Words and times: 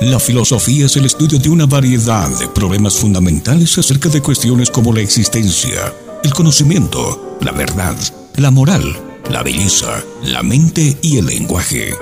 La 0.00 0.20
filosofía 0.20 0.86
es 0.86 0.96
el 0.96 1.06
estudio 1.06 1.38
de 1.38 1.48
una 1.48 1.64
variedad 1.64 2.28
de 2.38 2.48
problemas 2.48 2.96
fundamentales 2.96 3.78
acerca 3.78 4.10
de 4.10 4.20
cuestiones 4.20 4.70
como 4.70 4.92
la 4.92 5.00
existencia, 5.00 5.92
el 6.22 6.34
conocimiento, 6.34 7.38
la 7.40 7.52
verdad, 7.52 7.96
la 8.36 8.50
moral, 8.50 8.84
la 9.30 9.42
belleza, 9.42 10.02
la 10.22 10.42
mente 10.42 10.98
y 11.00 11.16
el 11.16 11.26
lenguaje. 11.26 11.94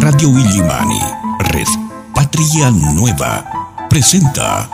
Radio 0.00 0.30
Willimani, 0.30 1.00
Red 1.50 1.68
Patria 2.14 2.70
Nueva, 2.70 3.86
presenta 3.90 4.70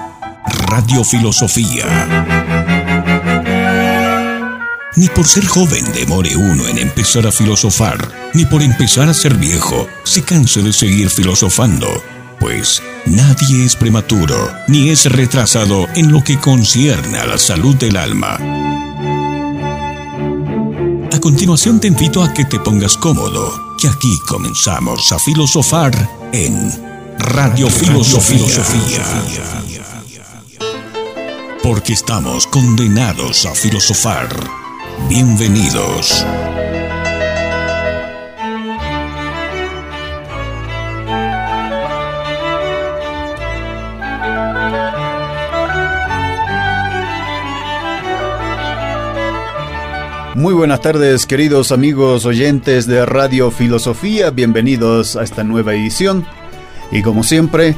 Radio 0.68 1.02
Filosofía. 1.02 2.51
Ni 4.94 5.08
por 5.08 5.26
ser 5.26 5.46
joven 5.46 5.84
demore 5.94 6.36
uno 6.36 6.68
en 6.68 6.78
empezar 6.78 7.26
a 7.26 7.32
filosofar, 7.32 8.30
ni 8.34 8.44
por 8.44 8.62
empezar 8.62 9.08
a 9.08 9.14
ser 9.14 9.34
viejo 9.36 9.88
se 10.04 10.22
canse 10.22 10.60
de 10.60 10.72
seguir 10.72 11.08
filosofando, 11.08 11.88
pues 12.38 12.82
nadie 13.06 13.64
es 13.64 13.74
prematuro 13.74 14.52
ni 14.68 14.90
es 14.90 15.06
retrasado 15.06 15.88
en 15.94 16.12
lo 16.12 16.22
que 16.22 16.38
concierne 16.38 17.18
a 17.18 17.26
la 17.26 17.38
salud 17.38 17.74
del 17.76 17.96
alma. 17.96 18.36
A 21.10 21.20
continuación 21.20 21.80
te 21.80 21.88
invito 21.88 22.22
a 22.22 22.34
que 22.34 22.44
te 22.44 22.60
pongas 22.60 22.98
cómodo, 22.98 23.76
que 23.80 23.88
aquí 23.88 24.18
comenzamos 24.28 25.10
a 25.10 25.18
filosofar 25.18 25.92
en 26.32 26.70
Radio 27.18 27.70
Filosofía. 27.70 28.62
Porque 31.62 31.94
estamos 31.94 32.46
condenados 32.46 33.46
a 33.46 33.54
filosofar. 33.54 34.61
Bienvenidos. 35.08 36.24
Muy 50.34 50.54
buenas 50.54 50.80
tardes 50.80 51.26
queridos 51.26 51.72
amigos 51.72 52.24
oyentes 52.26 52.86
de 52.86 53.06
Radio 53.06 53.50
Filosofía, 53.50 54.30
bienvenidos 54.30 55.16
a 55.16 55.22
esta 55.22 55.44
nueva 55.44 55.74
edición. 55.74 56.26
Y 56.90 57.02
como 57.02 57.22
siempre, 57.22 57.76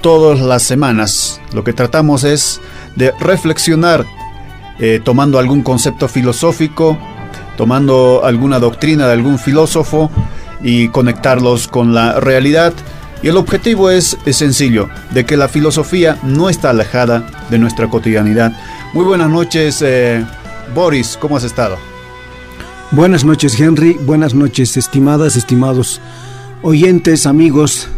todas 0.00 0.40
las 0.40 0.62
semanas 0.62 1.40
lo 1.52 1.62
que 1.62 1.72
tratamos 1.72 2.24
es 2.24 2.60
de 2.96 3.12
reflexionar 3.20 4.06
eh, 4.80 5.00
tomando 5.04 5.38
algún 5.38 5.62
concepto 5.62 6.08
filosófico, 6.08 6.98
tomando 7.56 8.22
alguna 8.24 8.58
doctrina 8.58 9.06
de 9.06 9.12
algún 9.12 9.38
filósofo 9.38 10.10
y 10.62 10.88
conectarlos 10.88 11.68
con 11.68 11.92
la 11.92 12.18
realidad. 12.18 12.72
Y 13.22 13.28
el 13.28 13.36
objetivo 13.36 13.90
es, 13.90 14.16
sencillo, 14.30 14.88
de 15.10 15.26
que 15.26 15.36
la 15.36 15.48
filosofía 15.48 16.18
no 16.22 16.48
está 16.48 16.70
alejada 16.70 17.26
de 17.50 17.58
nuestra 17.58 17.88
cotidianidad. 17.88 18.52
Muy 18.94 19.04
buenas 19.04 19.28
noches, 19.28 19.82
eh, 19.82 20.24
Boris, 20.74 21.18
¿cómo 21.20 21.36
has 21.36 21.44
estado? 21.44 21.76
Buenas 22.90 23.22
noches, 23.22 23.60
Henry. 23.60 23.92
Buenas 23.92 24.34
noches, 24.34 24.78
estimadas, 24.78 25.36
estimados 25.36 26.00
oyentes, 26.62 27.26
amigos 27.26 27.88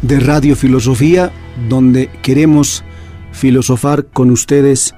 de 0.00 0.18
Radio 0.20 0.56
Filosofía, 0.56 1.30
donde 1.68 2.08
queremos 2.22 2.82
filosofar 3.32 4.06
con 4.06 4.30
ustedes 4.30 4.94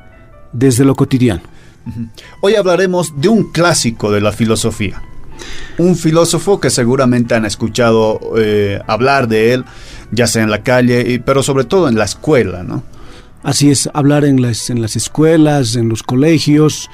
desde 0.53 0.85
lo 0.85 0.95
cotidiano. 0.95 1.43
Hoy 2.41 2.55
hablaremos 2.55 3.21
de 3.21 3.29
un 3.29 3.51
clásico 3.51 4.13
de 4.13 4.21
la 4.21 4.33
filosofía. 4.33 5.03
Un 5.79 5.97
filósofo 5.97 6.61
que 6.61 6.71
seguramente 6.71 7.35
han 7.35 7.45
escuchado 7.45 8.21
eh, 8.39 8.81
hablar 8.87 9.27
de 9.27 9.55
él, 9.55 9.65
ya 10.13 10.27
sea 10.27 10.43
en 10.43 10.51
la 10.51 10.63
calle, 10.63 11.21
pero 11.25 11.43
sobre 11.43 11.65
todo 11.65 11.89
en 11.89 11.97
la 11.97 12.05
escuela, 12.05 12.63
¿no? 12.63 12.85
Así 13.43 13.71
es, 13.71 13.91
hablar 13.93 14.25
en 14.25 14.41
las, 14.41 14.71
en 14.71 14.81
las 14.81 14.95
escuelas, 14.95 15.75
en 15.75 15.89
los 15.89 16.05
colegios, 16.05 16.89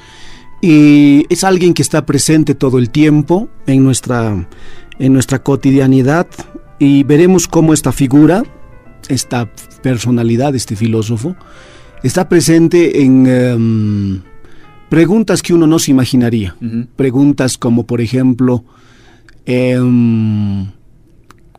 y 0.63 1.27
es 1.29 1.45
alguien 1.45 1.75
que 1.75 1.83
está 1.83 2.07
presente 2.07 2.55
todo 2.55 2.79
el 2.79 2.89
tiempo 2.89 3.51
en 3.67 3.85
nuestra, 3.85 4.49
en 4.99 5.13
nuestra 5.13 5.43
cotidianidad, 5.43 6.27
y 6.79 7.03
veremos 7.03 7.49
cómo 7.49 7.75
esta 7.75 7.93
figura, 7.93 8.45
esta 9.09 9.53
personalidad, 9.83 10.55
este 10.55 10.75
filósofo, 10.75 11.37
está 12.03 12.29
presente 12.29 13.03
en 13.03 13.27
em, 13.27 14.21
preguntas 14.89 15.43
que 15.43 15.55
uno 15.55 15.67
no 15.67 15.79
se 15.79 15.91
imaginaría. 15.91 16.57
Preguntas 16.97 17.59
como, 17.59 17.87
por 17.87 18.01
ejemplo, 18.01 18.65
em, 19.47 20.67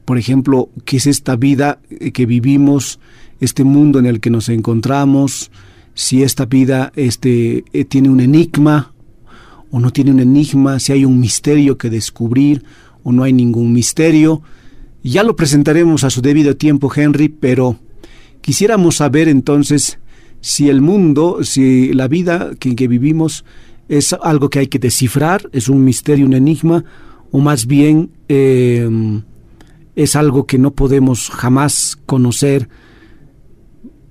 por 0.06 0.18
ejemplo, 0.18 0.70
¿qué 0.86 0.98
es 0.98 1.08
esta 1.08 1.36
vida 1.36 1.80
que 2.14 2.26
vivimos, 2.26 3.00
este 3.40 3.64
mundo 3.64 4.00
en 4.00 4.06
el 4.06 4.20
que 4.20 4.30
nos 4.30 4.50
encontramos? 4.50 5.52
Si 5.94 6.24
esta 6.24 6.46
vida 6.46 6.92
este, 6.96 7.64
eh, 7.74 7.86
tiene 7.86 8.10
un 8.10 8.20
enigma 8.20 8.94
o 9.72 9.80
no 9.80 9.92
tiene 9.92 10.12
un 10.12 10.20
enigma, 10.20 10.80
si 10.80 10.94
hay 10.94 11.06
un 11.06 11.20
misterio 11.20 11.78
que 11.78 11.90
descubrir 11.90 12.64
o 13.04 13.12
no 13.12 13.24
hay 13.24 13.34
ningún 13.34 13.72
misterio. 13.74 14.42
Ya 15.04 15.24
lo 15.24 15.36
presentaremos 15.36 16.04
a 16.04 16.10
su 16.10 16.22
debido 16.22 16.56
tiempo, 16.56 16.92
Henry, 16.94 17.30
pero 17.30 17.78
quisiéramos 18.42 18.98
saber 18.98 19.28
entonces 19.28 20.00
si 20.42 20.70
el 20.70 20.82
mundo, 20.82 21.40
si 21.44 21.94
la 21.94 22.08
vida 22.08 22.52
que, 22.60 22.76
que 22.76 22.88
vivimos 22.88 23.46
es 23.90 24.14
algo 24.14 24.50
que 24.50 24.60
hay 24.60 24.68
que 24.68 24.80
descifrar, 24.80 25.50
es 25.52 25.68
un 25.68 25.84
misterio, 25.84 26.26
un 26.26 26.34
enigma, 26.34 26.86
o 27.32 27.40
más 27.40 27.66
bien 27.66 28.12
em, 28.28 29.24
es 29.96 30.16
algo 30.16 30.46
que 30.46 30.58
no 30.58 30.72
podemos 30.72 31.30
jamás 31.30 31.98
conocer. 32.06 32.70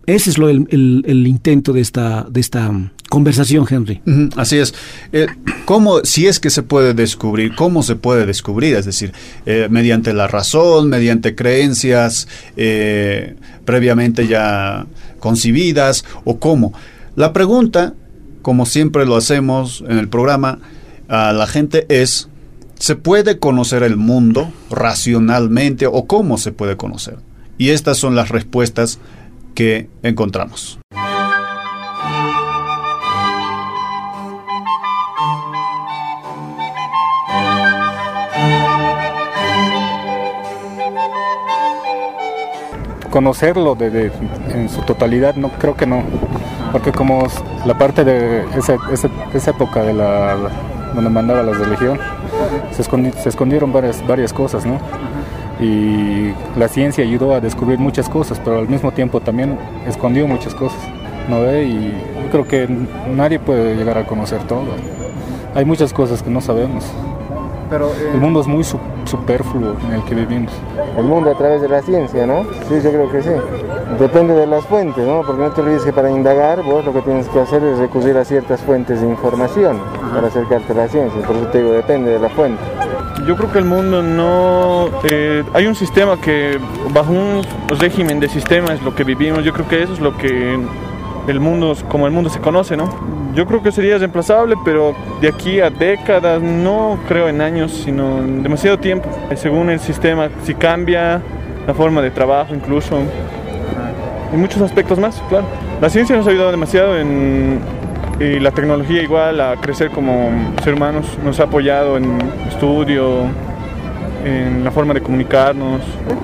Ese 0.08 0.30
es 0.30 0.38
lo, 0.38 0.48
el, 0.48 0.66
el, 1.06 1.26
intento 1.26 1.74
de 1.74 1.82
esta, 1.82 2.26
de 2.30 2.40
esta 2.40 2.72
conversación, 3.10 3.66
Henry. 3.68 4.00
así 4.36 4.56
es. 4.56 4.72
Eh, 5.12 5.26
¿Cómo, 5.66 6.02
si 6.02 6.26
es 6.26 6.40
que 6.40 6.48
se 6.48 6.62
puede 6.62 6.94
descubrir, 6.94 7.54
cómo 7.54 7.82
se 7.82 7.94
puede 7.94 8.24
descubrir? 8.24 8.74
Es 8.74 8.86
decir, 8.86 9.12
eh, 9.44 9.68
mediante 9.70 10.14
la 10.14 10.26
razón, 10.26 10.88
mediante 10.88 11.34
creencias 11.34 12.26
eh, 12.56 13.36
previamente 13.66 14.26
ya 14.26 14.86
concibidas 15.20 16.06
o 16.24 16.38
cómo. 16.38 16.72
La 17.14 17.34
pregunta, 17.34 17.92
como 18.40 18.64
siempre 18.64 19.04
lo 19.04 19.14
hacemos 19.14 19.84
en 19.86 19.98
el 19.98 20.08
programa, 20.08 20.58
a 21.08 21.34
la 21.34 21.46
gente 21.46 21.84
es, 21.90 22.30
¿se 22.78 22.96
puede 22.96 23.38
conocer 23.38 23.82
el 23.82 23.98
mundo 23.98 24.50
racionalmente 24.70 25.86
o 25.86 26.06
cómo 26.06 26.38
se 26.38 26.50
puede 26.50 26.78
conocer? 26.78 27.18
Y 27.58 27.70
estas 27.70 27.98
son 27.98 28.14
las 28.14 28.30
respuestas 28.30 29.00
que 29.58 29.90
encontramos. 30.04 30.78
conocerlo 43.10 43.74
de, 43.74 44.12
en 44.54 44.68
su 44.68 44.82
totalidad, 44.82 45.34
no 45.34 45.48
creo 45.48 45.74
que 45.74 45.86
no, 45.86 46.04
porque 46.70 46.92
como 46.92 47.26
la 47.64 47.76
parte 47.76 48.04
de 48.04 48.44
esa, 48.54 49.50
época 49.50 49.82
de 49.82 49.94
la 49.94 50.36
donde 50.94 51.10
mandaba 51.10 51.42
las 51.42 51.58
de 51.58 51.66
Legión, 51.66 51.98
se, 52.70 52.84
se 52.84 53.28
escondieron 53.28 53.72
varias, 53.72 54.06
varias 54.06 54.32
cosas, 54.32 54.64
¿no? 54.64 54.78
Y 55.60 56.32
la 56.56 56.68
ciencia 56.68 57.04
ayudó 57.04 57.34
a 57.34 57.40
descubrir 57.40 57.78
muchas 57.78 58.08
cosas, 58.08 58.40
pero 58.44 58.58
al 58.58 58.68
mismo 58.68 58.92
tiempo 58.92 59.20
también 59.20 59.58
escondió 59.86 60.26
muchas 60.28 60.54
cosas, 60.54 60.78
¿no 61.28 61.42
ve? 61.42 61.64
Y 61.64 61.92
yo 62.24 62.30
creo 62.30 62.46
que 62.46 62.68
nadie 63.14 63.40
puede 63.40 63.74
llegar 63.74 63.98
a 63.98 64.06
conocer 64.06 64.42
todo. 64.44 64.66
Hay 65.54 65.64
muchas 65.64 65.92
cosas 65.92 66.22
que 66.22 66.30
no 66.30 66.40
sabemos. 66.40 66.84
Pero, 67.70 67.88
eh, 67.88 68.10
el 68.14 68.20
mundo 68.20 68.40
es 68.40 68.46
muy 68.46 68.64
superfluo 68.64 69.76
en 69.86 69.94
el 69.94 70.04
que 70.04 70.14
vivimos. 70.14 70.52
El 70.96 71.04
mundo 71.04 71.30
a 71.30 71.34
través 71.34 71.60
de 71.60 71.68
la 71.68 71.82
ciencia, 71.82 72.26
¿no? 72.26 72.44
Sí, 72.68 72.80
yo 72.82 72.90
creo 72.90 73.10
que 73.10 73.22
sí. 73.22 73.30
Depende 73.98 74.34
de 74.34 74.46
las 74.46 74.64
fuentes, 74.64 75.06
¿no? 75.06 75.22
Porque 75.26 75.42
no 75.42 75.50
te 75.50 75.60
olvides 75.60 75.82
que 75.82 75.92
para 75.92 76.10
indagar 76.10 76.62
vos 76.62 76.84
lo 76.84 76.92
que 76.92 77.02
tienes 77.02 77.28
que 77.28 77.40
hacer 77.40 77.62
es 77.64 77.78
recurrir 77.78 78.16
a 78.16 78.24
ciertas 78.24 78.60
fuentes 78.60 79.00
de 79.00 79.08
información 79.08 79.78
para 80.14 80.28
acercarte 80.28 80.72
a 80.72 80.76
la 80.76 80.88
ciencia. 80.88 81.20
Por 81.26 81.36
eso 81.36 81.46
te 81.46 81.58
digo, 81.58 81.72
depende 81.72 82.10
de 82.10 82.18
la 82.18 82.28
fuente. 82.28 82.62
Yo 83.26 83.36
creo 83.36 83.52
que 83.52 83.58
el 83.58 83.64
mundo 83.64 84.02
no... 84.02 84.88
Eh, 85.10 85.44
hay 85.52 85.66
un 85.66 85.74
sistema 85.74 86.20
que, 86.20 86.58
bajo 86.92 87.12
un 87.12 87.42
régimen 87.78 88.20
de 88.20 88.28
sistema 88.28 88.72
es 88.72 88.82
lo 88.82 88.94
que 88.94 89.04
vivimos. 89.04 89.44
Yo 89.44 89.52
creo 89.52 89.68
que 89.68 89.82
eso 89.82 89.92
es 89.92 90.00
lo 90.00 90.16
que 90.16 90.58
el 91.26 91.40
mundo, 91.40 91.76
como 91.88 92.06
el 92.06 92.12
mundo 92.12 92.30
se 92.30 92.40
conoce, 92.40 92.76
¿no? 92.76 92.88
Yo 93.34 93.46
creo 93.46 93.62
que 93.62 93.70
sería 93.70 93.98
reemplazable, 93.98 94.56
pero 94.64 94.94
de 95.20 95.28
aquí 95.28 95.60
a 95.60 95.70
décadas, 95.70 96.40
no 96.40 96.98
creo 97.06 97.28
en 97.28 97.40
años, 97.40 97.72
sino 97.84 98.18
en 98.18 98.42
demasiado 98.42 98.78
tiempo. 98.78 99.08
Según 99.36 99.70
el 99.70 99.80
sistema, 99.80 100.28
si 100.44 100.54
cambia 100.54 101.20
la 101.66 101.74
forma 101.74 102.00
de 102.00 102.10
trabajo 102.10 102.54
incluso, 102.54 102.98
y 104.32 104.36
muchos 104.36 104.62
aspectos 104.62 104.98
más, 104.98 105.22
claro. 105.28 105.46
La 105.80 105.88
ciencia 105.88 106.16
nos 106.16 106.26
ha 106.26 106.30
ayudado 106.30 106.50
demasiado 106.50 106.98
en, 106.98 107.60
y 108.20 108.40
la 108.40 108.50
tecnología 108.50 109.02
igual 109.02 109.40
a 109.40 109.56
crecer 109.56 109.90
como 109.90 110.30
ser 110.62 110.74
humanos, 110.74 111.06
nos 111.24 111.38
ha 111.40 111.44
apoyado 111.44 111.96
en 111.96 112.18
estudio, 112.48 113.26
en 114.24 114.64
la 114.64 114.70
forma 114.70 114.94
de 114.94 115.00
comunicarnos. 115.00 115.82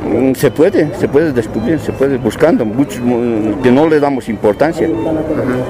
Mm, 0.09 0.35
se 0.35 0.51
puede, 0.51 0.95
se 0.97 1.09
puede 1.09 1.33
descubrir, 1.33 1.79
se 1.79 1.93
puede 1.93 2.19
buscando, 2.19 2.65
muchos 2.65 3.01
que 3.63 3.71
no 3.71 3.89
le 3.89 4.01
damos 4.01 4.29
importancia, 4.29 4.89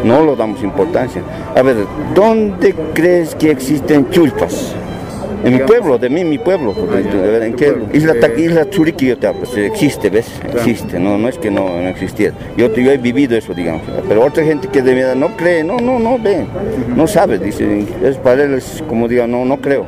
no 0.04 0.24
le 0.24 0.36
damos 0.36 0.62
importancia. 0.62 1.22
A 1.54 1.62
ver, 1.62 1.76
¿dónde 2.14 2.74
crees 2.94 3.34
que 3.34 3.50
existen 3.50 4.08
chulpas? 4.10 4.74
En 5.44 5.52
mi 5.52 5.58
pueblo, 5.60 5.98
de 5.98 6.08
mí, 6.08 6.24
mi 6.24 6.38
pueblo. 6.38 6.74
¿En 7.42 7.54
qué? 7.54 7.74
Isla, 7.92 8.14
Isla 8.36 8.70
Churiqui, 8.70 9.08
yo 9.08 9.18
te 9.18 9.26
hablo, 9.26 9.42
existe, 9.56 10.08
¿ves? 10.08 10.26
Existe, 10.54 10.98
no, 10.98 11.18
no 11.18 11.28
es 11.28 11.36
que 11.36 11.50
no, 11.50 11.80
no 11.80 11.88
existiera. 11.88 12.34
Yo, 12.56 12.72
yo 12.74 12.90
he 12.90 12.96
vivido 12.96 13.36
eso, 13.36 13.52
digamos. 13.52 13.82
Pero 14.08 14.24
otra 14.24 14.42
gente 14.42 14.68
que 14.68 14.80
de 14.80 14.94
verdad 14.94 15.14
no 15.14 15.36
cree, 15.36 15.62
no, 15.62 15.76
no, 15.76 15.98
no 15.98 16.18
ve, 16.18 16.46
no 16.96 17.06
sabe, 17.06 17.38
dice, 17.38 17.84
es 18.02 18.16
para 18.16 18.44
él 18.44 18.54
es 18.54 18.82
como 18.88 19.06
digo, 19.06 19.26
no, 19.26 19.44
no 19.44 19.58
creo. 19.58 19.86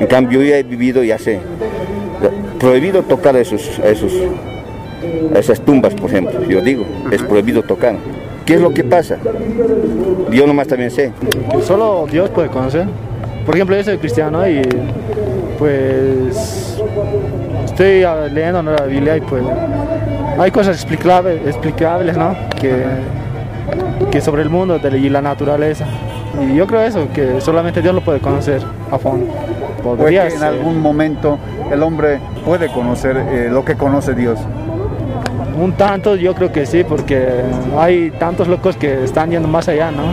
En 0.00 0.06
cambio, 0.06 0.42
yo 0.42 0.48
ya 0.48 0.58
he 0.58 0.62
vivido, 0.62 1.04
ya 1.04 1.18
sé. 1.18 1.38
Prohibido 2.58 3.02
tocar 3.02 3.36
esos, 3.36 3.78
esos, 3.84 4.12
esas 5.34 5.60
tumbas, 5.60 5.94
por 5.94 6.10
ejemplo, 6.10 6.44
yo 6.48 6.60
digo, 6.60 6.84
es 7.10 7.22
prohibido 7.22 7.62
tocar. 7.62 7.96
¿Qué 8.44 8.54
es 8.54 8.60
lo 8.60 8.74
que 8.74 8.82
pasa? 8.82 9.18
Yo 10.32 10.46
nomás 10.46 10.66
también 10.66 10.90
sé. 10.90 11.12
Solo 11.64 12.06
Dios 12.10 12.30
puede 12.30 12.48
conocer. 12.48 12.86
Por 13.44 13.54
ejemplo, 13.54 13.76
yo 13.76 13.84
soy 13.84 13.98
cristiano 13.98 14.46
y 14.48 14.62
pues 15.58 16.80
estoy 17.64 18.04
leyendo 18.30 18.62
la 18.62 18.84
Biblia 18.84 19.16
y 19.16 19.20
pues 19.20 19.42
hay 20.38 20.50
cosas 20.50 20.76
explicables, 20.76 21.46
explicables 21.46 22.16
¿no? 22.16 22.34
que, 22.60 22.84
que 24.10 24.20
sobre 24.20 24.42
el 24.42 24.50
mundo 24.50 24.80
y 24.82 25.08
la 25.08 25.22
naturaleza. 25.22 25.86
Y 26.40 26.56
yo 26.56 26.66
creo 26.66 26.82
eso, 26.82 27.08
que 27.12 27.40
solamente 27.40 27.82
Dios 27.82 27.94
lo 27.94 28.00
puede 28.00 28.20
conocer 28.20 28.62
a 28.90 28.98
fondo. 28.98 29.32
Podría 29.82 30.28
en 30.28 30.42
algún 30.42 30.80
momento 30.80 31.38
el 31.70 31.82
hombre 31.82 32.20
puede 32.44 32.68
conocer 32.72 33.16
eh, 33.16 33.48
lo 33.50 33.64
que 33.64 33.74
conoce 33.74 34.14
Dios. 34.14 34.38
Un 35.56 35.72
tanto, 35.72 36.16
yo 36.16 36.34
creo 36.34 36.50
que 36.50 36.66
sí, 36.66 36.84
porque 36.84 37.42
hay 37.78 38.10
tantos 38.12 38.48
locos 38.48 38.76
que 38.76 39.04
están 39.04 39.30
yendo 39.30 39.48
más 39.48 39.68
allá, 39.68 39.90
¿no? 39.90 40.04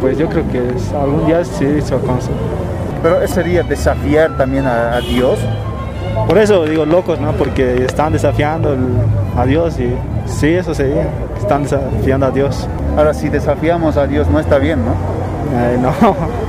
pues 0.00 0.16
yo 0.16 0.28
creo 0.28 0.44
que 0.50 0.62
algún 0.96 1.26
día 1.26 1.44
sí 1.44 1.80
se 1.80 1.94
va 1.94 2.00
a 2.00 2.04
conocer. 2.04 2.34
Pero 3.02 3.26
sería 3.28 3.62
desafiar 3.62 4.36
también 4.36 4.66
a, 4.66 5.00
Dios. 5.00 5.38
Por 6.26 6.38
eso 6.38 6.64
digo 6.64 6.84
locos, 6.84 7.20
¿no? 7.20 7.32
Porque 7.32 7.84
están 7.84 8.12
desafiando 8.12 8.76
a 9.36 9.44
Dios 9.46 9.78
y 9.78 9.94
sí, 10.26 10.48
eso 10.48 10.74
sería, 10.74 11.08
están 11.38 11.62
desafiando 11.62 12.26
a 12.26 12.30
Dios. 12.30 12.68
Ahora, 12.96 13.14
si 13.14 13.28
desafiamos 13.28 13.96
a 13.96 14.06
Dios 14.06 14.28
no 14.28 14.40
está 14.40 14.58
bien, 14.58 14.80
¿no? 14.84 14.94
no, 15.80 15.92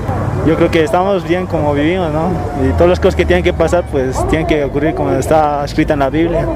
yo 0.46 0.56
creo 0.56 0.70
que 0.70 0.84
estamos 0.84 1.28
bien 1.28 1.46
como 1.48 1.74
vivimos, 1.74 2.12
¿no? 2.12 2.30
Y 2.68 2.72
todas 2.74 2.90
las 2.90 3.00
cosas 3.00 3.16
que 3.16 3.26
tienen 3.26 3.44
que 3.44 3.54
pasar, 3.54 3.84
pues 3.92 4.18
tienen 4.28 4.48
que 4.48 4.64
ocurrir 4.64 4.94
como 4.94 5.12
está 5.12 5.64
escrita 5.64 5.94
en 5.94 6.00
la 6.00 6.10
Biblia. 6.10 6.48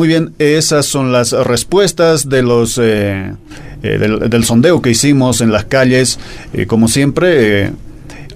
Muy 0.00 0.08
bien, 0.08 0.32
esas 0.38 0.86
son 0.86 1.12
las 1.12 1.32
respuestas 1.32 2.26
de 2.30 2.42
los 2.42 2.78
eh, 2.78 3.34
eh, 3.82 3.98
del, 4.30 4.44
sondeo 4.44 4.80
que 4.80 4.88
hicimos 4.88 5.42
en 5.42 5.52
las 5.52 5.66
calles. 5.66 6.18
Eh, 6.54 6.64
como 6.64 6.88
siempre, 6.88 7.72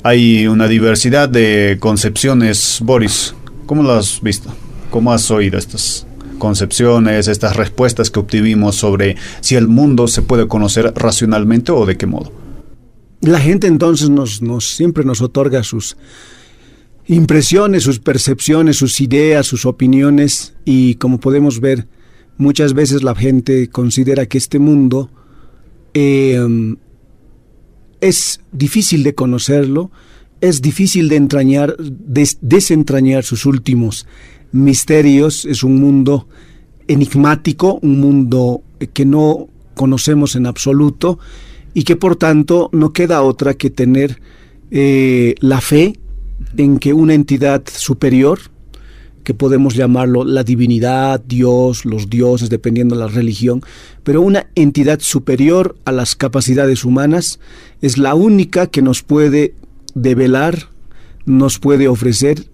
hay 0.03 0.47
una 0.47 0.69
diversidad 0.69 1.27
de 1.27 1.79
concepciones. 1.81 2.81
Boris, 2.83 3.35
¿cómo 3.65 3.83
lo 3.83 3.95
has 3.95 4.21
visto? 4.21 4.55
¿Cómo 4.91 5.11
has 5.11 5.31
oído 5.31 5.57
estas 5.57 6.07
concepciones, 6.37 7.29
estas 7.29 7.57
respuestas 7.57 8.11
que 8.11 8.21
obtuvimos 8.21 8.77
sobre 8.77 9.17
si 9.41 9.55
el 9.55 9.67
mundo 9.67 10.07
se 10.07 10.21
puede 10.21 10.47
conocer 10.47 10.93
racionalmente 10.95 11.73
o 11.73 11.87
de 11.87 11.97
qué 11.97 12.05
modo? 12.05 12.31
La 13.23 13.41
gente 13.41 13.69
entonces 13.69 14.11
nos, 14.11 14.43
nos 14.43 14.69
siempre 14.69 15.03
nos 15.03 15.23
otorga 15.23 15.63
sus 15.63 15.97
impresiones, 17.07 17.83
sus 17.83 17.99
percepciones, 17.99 18.77
sus 18.77 19.01
ideas, 19.01 19.47
sus 19.47 19.67
opiniones. 19.67 20.55
Y 20.65 20.95
como 20.97 21.21
podemos 21.21 21.61
ver, 21.61 21.87
muchas 22.39 22.75
veces 22.75 23.03
la 23.03 23.15
gente 23.15 23.69
considera 23.69 24.27
que 24.27 24.39
este 24.39 24.59
mundo 24.59 25.11
em, 25.93 26.77
es 28.01 28.41
difícil 28.53 29.03
de 29.03 29.15
conocerlo, 29.15 29.91
es 30.41 30.61
difícil 30.61 31.09
de 31.09 31.17
entrañar, 31.17 31.77
desentrañar 31.79 33.25
sus 33.25 33.47
últimos 33.47 34.07
misterios, 34.53 35.45
es 35.47 35.63
un 35.63 35.81
mundo 35.81 36.29
enigmático, 36.87 37.79
un 37.83 38.01
mundo 38.01 38.63
que 38.93 39.07
no 39.07 39.49
conocemos 39.75 40.37
en 40.37 40.47
absoluto 40.47 41.19
y 41.73 41.85
que 41.85 41.97
por 41.97 42.17
tanto 42.17 42.69
no 42.73 42.93
queda 42.93 43.23
otra 43.23 43.55
que 43.55 43.71
tener 43.71 44.21
eh, 44.71 45.35
la 45.41 45.61
fe 45.61 45.99
en 46.57 46.79
que 46.79 46.93
una 46.93 47.15
entidad 47.15 47.63
superior, 47.73 48.39
que 49.25 49.35
podemos 49.35 49.75
llamarlo 49.75 50.25
la 50.25 50.45
divinidad, 50.45 51.21
Dios, 51.21 51.85
los 51.85 52.11
dioses, 52.11 52.51
dependiendo 52.51 52.95
de 52.95 53.01
la 53.01 53.09
religión, 53.09 53.63
pero 54.03 54.21
una 54.21 54.47
entidad 54.55 55.01
superior 55.01 55.77
a 55.85 55.93
las 55.93 56.15
capacidades 56.15 56.85
humanas 56.85 57.41
es 57.81 57.97
la 57.97 58.15
única 58.15 58.67
que 58.67 58.83
nos 58.83 59.03
puede 59.03 59.55
develar, 59.95 60.69
nos 61.25 61.59
puede 61.59 61.89
ofrecer 61.89 62.47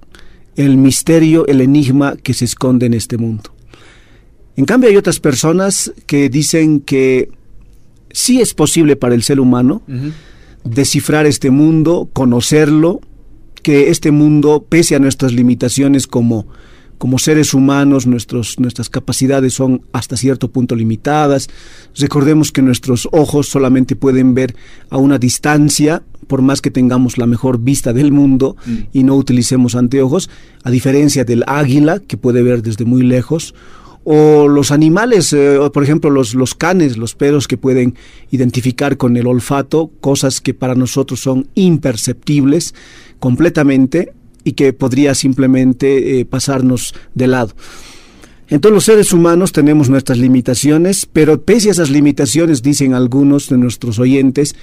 el 0.57 0.77
misterio, 0.77 1.47
el 1.47 1.61
enigma 1.61 2.17
que 2.17 2.35
se 2.35 2.45
esconde 2.45 2.87
en 2.87 2.95
este 2.95 3.19
mundo. 3.19 3.53
En 4.57 4.65
cambio 4.65 4.91
hay 4.91 4.97
otras 4.97 5.21
personas 5.21 5.93
que 6.07 6.29
dicen 6.29 6.81
que 6.81 7.31
sí 8.11 8.41
es 8.41 8.55
posible 8.55 8.97
para 8.97 9.15
el 9.15 9.23
ser 9.23 9.41
humano 9.41 9.83
descifrar 10.65 11.27
este 11.27 11.51
mundo, 11.51 12.11
conocerlo, 12.13 13.01
que 13.63 13.91
este 13.91 14.11
mundo, 14.11 14.65
pese 14.69 14.95
a 14.97 14.99
nuestras 14.99 15.33
limitaciones 15.33 16.07
como, 16.07 16.47
como 16.99 17.19
seres 17.19 17.55
humanos, 17.55 18.07
nuestros, 18.07 18.59
nuestras 18.59 18.91
capacidades 18.91 19.55
son 19.55 19.83
hasta 19.93 20.17
cierto 20.17 20.51
punto 20.51 20.77
limitadas. 20.77 21.49
Recordemos 21.97 22.53
que 22.53 22.63
nuestros 22.63 23.09
ojos 23.13 23.49
solamente 23.49 23.97
pueden 23.97 24.35
ver 24.35 24.55
a 24.91 24.99
una 24.99 25.19
distancia, 25.19 26.03
por 26.27 26.43
más 26.43 26.61
que 26.61 26.71
tengamos 26.71 27.19
la 27.19 27.27
mejor 27.27 27.59
vista 27.59 27.93
del 27.93 28.13
mundo 28.13 28.57
mm. 28.67 28.77
y 28.93 29.03
no 29.03 29.17
utilicemos 29.17 29.75
anteojos, 29.75 30.31
a 30.63 30.71
diferencia 30.71 31.25
del 31.25 31.43
águila, 31.47 32.01
que 32.01 32.17
puede 32.17 32.43
ver 32.43 32.63
desde 32.63 32.85
muy 32.85 33.03
lejos, 33.03 33.55
o 34.05 34.49
los 34.49 34.71
animales, 34.71 35.33
eh, 35.33 35.59
por 35.73 35.83
ejemplo 35.83 36.11
los, 36.11 36.35
los 36.35 36.55
canes, 36.55 36.97
los 36.97 37.15
perros 37.15 37.47
que 37.47 37.59
pueden 37.59 37.95
identificar 38.31 38.97
con 38.97 39.17
el 39.17 39.27
olfato 39.27 39.91
cosas 40.01 40.41
que 40.41 40.55
para 40.55 40.75
nosotros 40.75 41.21
son 41.21 41.49
imperceptibles 41.55 42.75
completamente 43.19 44.13
y 44.43 44.53
que 44.53 44.73
podría 44.73 45.15
simplemente 45.15 46.21
eh, 46.21 46.25
pasarnos 46.25 46.95
de 47.15 47.27
lado. 47.27 47.55
Entonces 48.49 48.75
los 48.75 48.85
seres 48.85 49.13
humanos 49.13 49.53
tenemos 49.53 49.89
nuestras 49.89 50.19
limitaciones, 50.19 51.07
pero 51.07 51.43
pese 51.43 51.69
a 51.69 51.73
esas 51.73 51.91
limitaciones, 51.91 52.63
dicen 52.63 52.95
algunos 52.95 53.49
de 53.49 53.59
nuestros 53.59 54.01
oyentes, 54.01 54.57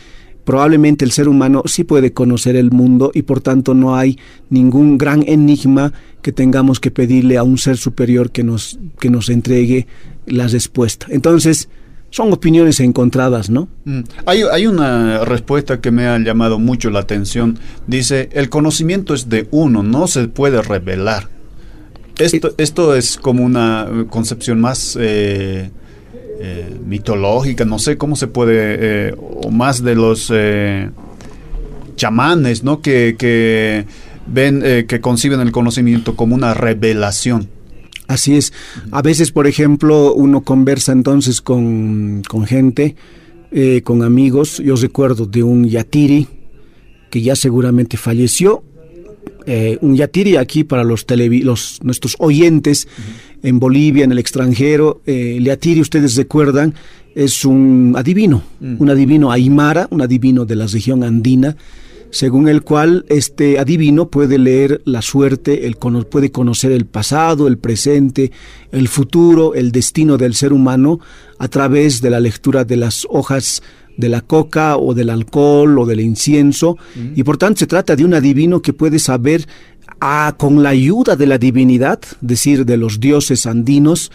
probablemente 0.47 1.03
el 1.03 1.11
ser 1.11 1.27
humano 1.27 1.61
sí 1.65 1.83
puede 1.83 2.13
conocer 2.13 2.55
el 2.55 2.71
mundo 2.71 3.11
y 3.13 3.23
por 3.23 3.41
tanto 3.41 3.73
no 3.73 3.97
hay 3.97 4.17
ningún 4.49 4.97
gran 4.97 5.25
enigma 5.27 5.91
que 6.21 6.31
tengamos 6.31 6.79
que 6.79 6.89
pedirle 6.89 7.35
a 7.35 7.43
un 7.43 7.57
ser 7.57 7.75
superior 7.75 8.31
que 8.31 8.45
nos, 8.45 8.79
que 8.97 9.09
nos 9.09 9.27
entregue 9.27 9.87
la 10.25 10.47
respuesta. 10.47 11.07
Entonces, 11.09 11.67
son 12.11 12.31
opiniones 12.31 12.79
encontradas, 12.79 13.49
¿no? 13.49 13.67
Mm. 13.83 13.99
Hay, 14.25 14.43
hay, 14.49 14.67
una 14.67 15.25
respuesta 15.25 15.81
que 15.81 15.91
me 15.91 16.07
ha 16.07 16.17
llamado 16.17 16.59
mucho 16.59 16.91
la 16.91 16.99
atención. 16.99 17.59
Dice, 17.85 18.29
el 18.31 18.47
conocimiento 18.47 19.13
es 19.13 19.27
de 19.27 19.49
uno, 19.51 19.83
no 19.83 20.07
se 20.07 20.29
puede 20.29 20.61
revelar. 20.61 21.27
Esto, 22.19 22.53
esto 22.57 22.95
es 22.95 23.17
como 23.17 23.43
una 23.43 23.85
concepción 24.09 24.61
más 24.61 24.97
eh, 24.97 25.71
eh, 26.39 26.79
mitológica, 26.85 27.65
no 27.65 27.79
sé 27.79 27.97
cómo 27.97 28.15
se 28.15 28.27
puede, 28.27 29.09
eh, 29.09 29.15
o 29.17 29.49
más 29.51 29.83
de 29.83 29.95
los 29.95 30.31
chamanes, 31.95 32.63
¿no? 32.63 32.81
Que, 32.81 33.15
que 33.17 33.85
ven, 34.27 34.85
que 34.87 35.01
conciben 35.01 35.39
el 35.39 35.51
conocimiento 35.51 36.15
como 36.15 36.35
una 36.35 36.53
revelación. 36.53 37.49
Así 38.07 38.37
es. 38.37 38.53
A 38.91 39.01
veces, 39.01 39.31
por 39.31 39.47
ejemplo, 39.47 40.13
uno 40.13 40.41
conversa 40.41 40.93
entonces 40.93 41.41
con, 41.41 42.23
gente, 42.45 42.95
eh, 43.51 43.81
con 43.83 44.01
amigos. 44.01 44.59
Yo 44.59 44.75
recuerdo 44.75 45.25
de 45.25 45.43
un 45.43 45.67
yatiri 45.67 46.27
que 47.09 47.21
ya 47.21 47.35
seguramente 47.35 47.97
falleció. 47.97 48.63
Eh, 49.45 49.77
un 49.81 49.95
yatiri 49.95 50.35
aquí 50.35 50.63
para 50.63 50.83
los, 50.83 51.05
los 51.09 51.79
nuestros 51.83 52.15
oyentes 52.19 52.87
en 53.43 53.59
Bolivia, 53.59 54.03
en 54.03 54.11
el 54.11 54.19
extranjero. 54.19 55.01
Eh, 55.05 55.35
el 55.37 55.45
yatiri, 55.45 55.81
ustedes 55.81 56.15
recuerdan, 56.15 56.73
es 57.15 57.45
un 57.45 57.93
adivino, 57.97 58.43
mm. 58.59 58.75
un 58.79 58.89
adivino 58.89 59.31
aymara, 59.31 59.87
un 59.91 60.01
adivino 60.01 60.45
de 60.45 60.55
la 60.55 60.67
región 60.67 61.03
andina 61.03 61.55
según 62.09 62.47
el 62.47 62.61
cual 62.61 63.05
este 63.09 63.59
adivino 63.59 64.09
puede 64.09 64.37
leer 64.37 64.81
la 64.85 65.01
suerte, 65.01 65.67
el, 65.67 65.75
puede 65.75 66.31
conocer 66.31 66.71
el 66.71 66.85
pasado, 66.85 67.47
el 67.47 67.57
presente, 67.57 68.31
el 68.71 68.87
futuro, 68.87 69.55
el 69.55 69.71
destino 69.71 70.17
del 70.17 70.33
ser 70.33 70.53
humano 70.53 70.99
a 71.37 71.47
través 71.47 72.01
de 72.01 72.09
la 72.09 72.19
lectura 72.19 72.63
de 72.63 72.77
las 72.77 73.05
hojas 73.09 73.61
de 73.97 74.09
la 74.09 74.21
coca 74.21 74.77
o 74.77 74.93
del 74.93 75.09
alcohol 75.09 75.77
o 75.79 75.85
del 75.85 75.99
incienso. 75.99 76.77
Y 77.15 77.23
por 77.23 77.37
tanto 77.37 77.59
se 77.59 77.67
trata 77.67 77.95
de 77.95 78.05
un 78.05 78.13
adivino 78.13 78.61
que 78.61 78.73
puede 78.73 78.99
saber 78.99 79.47
a, 79.99 80.35
con 80.37 80.63
la 80.63 80.69
ayuda 80.69 81.15
de 81.15 81.27
la 81.27 81.37
divinidad, 81.37 81.99
decir, 82.21 82.65
de 82.65 82.77
los 82.77 82.99
dioses 82.99 83.45
andinos, 83.45 84.11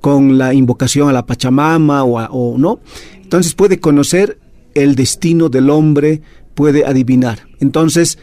con 0.00 0.38
la 0.38 0.54
invocación 0.54 1.08
a 1.08 1.12
la 1.12 1.26
Pachamama 1.26 2.04
o, 2.04 2.18
o 2.18 2.58
no. 2.58 2.80
Entonces 3.22 3.54
puede 3.54 3.80
conocer 3.80 4.38
el 4.74 4.94
destino 4.94 5.48
del 5.48 5.70
hombre, 5.70 6.22
puede 6.54 6.84
adivinar. 6.84 7.46
Entonces, 7.60 8.18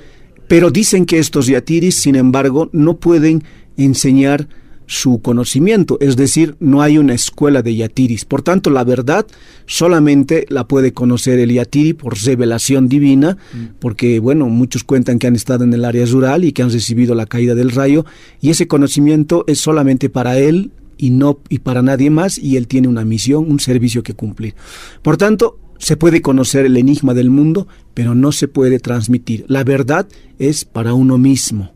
pero 0.47 0.71
dicen 0.71 1.05
que 1.05 1.19
estos 1.19 1.47
yatiris, 1.47 1.95
sin 1.95 2.15
embargo, 2.15 2.69
no 2.73 2.97
pueden 2.97 3.43
enseñar 3.77 4.47
su 4.85 5.21
conocimiento, 5.21 5.97
es 6.01 6.15
decir, 6.15 6.55
no 6.59 6.81
hay 6.81 6.97
una 6.97 7.13
escuela 7.13 7.61
de 7.61 7.75
yatiris. 7.75 8.25
Por 8.25 8.41
tanto, 8.41 8.69
la 8.69 8.83
verdad 8.83 9.25
solamente 9.65 10.45
la 10.49 10.67
puede 10.67 10.93
conocer 10.93 11.39
el 11.39 11.51
yatiri 11.51 11.93
por 11.93 12.17
revelación 12.21 12.87
divina, 12.89 13.37
mm. 13.53 13.79
porque, 13.79 14.19
bueno, 14.19 14.47
muchos 14.47 14.83
cuentan 14.83 15.19
que 15.19 15.27
han 15.27 15.35
estado 15.35 15.63
en 15.63 15.73
el 15.73 15.85
área 15.85 16.05
rural 16.05 16.43
y 16.43 16.51
que 16.51 16.63
han 16.63 16.71
recibido 16.71 17.15
la 17.15 17.25
caída 17.25 17.55
del 17.55 17.71
rayo, 17.71 18.05
y 18.41 18.49
ese 18.49 18.67
conocimiento 18.67 19.43
es 19.47 19.59
solamente 19.59 20.09
para 20.09 20.37
él 20.37 20.71
y 20.97 21.09
no 21.09 21.39
y 21.49 21.59
para 21.59 21.81
nadie 21.81 22.09
más, 22.09 22.37
y 22.37 22.57
él 22.57 22.67
tiene 22.67 22.87
una 22.87 23.05
misión, 23.05 23.49
un 23.49 23.59
servicio 23.59 24.03
que 24.03 24.13
cumplir. 24.13 24.55
Por 25.01 25.17
tanto, 25.17 25.59
se 25.77 25.97
puede 25.97 26.21
conocer 26.21 26.65
el 26.65 26.77
enigma 26.77 27.13
del 27.13 27.29
mundo, 27.29 27.67
pero 27.93 28.15
no 28.15 28.31
se 28.31 28.47
puede 28.47 28.79
transmitir. 28.79 29.43
La 29.47 29.63
verdad 29.63 30.07
es 30.39 30.63
para 30.63 30.93
uno 30.93 31.17
mismo. 31.17 31.73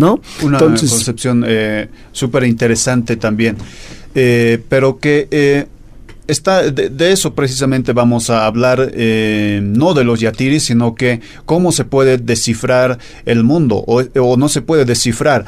¿No? 0.00 0.20
Una 0.42 0.58
concepción 0.58 1.44
eh, 1.46 1.88
súper 2.12 2.44
interesante 2.44 3.16
también. 3.16 3.56
Eh, 4.14 4.62
pero 4.68 4.98
que 4.98 5.28
eh, 5.30 5.66
está, 6.26 6.70
de, 6.70 7.12
eso 7.12 7.34
precisamente 7.34 7.92
vamos 7.92 8.30
a 8.30 8.46
hablar, 8.46 8.78
no 8.80 9.94
de 9.94 10.04
los 10.04 10.20
yatiris, 10.20 10.64
sino 10.64 10.94
que 10.94 11.20
cómo 11.44 11.70
se 11.70 11.84
puede 11.84 12.18
descifrar 12.18 12.98
el 13.26 13.44
mundo 13.44 13.84
o, 13.86 14.02
o 14.20 14.36
no 14.36 14.48
se 14.48 14.62
puede 14.62 14.84
descifrar 14.84 15.44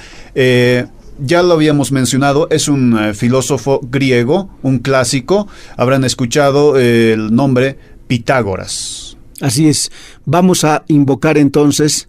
ya 1.18 1.42
lo 1.42 1.54
habíamos 1.54 1.92
mencionado, 1.92 2.48
es 2.50 2.68
un 2.68 2.98
eh, 2.98 3.14
filósofo 3.14 3.80
griego, 3.82 4.50
un 4.62 4.78
clásico. 4.78 5.48
Habrán 5.76 6.04
escuchado 6.04 6.78
el 6.78 7.34
nombre 7.34 7.78
Pitágoras. 8.06 9.16
Así 9.40 9.68
es. 9.68 9.90
Vamos 10.24 10.64
a 10.64 10.84
invocar 10.88 11.38
entonces 11.38 12.08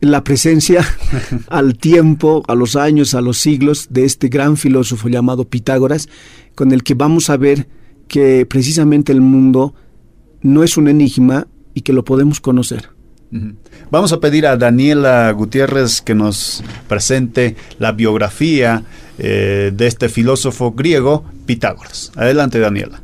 la 0.00 0.24
presencia 0.24 0.84
al 1.48 1.76
tiempo, 1.76 2.42
a 2.48 2.54
los 2.54 2.76
años, 2.76 3.14
a 3.14 3.20
los 3.20 3.38
siglos 3.38 3.88
de 3.90 4.04
este 4.04 4.28
gran 4.28 4.56
filósofo 4.56 5.08
llamado 5.08 5.44
Pitágoras, 5.44 6.08
con 6.54 6.72
el 6.72 6.82
que 6.82 6.94
vamos 6.94 7.30
a 7.30 7.36
ver 7.36 7.68
que 8.08 8.46
precisamente 8.46 9.12
el 9.12 9.20
mundo 9.20 9.74
no 10.42 10.64
es 10.64 10.76
un 10.76 10.88
enigma 10.88 11.46
y 11.74 11.82
que 11.82 11.92
lo 11.92 12.04
podemos 12.04 12.40
conocer. 12.40 12.90
Vamos 13.90 14.12
a 14.12 14.18
pedir 14.18 14.46
a 14.46 14.56
Daniela 14.56 15.30
Gutiérrez 15.30 16.00
que 16.00 16.16
nos 16.16 16.64
presente 16.88 17.54
la 17.78 17.92
biografía 17.92 18.82
eh, 19.18 19.70
de 19.72 19.86
este 19.86 20.08
filósofo 20.08 20.72
griego 20.72 21.24
Pitágoras. 21.46 22.10
Adelante, 22.16 22.58
Daniela. 22.58 23.02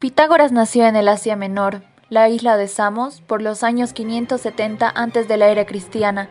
Pitágoras 0.00 0.50
nació 0.50 0.86
en 0.86 0.96
el 0.96 1.08
Asia 1.08 1.36
Menor, 1.36 1.82
la 2.08 2.30
isla 2.30 2.56
de 2.56 2.68
Samos, 2.68 3.20
por 3.20 3.42
los 3.42 3.62
años 3.62 3.92
570 3.92 4.90
antes 4.94 5.28
de 5.28 5.36
la 5.36 5.48
era 5.48 5.66
cristiana 5.66 6.30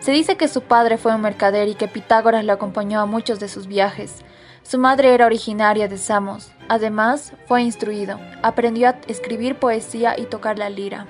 se 0.00 0.12
dice 0.12 0.38
que 0.38 0.48
su 0.48 0.62
padre 0.62 0.96
fue 0.96 1.14
un 1.14 1.20
mercader 1.20 1.68
y 1.68 1.74
que 1.74 1.86
Pitágoras 1.86 2.46
lo 2.46 2.54
acompañó 2.54 2.98
a 2.98 3.04
muchos 3.04 3.38
de 3.38 3.48
sus 3.48 3.66
viajes. 3.66 4.24
Su 4.62 4.78
madre 4.78 5.12
era 5.12 5.26
originaria 5.26 5.86
de 5.86 5.98
Samos. 5.98 6.50
Además, 6.68 7.34
fue 7.46 7.60
instruido. 7.62 8.18
Aprendió 8.42 8.88
a 8.88 8.96
escribir 9.06 9.56
poesía 9.56 10.18
y 10.18 10.24
tocar 10.24 10.58
la 10.58 10.70
lira. 10.70 11.06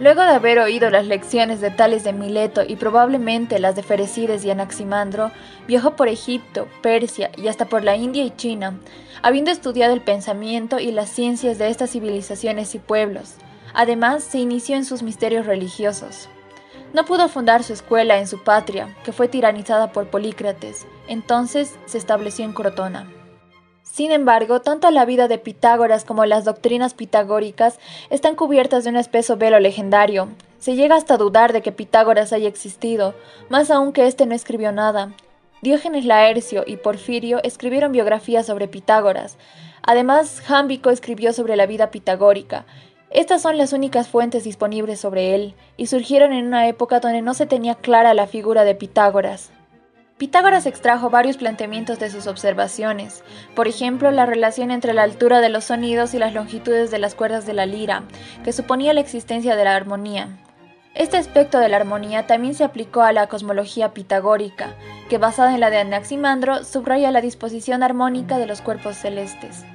Luego 0.00 0.22
de 0.22 0.30
haber 0.30 0.58
oído 0.58 0.90
las 0.90 1.06
lecciones 1.06 1.60
de 1.60 1.70
Tales 1.70 2.02
de 2.02 2.12
Mileto 2.12 2.62
y 2.66 2.74
probablemente 2.74 3.60
las 3.60 3.76
de 3.76 3.84
Ferecides 3.84 4.44
y 4.44 4.50
Anaximandro, 4.50 5.30
viajó 5.68 5.94
por 5.94 6.08
Egipto, 6.08 6.66
Persia 6.82 7.30
y 7.36 7.46
hasta 7.46 7.66
por 7.66 7.84
la 7.84 7.94
India 7.94 8.24
y 8.24 8.34
China, 8.34 8.76
habiendo 9.22 9.52
estudiado 9.52 9.94
el 9.94 10.00
pensamiento 10.00 10.80
y 10.80 10.90
las 10.90 11.10
ciencias 11.10 11.58
de 11.58 11.68
estas 11.68 11.90
civilizaciones 11.90 12.74
y 12.74 12.80
pueblos. 12.80 13.34
Además, 13.72 14.24
se 14.24 14.38
inició 14.38 14.74
en 14.74 14.84
sus 14.84 15.04
misterios 15.04 15.46
religiosos. 15.46 16.28
No 16.92 17.04
pudo 17.04 17.28
fundar 17.28 17.62
su 17.62 17.72
escuela 17.72 18.18
en 18.18 18.26
su 18.26 18.42
patria, 18.42 18.96
que 19.04 19.12
fue 19.12 19.28
tiranizada 19.28 19.92
por 19.92 20.08
Polícrates, 20.08 20.86
entonces 21.06 21.74
se 21.86 21.98
estableció 21.98 22.44
en 22.44 22.52
Crotona. 22.52 23.13
Sin 23.94 24.10
embargo, 24.10 24.60
tanto 24.60 24.90
la 24.90 25.04
vida 25.04 25.28
de 25.28 25.38
Pitágoras 25.38 26.04
como 26.04 26.24
las 26.26 26.44
doctrinas 26.44 26.94
pitagóricas 26.94 27.78
están 28.10 28.34
cubiertas 28.34 28.82
de 28.82 28.90
un 28.90 28.96
espeso 28.96 29.36
velo 29.36 29.60
legendario. 29.60 30.30
Se 30.58 30.74
llega 30.74 30.96
hasta 30.96 31.16
dudar 31.16 31.52
de 31.52 31.62
que 31.62 31.70
Pitágoras 31.70 32.32
haya 32.32 32.48
existido, 32.48 33.14
más 33.50 33.70
aún 33.70 33.92
que 33.92 34.08
éste 34.08 34.26
no 34.26 34.34
escribió 34.34 34.72
nada. 34.72 35.12
Diógenes 35.62 36.06
Laercio 36.06 36.64
y 36.66 36.76
Porfirio 36.78 37.40
escribieron 37.44 37.92
biografías 37.92 38.46
sobre 38.46 38.66
Pitágoras. 38.66 39.36
Además, 39.80 40.40
Jámbico 40.40 40.90
escribió 40.90 41.32
sobre 41.32 41.54
la 41.54 41.66
vida 41.66 41.92
pitagórica, 41.92 42.66
estas 43.12 43.42
son 43.42 43.58
las 43.58 43.72
únicas 43.72 44.08
fuentes 44.08 44.42
disponibles 44.42 44.98
sobre 44.98 45.36
él, 45.36 45.54
y 45.76 45.86
surgieron 45.86 46.32
en 46.32 46.48
una 46.48 46.66
época 46.66 46.98
donde 46.98 47.22
no 47.22 47.32
se 47.32 47.46
tenía 47.46 47.76
clara 47.76 48.12
la 48.12 48.26
figura 48.26 48.64
de 48.64 48.74
Pitágoras. 48.74 49.52
Pitágoras 50.24 50.64
extrajo 50.64 51.10
varios 51.10 51.36
planteamientos 51.36 51.98
de 51.98 52.08
sus 52.08 52.26
observaciones, 52.26 53.22
por 53.54 53.68
ejemplo, 53.68 54.10
la 54.10 54.24
relación 54.24 54.70
entre 54.70 54.94
la 54.94 55.02
altura 55.02 55.42
de 55.42 55.50
los 55.50 55.64
sonidos 55.64 56.14
y 56.14 56.18
las 56.18 56.32
longitudes 56.32 56.90
de 56.90 56.98
las 56.98 57.14
cuerdas 57.14 57.44
de 57.44 57.52
la 57.52 57.66
lira, 57.66 58.04
que 58.42 58.54
suponía 58.54 58.94
la 58.94 59.02
existencia 59.02 59.54
de 59.54 59.64
la 59.64 59.76
armonía. 59.76 60.28
Este 60.94 61.18
aspecto 61.18 61.58
de 61.58 61.68
la 61.68 61.76
armonía 61.76 62.26
también 62.26 62.54
se 62.54 62.64
aplicó 62.64 63.02
a 63.02 63.12
la 63.12 63.26
cosmología 63.26 63.92
pitagórica, 63.92 64.74
que 65.10 65.18
basada 65.18 65.52
en 65.52 65.60
la 65.60 65.68
de 65.68 65.76
Anaximandro 65.76 66.64
subraya 66.64 67.10
la 67.10 67.20
disposición 67.20 67.82
armónica 67.82 68.38
de 68.38 68.46
los 68.46 68.62
cuerpos 68.62 68.96
celestes. 68.96 69.66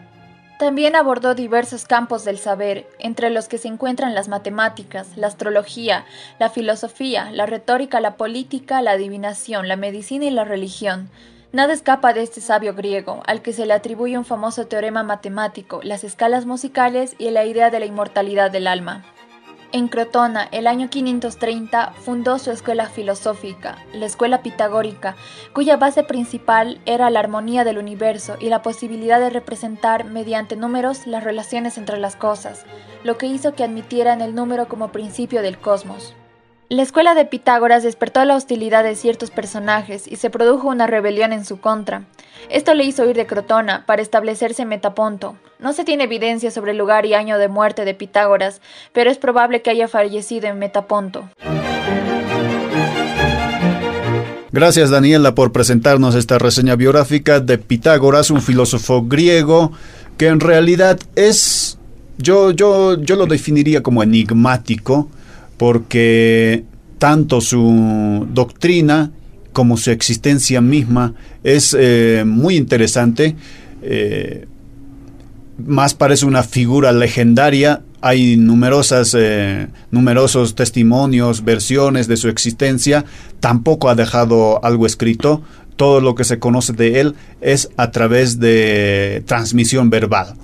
También 0.59 0.97
abordó 0.97 1.35
diversos 1.35 1.85
campos 1.85 2.25
del 2.25 2.37
saber, 2.37 2.85
entre 2.99 3.29
los 3.29 3.47
que 3.47 3.57
se 3.57 3.69
encuentran 3.69 4.13
las 4.13 4.27
matemáticas, 4.27 5.07
la 5.15 5.27
astrología, 5.27 6.03
la 6.37 6.49
filosofía, 6.49 7.31
la 7.31 7.45
retórica, 7.45 8.01
la 8.01 8.17
política, 8.17 8.81
la 8.81 8.91
adivinación, 8.91 9.69
la 9.69 9.77
medicina 9.77 10.25
y 10.25 10.31
la 10.31 10.43
religión. 10.43 11.09
Nada 11.53 11.71
escapa 11.71 12.11
de 12.11 12.23
este 12.23 12.41
sabio 12.41 12.75
griego, 12.75 13.23
al 13.25 13.41
que 13.41 13.53
se 13.53 13.65
le 13.65 13.73
atribuye 13.73 14.17
un 14.17 14.25
famoso 14.25 14.67
teorema 14.67 15.01
matemático, 15.01 15.79
las 15.81 16.03
escalas 16.03 16.45
musicales 16.45 17.15
y 17.17 17.29
la 17.29 17.45
idea 17.45 17.69
de 17.69 17.79
la 17.79 17.85
inmortalidad 17.85 18.51
del 18.51 18.67
alma. 18.67 19.05
En 19.71 19.87
Crotona, 19.87 20.47
el 20.51 20.65
año 20.65 20.89
530, 20.89 21.91
fundó 21.91 22.39
su 22.39 22.49
escuela 22.49 22.87
filosófica, 22.89 23.77
la 23.93 24.07
escuela 24.07 24.41
pitagórica, 24.41 25.15
cuya 25.53 25.77
base 25.77 26.01
principal 26.01 26.81
era 26.87 27.11
la 27.11 27.19
armonía 27.19 27.63
del 27.63 27.77
universo 27.77 28.35
y 28.39 28.49
la 28.49 28.63
posibilidad 28.63 29.19
de 29.19 29.29
representar 29.29 30.05
mediante 30.05 30.55
números 30.55 31.05
las 31.05 31.23
relaciones 31.23 31.77
entre 31.77 31.99
las 31.99 32.15
cosas, 32.15 32.65
lo 33.03 33.19
que 33.19 33.27
hizo 33.27 33.53
que 33.53 33.63
admitieran 33.63 34.21
el 34.21 34.33
número 34.33 34.67
como 34.67 34.91
principio 34.91 35.43
del 35.43 35.59
cosmos. 35.59 36.15
La 36.71 36.83
escuela 36.83 37.15
de 37.15 37.25
Pitágoras 37.25 37.81
despertó 37.81 38.23
la 38.25 38.35
hostilidad 38.35 38.83
de 38.83 38.95
ciertos 38.95 39.31
personajes 39.31 40.05
y 40.07 40.17
se 40.17 40.29
produjo 40.29 40.67
una 40.67 40.85
rebelión 40.85 41.33
en 41.33 41.43
su 41.43 41.59
contra. 41.59 42.03
Esto 42.51 42.75
le 42.75 42.83
hizo 42.83 43.09
ir 43.09 43.15
de 43.15 43.25
Crotona 43.25 43.87
para 43.87 44.03
establecerse 44.03 44.61
en 44.61 44.67
Metaponto. 44.67 45.35
No 45.57 45.73
se 45.73 45.83
tiene 45.83 46.03
evidencia 46.03 46.51
sobre 46.51 46.73
el 46.73 46.77
lugar 46.77 47.07
y 47.07 47.15
año 47.15 47.39
de 47.39 47.47
muerte 47.47 47.85
de 47.85 47.95
Pitágoras, 47.95 48.61
pero 48.93 49.09
es 49.09 49.17
probable 49.17 49.63
que 49.63 49.71
haya 49.71 49.87
fallecido 49.87 50.45
en 50.45 50.59
Metaponto. 50.59 51.27
Gracias 54.51 54.91
Daniela 54.91 55.33
por 55.33 55.51
presentarnos 55.51 56.13
esta 56.13 56.37
reseña 56.37 56.75
biográfica 56.75 57.39
de 57.39 57.57
Pitágoras, 57.57 58.29
un 58.29 58.43
filósofo 58.43 59.01
griego 59.01 59.71
que 60.17 60.27
en 60.27 60.39
realidad 60.39 60.99
es, 61.15 61.79
yo, 62.19 62.51
yo, 62.51 63.01
yo 63.01 63.15
lo 63.15 63.25
definiría 63.25 63.81
como 63.81 64.03
enigmático 64.03 65.09
porque 65.59 66.63
tanto 66.99 67.41
su 67.41 68.25
doctrina 68.33 69.11
como 69.51 69.75
su 69.75 69.91
existencia 69.91 70.61
misma 70.61 71.13
es 71.43 71.75
eh, 71.77 72.23
muy 72.25 72.55
interesante. 72.55 73.35
Eh, 73.81 74.47
más 75.57 75.93
parece 75.93 76.25
una 76.25 76.43
figura 76.43 76.93
legendaria. 76.93 77.81
Hay 77.99 78.37
numerosas, 78.37 79.13
eh, 79.19 79.67
numerosos 79.91 80.55
testimonios, 80.55 81.43
versiones 81.43 82.07
de 82.07 82.15
su 82.15 82.29
existencia. 82.29 83.03
Tampoco 83.41 83.89
ha 83.89 83.95
dejado 83.95 84.63
algo 84.63 84.85
escrito. 84.85 85.43
todo 85.75 86.01
lo 86.01 86.13
que 86.13 86.25
se 86.25 86.39
conoce 86.39 86.73
de 86.73 86.99
él 86.99 87.15
es 87.39 87.69
a 87.77 87.91
través 87.91 88.37
de 88.37 89.23
transmisión 89.25 89.89
verbal. 89.89 90.35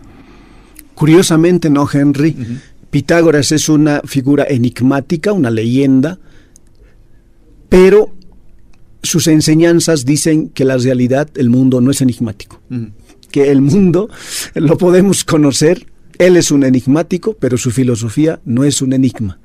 Curiosamente, 0.93 1.69
¿no, 1.69 1.89
Henry? 1.91 2.61
Pitágoras 2.89 3.51
es 3.51 3.69
una 3.69 4.01
figura 4.05 4.45
enigmática, 4.47 5.33
una 5.33 5.49
leyenda, 5.49 6.19
pero 7.69 8.11
sus 9.03 9.27
enseñanzas 9.27 10.05
dicen 10.05 10.49
que 10.49 10.65
la 10.65 10.77
realidad, 10.77 11.29
el 11.35 11.49
mundo 11.49 11.81
no 11.81 11.91
es 11.91 12.01
enigmático, 12.01 12.61
que 13.31 13.51
el 13.51 13.61
mundo 13.61 14.09
lo 14.55 14.77
podemos 14.77 15.23
conocer. 15.23 15.85
Él 16.17 16.37
es 16.37 16.49
un 16.49 16.63
enigmático, 16.63 17.35
pero 17.37 17.57
su 17.57 17.71
filosofía 17.71 18.39
no 18.45 18.63
es 18.63 18.81
un 18.81 18.93
enigma. 18.93 19.39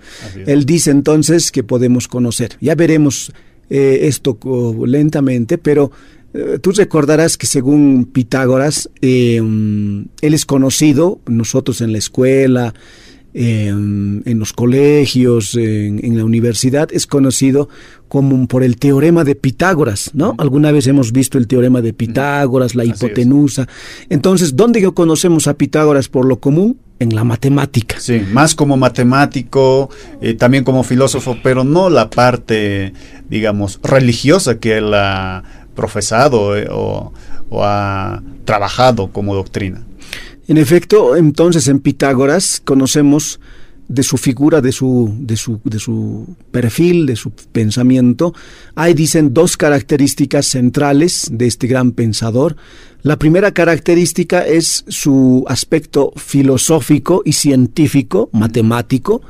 Él 0.46 0.64
dice 0.64 0.92
entonces 0.92 1.50
que 1.50 1.64
podemos 1.64 2.06
conocer. 2.06 2.56
Ya 2.60 2.76
veremos 2.76 3.32
eh, 3.68 4.00
esto 4.02 4.38
lentamente, 4.86 5.58
pero 5.58 5.90
eh, 6.32 6.58
tú 6.60 6.70
recordarás 6.70 7.36
que 7.36 7.46
según 7.48 8.04
Pitágoras, 8.04 8.88
eh, 9.02 9.38
él 9.38 10.34
es 10.34 10.46
conocido, 10.46 11.20
nosotros 11.26 11.80
en 11.80 11.92
la 11.92 11.98
escuela, 11.98 12.74
en, 13.34 14.38
los 14.38 14.52
colegios, 14.52 15.54
en, 15.54 16.16
la 16.16 16.24
universidad, 16.24 16.88
es 16.92 17.06
conocido 17.06 17.68
como 18.08 18.46
por 18.48 18.64
el 18.64 18.76
teorema 18.76 19.22
de 19.22 19.36
Pitágoras, 19.36 20.10
¿no? 20.14 20.34
Alguna 20.38 20.72
vez 20.72 20.86
hemos 20.86 21.12
visto 21.12 21.38
el 21.38 21.46
teorema 21.46 21.80
de 21.80 21.92
Pitágoras, 21.92 22.74
la 22.74 22.84
hipotenusa. 22.84 23.68
Entonces, 24.08 24.56
¿dónde 24.56 24.82
conocemos 24.92 25.46
a 25.46 25.54
Pitágoras 25.54 26.08
por 26.08 26.24
lo 26.24 26.40
común? 26.40 26.78
En 26.98 27.14
la 27.14 27.24
matemática. 27.24 27.98
Sí, 27.98 28.20
más 28.30 28.54
como 28.54 28.76
matemático, 28.76 29.88
eh, 30.20 30.34
también 30.34 30.64
como 30.64 30.82
filósofo, 30.82 31.38
pero 31.42 31.64
no 31.64 31.88
la 31.88 32.10
parte, 32.10 32.92
digamos, 33.30 33.80
religiosa 33.82 34.58
que 34.58 34.76
él 34.76 34.92
ha 34.92 35.42
profesado 35.74 36.58
eh, 36.58 36.68
o 36.70 37.12
ha 37.62 38.22
trabajado 38.44 39.12
como 39.12 39.34
doctrina. 39.34 39.82
En 40.50 40.58
efecto, 40.58 41.14
entonces 41.14 41.68
en 41.68 41.78
Pitágoras 41.78 42.60
conocemos 42.64 43.38
de 43.86 44.02
su 44.02 44.16
figura, 44.16 44.60
de 44.60 44.72
su, 44.72 45.14
de 45.20 45.36
su, 45.36 45.60
de 45.62 45.78
su 45.78 46.34
perfil, 46.50 47.06
de 47.06 47.14
su 47.14 47.30
pensamiento, 47.30 48.34
hay, 48.74 48.94
dicen, 48.94 49.32
dos 49.32 49.56
características 49.56 50.46
centrales 50.46 51.28
de 51.30 51.46
este 51.46 51.68
gran 51.68 51.92
pensador. 51.92 52.56
La 53.02 53.16
primera 53.16 53.52
característica 53.52 54.44
es 54.44 54.84
su 54.88 55.44
aspecto 55.46 56.12
filosófico 56.16 57.22
y 57.24 57.34
científico, 57.34 58.28
matemático, 58.32 59.22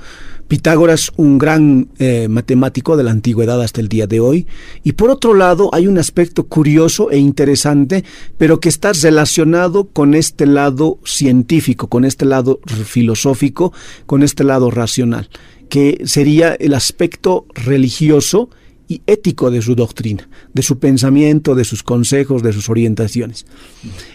Pitágoras, 0.50 1.12
un 1.14 1.38
gran 1.38 1.90
eh, 2.00 2.26
matemático 2.28 2.97
de 2.97 3.04
la 3.04 3.12
antigüedad 3.12 3.62
hasta 3.62 3.80
el 3.80 3.87
día 3.87 4.09
de 4.09 4.19
hoy. 4.19 4.49
Y 4.83 4.95
por 4.95 5.09
otro 5.09 5.33
lado, 5.33 5.71
hay 5.73 5.87
un 5.87 5.97
aspecto 5.97 6.49
curioso 6.49 7.12
e 7.12 7.19
interesante, 7.19 8.02
pero 8.37 8.59
que 8.59 8.69
está 8.69 8.92
relacionado 8.92 9.90
con 9.90 10.12
este 10.16 10.47
lado 10.47 10.99
científico, 11.04 11.87
con 11.87 12.04
este 12.04 12.25
lado 12.25 12.59
filosófico, 12.66 13.73
con 14.07 14.25
este 14.25 14.42
lado 14.42 14.73
racional, 14.73 15.30
que 15.69 16.02
sería 16.04 16.54
el 16.54 16.75
aspecto 16.75 17.47
religioso 17.54 18.50
y 18.88 19.02
ético 19.07 19.52
de 19.52 19.62
su 19.62 19.76
doctrina, 19.76 20.28
de 20.52 20.62
su 20.62 20.80
pensamiento, 20.80 21.54
de 21.54 21.64
sus 21.64 21.85
consejos, 21.85 22.42
de 22.42 22.52
sus 22.52 22.69
orientaciones. 22.69 23.47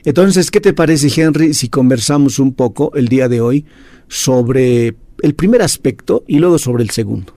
Entonces, 0.03 0.51
¿qué 0.51 0.59
te 0.59 0.73
parece, 0.73 1.09
Henry, 1.15 1.53
si 1.53 1.69
conversamos 1.69 2.39
un 2.39 2.53
poco 2.53 2.91
el 2.93 3.07
día 3.07 3.29
de 3.29 3.39
hoy 3.39 3.65
sobre 4.09 4.97
el 5.21 5.35
primer 5.35 5.61
aspecto 5.61 6.23
y 6.27 6.39
luego 6.39 6.57
sobre 6.57 6.83
el 6.83 6.89
segundo. 6.89 7.33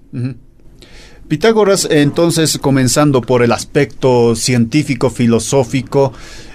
Pitágoras, 1.29 1.87
entonces, 1.91 2.59
comenzando 2.59 3.21
por 3.21 3.43
el 3.43 3.53
aspecto 3.53 4.35
científico, 4.35 5.11
filosófico, 5.11 6.13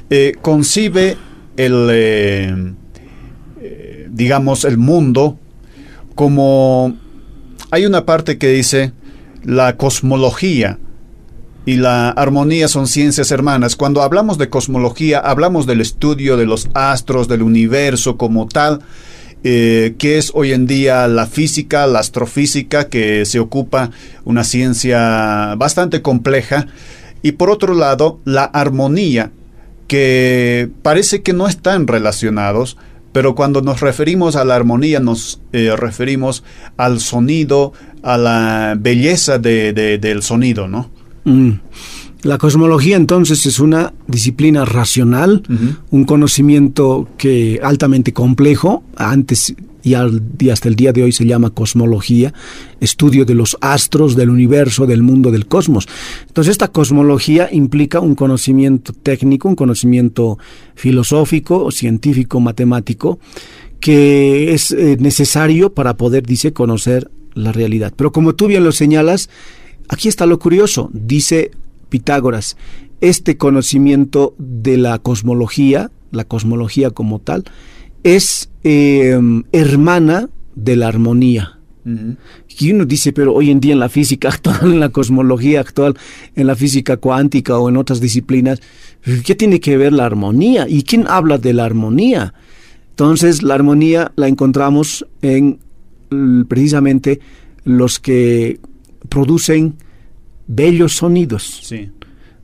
eh, 0.10 0.34
concibe 0.42 1.16
el, 1.58 1.88
eh, 1.92 2.74
eh, 3.62 4.08
digamos, 4.12 4.66
el 4.66 4.78
mundo 4.78 5.38
como... 6.16 6.98
Hay 7.72 7.86
una 7.88 8.06
parte 8.06 8.38
que 8.38 8.50
dice 8.50 8.94
la 9.44 9.78
cosmología 9.78 10.80
y 11.66 11.78
la 11.78 12.10
armonía 12.10 12.68
son 12.68 12.88
ciencias 12.88 13.32
hermanas. 13.32 13.76
Cuando 13.76 14.02
hablamos 14.02 14.38
de 14.38 14.50
cosmología, 14.50 15.20
hablamos 15.20 15.66
del 15.66 15.82
estudio 15.82 16.38
de 16.38 16.46
los 16.46 16.70
astros, 16.74 17.28
del 17.28 17.42
universo 17.42 18.18
como 18.18 18.48
tal, 18.48 18.82
eh, 19.44 19.96
que 19.98 20.18
es 20.18 20.32
hoy 20.34 20.54
en 20.54 20.68
día 20.68 21.08
la 21.08 21.28
física, 21.28 21.86
la 21.88 22.00
astrofísica, 22.00 22.88
que 22.88 23.26
se 23.26 23.40
ocupa 23.40 23.92
una 24.24 24.44
ciencia 24.44 25.56
bastante 25.56 26.02
compleja, 26.02 26.68
y 27.22 27.34
por 27.34 27.50
otro 27.50 27.74
lado, 27.74 28.20
la 28.26 28.44
armonía, 28.44 29.32
que 29.88 30.70
parece 30.82 31.22
que 31.22 31.34
no 31.34 31.48
están 31.48 31.88
relacionados, 31.88 32.78
pero 33.12 33.36
cuando 33.36 33.62
nos 33.62 33.80
referimos 33.80 34.36
a 34.36 34.44
la 34.44 34.56
armonía 34.56 35.00
nos 35.00 35.40
eh, 35.54 35.76
referimos 35.78 36.44
al 36.78 37.00
sonido, 37.00 37.72
a 38.02 38.18
la 38.18 38.76
belleza 38.78 39.38
del 39.38 40.24
sonido, 40.24 40.68
¿no? 40.68 40.90
Mm. 41.24 41.52
La 42.24 42.38
cosmología 42.38 42.96
entonces 42.96 43.46
es 43.46 43.60
una 43.60 43.94
disciplina 44.08 44.64
racional, 44.64 45.44
un 45.92 46.06
conocimiento 46.06 47.10
que 47.18 47.60
altamente 47.62 48.14
complejo, 48.14 48.84
antes 48.96 49.54
y, 49.84 49.96
hasta 49.96 50.70
el 50.70 50.76
día 50.76 50.94
de 50.94 51.04
hoy 51.04 51.12
se 51.12 51.26
llama 51.26 51.50
cosmología, 51.50 52.34
estudio 52.80 53.26
de 53.26 53.36
los 53.36 53.58
astros, 53.60 54.16
del 54.16 54.30
universo, 54.30 54.86
del 54.86 55.04
mundo, 55.04 55.32
del 55.32 55.48
cosmos. 55.48 55.88
Entonces 56.28 56.52
esta 56.52 56.70
cosmología 56.70 57.50
implica 57.52 58.00
un 58.00 58.16
conocimiento 58.16 58.94
técnico, 58.94 59.50
un 59.50 59.56
conocimiento 59.56 60.40
filosófico, 60.76 61.72
científico, 61.72 62.40
matemático, 62.40 63.20
que 63.82 64.54
es 64.54 64.72
eh, 64.72 64.96
necesario 64.98 65.74
para 65.74 65.98
poder, 65.98 66.24
dice, 66.24 66.54
conocer 66.54 67.12
la 67.34 67.52
realidad. 67.52 67.94
Pero 67.98 68.14
como 68.14 68.34
tú 68.34 68.48
bien 68.48 68.64
lo 68.64 68.72
señalas, 68.72 69.30
aquí 69.90 70.08
está 70.08 70.26
lo 70.26 70.40
curioso, 70.40 70.90
dice 70.94 71.52
Pitágoras, 71.94 72.58
este 73.02 73.38
conocimiento 73.38 74.34
de 74.40 74.78
la 74.78 74.98
cosmología, 74.98 75.92
la 76.10 76.24
cosmología 76.24 76.90
como 76.90 77.20
tal, 77.20 77.44
es 78.02 78.50
em, 78.64 79.44
hermana 79.52 80.32
de 80.56 80.76
la 80.76 80.88
armonía. 80.88 81.60
Y 82.58 82.72
uno 82.72 82.86
dice, 82.86 83.14
pero 83.14 83.36
hoy 83.36 83.52
en 83.52 83.60
día 83.60 83.74
en 83.74 83.80
la 83.80 83.90
física 83.90 84.30
actual, 84.34 84.74
en 84.74 84.80
la 84.80 84.90
cosmología 84.90 85.60
actual, 85.60 85.96
en 86.36 86.48
la 86.48 86.56
física 86.56 86.98
cuántica 86.98 87.60
o 87.60 87.70
en 87.70 87.78
otras 87.78 88.02
disciplinas, 88.02 88.60
¿qué 89.24 89.36
tiene 89.36 89.60
que 89.60 89.78
ver 89.78 89.94
la 89.94 90.08
armonía? 90.08 90.66
¿Y 90.68 90.82
quién 90.82 91.06
habla 91.08 91.38
de 91.38 91.54
la 91.54 91.66
armonía? 91.66 92.34
Entonces, 92.90 93.44
la 93.44 93.54
armonía 93.54 94.12
la 94.16 94.28
encontramos 94.28 95.06
en 95.22 95.60
precisamente 96.48 97.20
los 97.66 98.00
que 98.00 98.60
producen 99.10 99.76
bellos 100.56 100.94
sonidos. 100.94 101.62
Sí. 101.64 101.92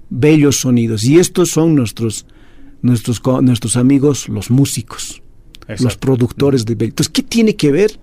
Bellos 0.09 0.59
sonidos. 0.59 1.03
Y 1.03 1.19
estos 1.19 1.49
son 1.49 1.75
nuestros, 1.75 2.25
nuestros, 2.81 3.21
nuestros 3.41 3.75
amigos, 3.77 4.27
los 4.29 4.49
músicos, 4.49 5.21
los 5.79 5.97
productores 5.97 6.65
de 6.65 6.73
Entonces, 6.73 7.09
¿qué 7.09 7.23
tiene 7.23 7.55
que 7.55 7.71
ver 7.71 7.99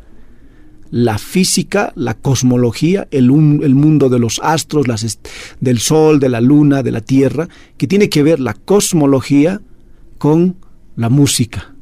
la 0.91 1.19
física, 1.19 1.93
la 1.97 2.15
cosmología, 2.15 3.09
el, 3.11 3.25
el 3.25 3.75
mundo 3.75 4.09
de 4.09 4.21
los 4.21 4.41
astros, 4.43 4.87
las 4.87 5.19
del 5.61 5.79
sol, 5.81 6.21
de 6.21 6.29
la 6.29 6.41
luna, 6.41 6.83
de 6.83 6.93
la 6.93 7.01
tierra? 7.01 7.49
¿Qué 7.77 7.87
tiene 7.87 8.09
que 8.09 8.23
ver 8.23 8.39
la 8.39 8.55
cosmología 8.55 9.61
con 10.19 10.57
la 10.95 11.09
música? 11.09 11.75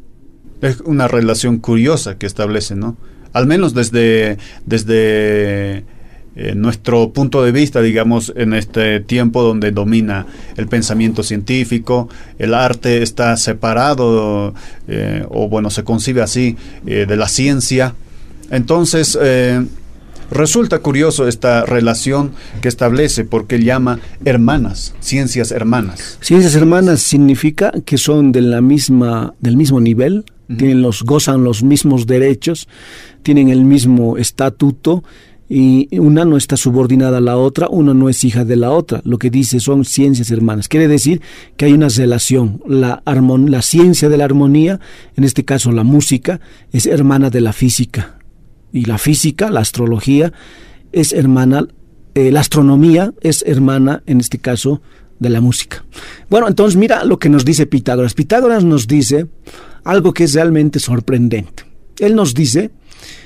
Es 0.63 0.81
una 0.81 1.09
relación 1.09 1.59
curiosa 1.59 2.17
que 2.17 2.25
establece, 2.25 2.75
¿no? 2.75 2.97
Al 3.35 3.47
menos 3.47 3.75
desde, 3.75 4.39
desde 4.65 5.85
eh, 6.37 6.55
nuestro 6.57 7.11
punto 7.11 7.45
de 7.45 7.53
vista, 7.53 7.81
digamos, 7.81 8.33
en 8.35 8.55
este 8.55 8.99
tiempo 8.99 9.43
donde 9.43 9.71
domina 9.71 10.27
el 10.57 10.67
pensamiento 10.67 11.23
científico, 11.23 12.09
el 12.41 12.55
arte 12.55 13.03
está 13.03 13.37
separado, 13.37 14.53
eh, 14.89 15.25
o 15.29 15.49
bueno, 15.49 15.71
se 15.71 15.85
concibe 15.85 16.23
así, 16.23 16.57
eh, 16.87 17.07
de 17.07 17.17
la 17.17 17.29
ciencia. 17.29 17.95
Entonces, 18.51 19.19
resulta 20.31 20.81
curioso 20.81 21.29
esta 21.29 21.65
relación 21.65 22.33
que 22.61 22.69
establece 22.69 23.25
porque 23.25 23.63
llama 23.63 24.01
hermanas, 24.25 24.95
ciencias 25.01 25.51
hermanas. 25.51 26.19
Ciencias 26.21 26.55
hermanas 26.55 27.01
significa 27.01 27.73
que 27.85 27.97
son 27.97 28.33
de 28.33 28.43
la 28.43 28.61
misma, 28.61 29.35
del 29.41 29.57
mismo 29.57 29.81
nivel, 29.81 30.25
tienen 30.47 30.83
los, 30.83 31.03
gozan 31.03 31.43
los 31.43 31.63
mismos 31.63 32.07
derechos, 32.07 32.69
tienen 33.23 33.49
el 33.49 33.65
mismo 33.65 34.19
estatuto, 34.19 35.03
y 35.49 35.99
una 35.99 36.25
no 36.25 36.37
está 36.37 36.57
subordinada 36.57 37.19
a 37.19 37.21
la 37.21 37.37
otra, 37.37 37.69
una 37.69 37.93
no 37.93 38.09
es 38.09 38.25
hija 38.25 38.45
de 38.45 38.57
la 38.57 38.71
otra. 38.71 39.03
Lo 39.05 39.19
que 39.19 39.31
dice 39.31 39.61
son 39.61 39.85
ciencias 39.85 40.31
hermanas. 40.31 40.69
Quiere 40.69 40.89
decir 40.89 41.21
que 41.57 41.67
hay 41.67 41.75
una 41.75 41.89
relación. 41.89 42.63
La, 42.67 43.03
la 43.05 43.63
ciencia 43.63 44.09
de 44.09 44.17
la 44.17 44.25
armonía, 44.25 44.81
en 45.17 45.25
este 45.25 45.45
caso 45.45 45.71
la 45.73 45.85
música, 45.85 46.41
es 46.73 46.87
hermana 46.87 47.31
de 47.31 47.43
la 47.43 47.53
física. 47.53 48.19
Y 48.73 48.87
la 48.87 48.99
física, 48.99 49.51
la 49.51 49.61
astrología, 49.61 50.33
es 50.93 51.13
hermana, 51.13 51.69
eh, 52.15 52.33
la 52.33 52.41
astronomía 52.41 53.13
es 53.21 53.45
hermana, 53.47 54.03
en 54.07 54.21
este 54.21 54.39
caso, 54.39 54.81
de 55.19 55.29
la 55.29 55.41
música. 55.41 55.85
Bueno, 56.31 56.49
entonces 56.49 56.77
mira 56.77 57.05
lo 57.05 57.19
que 57.19 57.29
nos 57.29 57.45
dice 57.45 57.67
Pitágoras. 57.67 58.15
Pitágoras 58.15 58.65
nos 58.65 58.89
dice 58.89 59.27
algo 59.85 60.13
que 60.13 60.25
es 60.25 60.35
realmente 60.35 60.81
sorprendente. 60.81 61.65
Él 61.99 62.15
nos 62.15 62.35
dice, 62.35 62.71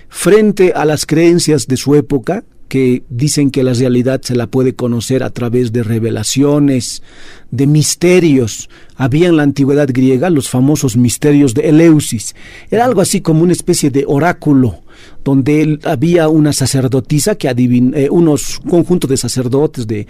frente 0.09 0.73
a 0.75 0.85
las 0.85 1.07
creencias 1.07 1.67
de 1.67 1.77
su 1.77 1.95
época, 1.95 2.45
que 2.69 3.03
dicen 3.09 3.51
que 3.51 3.63
la 3.63 3.73
realidad 3.73 4.21
se 4.23 4.37
la 4.37 4.47
puede 4.47 4.75
conocer 4.75 5.23
a 5.23 5.31
través 5.31 5.73
de 5.73 5.83
revelaciones, 5.83 7.03
de 7.51 7.67
misterios. 7.67 8.69
Había 8.95 9.29
en 9.29 9.39
la 9.39 9.43
antigüedad 9.43 9.89
griega 9.91 10.29
los 10.29 10.51
famosos 10.51 10.97
misterios 10.97 11.55
de 11.55 11.71
Eleusis. 11.71 12.35
Era 12.71 12.85
algo 12.85 13.01
así 13.01 13.23
como 13.23 13.43
una 13.43 13.53
especie 13.53 13.91
de 13.91 14.05
oráculo, 14.07 14.83
donde 15.25 15.79
había 15.85 16.29
una 16.29 16.53
sacerdotisa 16.53 17.37
que 17.37 17.49
adivin 17.49 17.95
eh, 17.97 18.09
unos 18.11 18.61
conjuntos 18.69 19.09
de 19.09 19.17
sacerdotes 19.17 19.87
de 19.87 20.07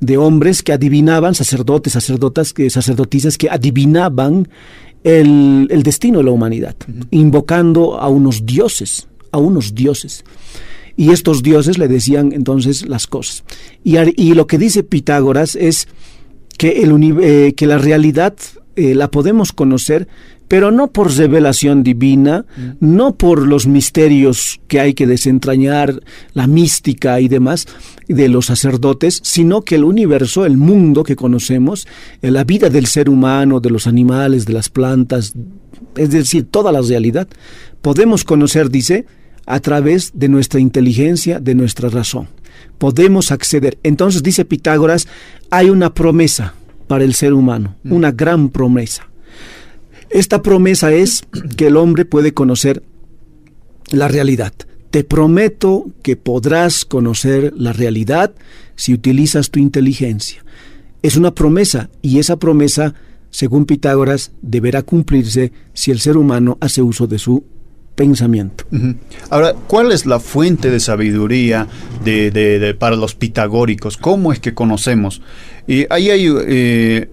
de 0.00 0.16
hombres 0.16 0.62
que 0.62 0.72
adivinaban, 0.72 1.34
sacerdotes, 1.34 1.92
sacerdotas, 1.92 2.52
que, 2.52 2.70
sacerdotisas 2.70 3.36
que 3.36 3.50
adivinaban 3.50 4.48
el, 5.04 5.68
destino 5.82 6.18
de 6.18 6.24
la 6.24 6.30
humanidad, 6.30 6.76
invocando 7.10 8.00
a 8.00 8.08
unos 8.08 8.44
dioses, 8.44 9.08
a 9.32 9.38
unos 9.38 9.74
dioses. 9.74 10.24
Y 10.96 11.10
estos 11.10 11.42
dioses 11.42 11.78
le 11.78 11.88
decían 11.88 12.32
entonces 12.32 12.86
las 12.86 13.06
cosas. 13.06 13.44
Y, 13.84 13.96
y 14.22 14.34
lo 14.34 14.46
que 14.46 14.58
dice 14.58 14.82
Pitágoras 14.82 15.56
es 15.56 15.88
que, 16.58 16.82
el, 16.82 17.18
eh, 17.22 17.54
que 17.56 17.66
la 17.66 17.78
realidad 17.78 18.34
eh, 18.76 18.94
la 18.94 19.10
podemos 19.10 19.52
conocer 19.52 20.08
pero 20.50 20.72
no 20.72 20.88
por 20.88 21.16
revelación 21.16 21.84
divina, 21.84 22.44
mm. 22.56 22.70
no 22.80 23.14
por 23.14 23.46
los 23.46 23.68
misterios 23.68 24.60
que 24.66 24.80
hay 24.80 24.94
que 24.94 25.06
desentrañar, 25.06 26.00
la 26.34 26.48
mística 26.48 27.20
y 27.20 27.28
demás 27.28 27.68
de 28.08 28.28
los 28.28 28.46
sacerdotes, 28.46 29.20
sino 29.22 29.62
que 29.62 29.76
el 29.76 29.84
universo, 29.84 30.44
el 30.44 30.56
mundo 30.56 31.04
que 31.04 31.14
conocemos, 31.14 31.86
eh, 32.20 32.32
la 32.32 32.42
vida 32.42 32.68
del 32.68 32.86
ser 32.86 33.08
humano, 33.08 33.60
de 33.60 33.70
los 33.70 33.86
animales, 33.86 34.44
de 34.44 34.54
las 34.54 34.70
plantas, 34.70 35.34
es 35.94 36.10
decir, 36.10 36.48
toda 36.50 36.72
la 36.72 36.80
realidad, 36.80 37.28
podemos 37.80 38.24
conocer, 38.24 38.70
dice, 38.70 39.06
a 39.50 39.60
través 39.60 40.12
de 40.14 40.28
nuestra 40.28 40.60
inteligencia, 40.60 41.40
de 41.40 41.54
nuestra 41.54 41.88
razón. 41.88 42.28
Podemos 42.78 43.32
acceder. 43.32 43.78
Entonces, 43.82 44.22
dice 44.22 44.44
Pitágoras, 44.44 45.08
hay 45.50 45.70
una 45.70 45.92
promesa 45.92 46.54
para 46.86 47.04
el 47.04 47.14
ser 47.14 47.34
humano, 47.34 47.76
mm. 47.82 47.92
una 47.92 48.12
gran 48.12 48.48
promesa. 48.48 49.06
Esta 50.10 50.42
promesa 50.42 50.92
es 50.92 51.24
que 51.56 51.68
el 51.68 51.76
hombre 51.76 52.04
puede 52.04 52.34
conocer 52.34 52.82
la 53.90 54.08
realidad. 54.08 54.52
Te 54.90 55.04
prometo 55.04 55.86
que 56.02 56.16
podrás 56.16 56.84
conocer 56.84 57.52
la 57.56 57.72
realidad 57.72 58.32
si 58.74 58.92
utilizas 58.92 59.50
tu 59.50 59.60
inteligencia. 59.60 60.44
Es 61.02 61.16
una 61.16 61.34
promesa 61.34 61.90
y 62.02 62.18
esa 62.18 62.38
promesa, 62.38 62.94
según 63.30 63.66
Pitágoras, 63.66 64.32
deberá 64.42 64.82
cumplirse 64.82 65.52
si 65.72 65.90
el 65.92 66.00
ser 66.00 66.16
humano 66.16 66.58
hace 66.60 66.82
uso 66.82 67.06
de 67.06 67.18
su 67.18 67.44
pensamiento. 68.00 68.64
Ahora, 69.28 69.54
¿cuál 69.66 69.92
es 69.92 70.06
la 70.06 70.20
fuente 70.20 70.70
de 70.70 70.80
sabiduría 70.80 71.66
de, 72.02 72.74
para 72.78 72.96
los 72.96 73.14
pitagóricos? 73.14 73.98
¿Cómo 73.98 74.32
es 74.32 74.40
que 74.40 74.54
conocemos? 74.54 75.20
Y 75.66 75.84
ahí 75.90 76.08
hay 76.08 76.26
eh, 76.26 77.10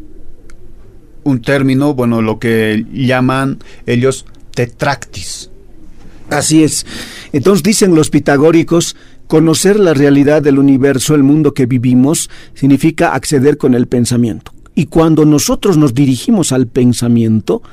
un 1.26 1.42
término, 1.42 1.94
bueno, 1.94 2.22
lo 2.22 2.40
que 2.40 2.86
llaman 2.94 3.60
ellos 3.86 4.26
tetractis. 4.56 5.52
Así 6.30 6.64
es. 6.64 6.86
Entonces 7.34 7.64
dicen 7.64 7.94
los 7.94 8.10
pitagóricos, 8.10 8.96
conocer 9.28 9.82
la 9.82 9.94
realidad 9.94 10.42
del 10.42 10.58
universo, 10.58 11.16
el 11.16 11.24
mundo 11.24 11.54
que 11.54 11.66
vivimos, 11.66 12.30
significa 12.54 13.14
acceder 13.14 13.58
con 13.58 13.74
el 13.74 13.88
pensamiento. 13.88 14.54
Y 14.78 14.86
cuando 14.86 15.26
nosotros 15.26 15.76
nos 15.76 15.96
dirigimos 15.96 16.52
al 16.52 16.68
pensamiento, 16.68 17.64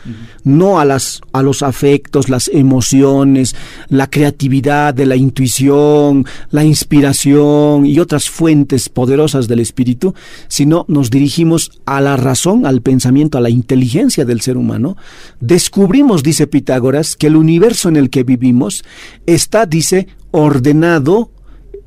no 0.42 0.80
a, 0.80 0.86
las, 0.86 1.20
a 1.34 1.42
los 1.42 1.62
afectos, 1.62 2.30
las 2.30 2.48
emociones, 2.48 3.54
la 3.90 4.08
creatividad 4.08 4.94
de 4.94 5.04
la 5.04 5.14
intuición, 5.14 6.24
la 6.50 6.64
inspiración 6.64 7.84
y 7.84 7.98
otras 7.98 8.30
fuentes 8.30 8.88
poderosas 8.88 9.48
del 9.48 9.60
espíritu, 9.60 10.14
sino 10.48 10.86
nos 10.88 11.10
dirigimos 11.10 11.72
a 11.84 12.00
la 12.00 12.16
razón, 12.16 12.64
al 12.64 12.80
pensamiento, 12.80 13.36
a 13.36 13.42
la 13.42 13.50
inteligencia 13.50 14.24
del 14.24 14.40
ser 14.40 14.56
humano, 14.56 14.96
descubrimos, 15.40 16.22
dice 16.22 16.46
Pitágoras, 16.46 17.16
que 17.16 17.26
el 17.26 17.36
universo 17.36 17.90
en 17.90 17.96
el 17.96 18.08
que 18.08 18.24
vivimos 18.24 18.82
está, 19.26 19.66
dice, 19.66 20.08
ordenado, 20.30 21.30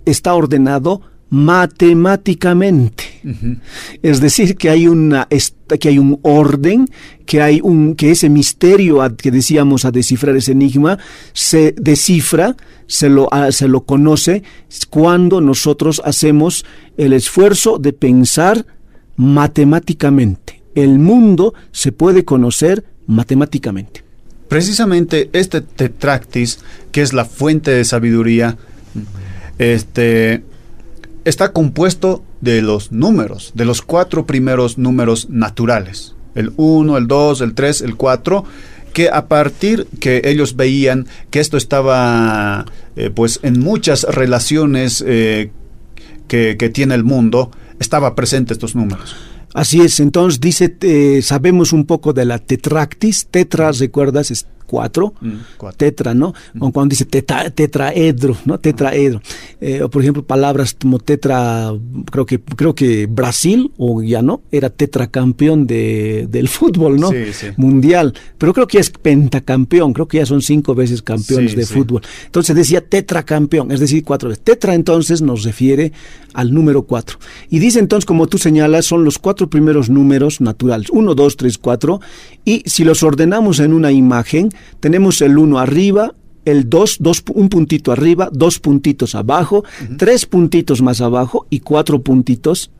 está 0.05 0.35
ordenado 0.35 1.01
matemáticamente. 1.29 3.03
Es 4.01 4.21
decir, 4.21 4.55
que 4.55 4.69
hay 4.69 4.87
una 4.87 5.27
que 5.79 5.89
hay 5.89 5.99
un 5.99 6.19
orden, 6.23 6.87
que 7.25 7.41
hay 7.41 7.59
un 7.61 7.95
que 7.95 8.11
ese 8.11 8.29
misterio 8.29 8.99
que 9.17 9.31
decíamos 9.31 9.83
a 9.85 9.91
descifrar 9.91 10.35
ese 10.35 10.53
enigma 10.53 10.97
se 11.33 11.73
descifra, 11.77 12.55
se 12.87 13.09
lo 13.09 13.29
se 13.51 13.67
lo 13.67 13.81
conoce 13.81 14.43
cuando 14.89 15.41
nosotros 15.41 16.01
hacemos 16.05 16.65
el 16.95 17.13
esfuerzo 17.13 17.77
de 17.77 17.93
pensar 17.93 18.65
matemáticamente. 19.17 20.61
El 20.75 20.99
mundo 20.99 21.53
se 21.71 21.91
puede 21.91 22.23
conocer 22.23 22.85
matemáticamente. 23.07 24.03
Precisamente 24.47 25.29
este 25.33 25.59
tetractis, 25.59 26.59
que 26.91 27.01
es 27.01 27.11
la 27.11 27.25
fuente 27.25 27.71
de 27.71 27.83
sabiduría, 27.83 28.57
este 29.57 30.43
está 31.27 31.51
compuesto 31.51 32.23
de 32.41 32.61
los 32.61 32.91
números, 32.91 33.51
de 33.53 33.65
los 33.65 33.81
cuatro 33.81 34.25
primeros 34.25 34.77
números 34.77 35.29
naturales. 35.29 36.15
El 36.35 36.53
1, 36.55 36.97
el 36.97 37.07
2, 37.07 37.41
el 37.41 37.53
3, 37.53 37.81
el 37.81 37.95
4 37.95 38.45
que 38.93 39.09
a 39.09 39.27
partir 39.27 39.85
que 39.99 40.21
ellos 40.23 40.55
veían 40.55 41.05
que 41.29 41.39
esto 41.39 41.57
estaba 41.57 42.65
eh, 42.95 43.11
pues 43.13 43.39
en 43.43 43.59
muchas 43.59 44.03
relaciones 44.03 45.03
eh, 45.05 45.51
que, 46.27 46.55
tiene 46.73 46.95
el 46.95 47.03
mundo, 47.03 47.51
estaba 47.79 48.15
presente 48.15 48.53
estos 48.53 48.75
números. 48.75 49.15
Así 49.53 49.81
es, 49.81 49.99
entonces 49.99 50.39
dice, 50.39 50.75
eh, 50.81 51.21
sabemos 51.21 51.73
un 51.73 51.85
poco 51.85 52.13
de 52.13 52.25
la 52.25 52.39
tetractis, 52.39 53.27
tetra, 53.27 53.71
recuerdas, 53.71 54.45
Mm, 54.67 54.71
cuatro, 54.77 55.13
tetra, 55.77 56.13
¿no? 56.13 56.33
Mm. 56.53 56.63
O 56.63 56.71
cuando 56.71 56.91
dice 56.91 57.05
tetraedro, 57.05 58.37
¿no? 58.45 58.59
Tetraedro. 58.59 59.21
Eh, 59.61 59.81
o 59.81 59.89
por 59.89 60.01
ejemplo, 60.01 60.23
palabras 60.23 60.75
como 60.79 60.99
tetra, 60.99 61.71
creo 62.11 62.25
que, 62.25 62.39
creo 62.39 62.75
que 62.75 63.07
Brasil, 63.07 63.71
o 63.77 64.03
ya 64.03 64.21
no, 64.21 64.41
era 64.51 64.69
tetracampeón 64.69 65.65
de, 65.65 66.27
del 66.29 66.49
fútbol, 66.49 66.99
¿no? 66.99 67.11
Mundial. 67.55 68.13
Pero 68.37 68.53
creo 68.53 68.67
que 68.67 68.79
es 68.79 68.89
pentacampeón, 68.89 69.93
creo 69.93 70.07
que 70.07 70.17
ya 70.17 70.25
son 70.25 70.41
cinco 70.41 70.75
veces 70.75 71.01
campeones 71.01 71.55
de 71.55 71.65
fútbol. 71.65 72.01
Entonces 72.25 72.55
decía 72.55 72.81
tetracampeón, 72.81 73.71
es 73.71 73.79
decir, 73.79 74.03
cuatro 74.03 74.29
veces. 74.29 74.43
Tetra 74.43 74.75
entonces 74.75 75.21
nos 75.21 75.43
refiere 75.43 75.93
al 76.33 76.53
número 76.53 76.83
cuatro. 76.83 77.17
Y 77.49 77.59
dice 77.59 77.79
entonces, 77.79 78.05
como 78.05 78.27
tú 78.27 78.37
señalas, 78.37 78.85
son 78.85 79.03
los 79.03 79.17
cuatro 79.17 79.49
primeros 79.49 79.89
números 79.89 80.41
naturales. 80.41 80.89
Uno, 80.91 81.15
dos, 81.15 81.37
tres, 81.37 81.57
cuatro. 81.57 81.99
Y 82.45 82.63
si 82.65 82.83
los 82.83 83.01
ordenamos 83.01 83.59
en 83.59 83.73
una 83.73 83.91
imagen, 83.91 84.49
tenemos 84.79 85.21
el 85.21 85.37
1 85.37 85.59
arriba, 85.59 86.15
el 86.47 86.69
2, 86.69 86.97
dos, 87.01 87.23
un 87.33 87.49
puntito 87.49 87.91
arriba, 87.91 88.29
dos 88.31 88.59
puntitos 88.59 89.15
abajo, 89.15 89.65
tres 89.97 90.25
puntitos 90.25 90.81
más 90.81 91.01
abajo 91.01 91.45
y 91.49 91.59
cuatro 91.59 92.01
puntitos 92.01 92.71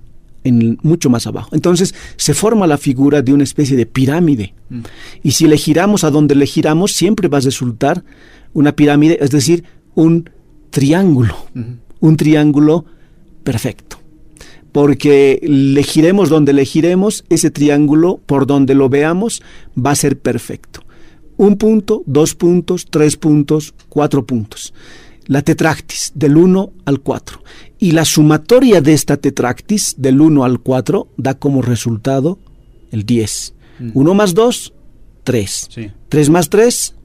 en, 0.46 0.78
mucho 0.84 1.10
más 1.10 1.28
abajo. 1.28 1.50
Entonces 1.52 1.94
se 2.16 2.34
forma 2.34 2.66
la 2.66 2.78
figura 2.78 3.22
de 3.22 3.34
una 3.34 3.44
especie 3.44 3.76
de 3.76 3.86
pirámide. 3.86 4.54
Mm. 4.70 4.80
Y 5.22 5.32
si 5.32 5.48
le 5.48 5.58
giramos 5.58 6.06
a 6.06 6.12
donde 6.12 6.36
le 6.36 6.46
giramos, 6.46 6.94
siempre 6.94 7.28
va 7.28 7.40
a 7.40 7.42
resultar 7.42 8.06
una 8.54 8.72
pirámide, 8.72 9.18
es 9.20 9.32
decir, 9.32 9.66
un 9.96 10.30
triángulo. 10.70 11.36
Un 12.00 12.16
triángulo 12.16 12.86
perfecto. 13.44 14.00
Porque 14.72 15.40
le 15.44 15.84
giremos 15.84 16.30
donde 16.30 16.54
le 16.54 16.64
giremos, 16.64 17.26
ese 17.30 17.52
triángulo, 17.52 18.22
por 18.26 18.48
donde 18.48 18.76
lo 18.76 18.88
veamos, 18.88 19.42
va 19.76 19.92
a 19.92 19.96
ser 19.96 20.20
perfecto 20.20 20.87
un 21.38 21.58
punto, 21.58 22.04
dos 22.06 22.36
puntos, 22.36 22.88
tres 22.90 23.16
puntos, 23.16 23.74
cuatro 23.90 24.26
puntos. 24.26 24.74
La 25.26 25.42
tetractis, 25.42 26.12
del 26.16 26.38
1 26.38 26.72
al 26.86 27.02
4. 27.02 27.44
Y 27.80 27.92
la 27.92 28.06
sumatoria 28.06 28.82
de 28.82 28.94
esta 28.94 29.18
tetractis, 29.18 29.96
del 29.98 30.22
1 30.22 30.44
al 30.44 30.60
4, 30.60 31.10
da 31.18 31.34
como 31.36 31.62
resultado 31.62 32.40
el 32.92 33.06
10. 33.06 33.54
1 33.94 34.14
mm. 34.14 34.18
más 34.18 34.34
2, 34.34 34.74
3. 35.24 35.70
3 36.10 36.30
más 36.30 36.50
3, 36.50 36.96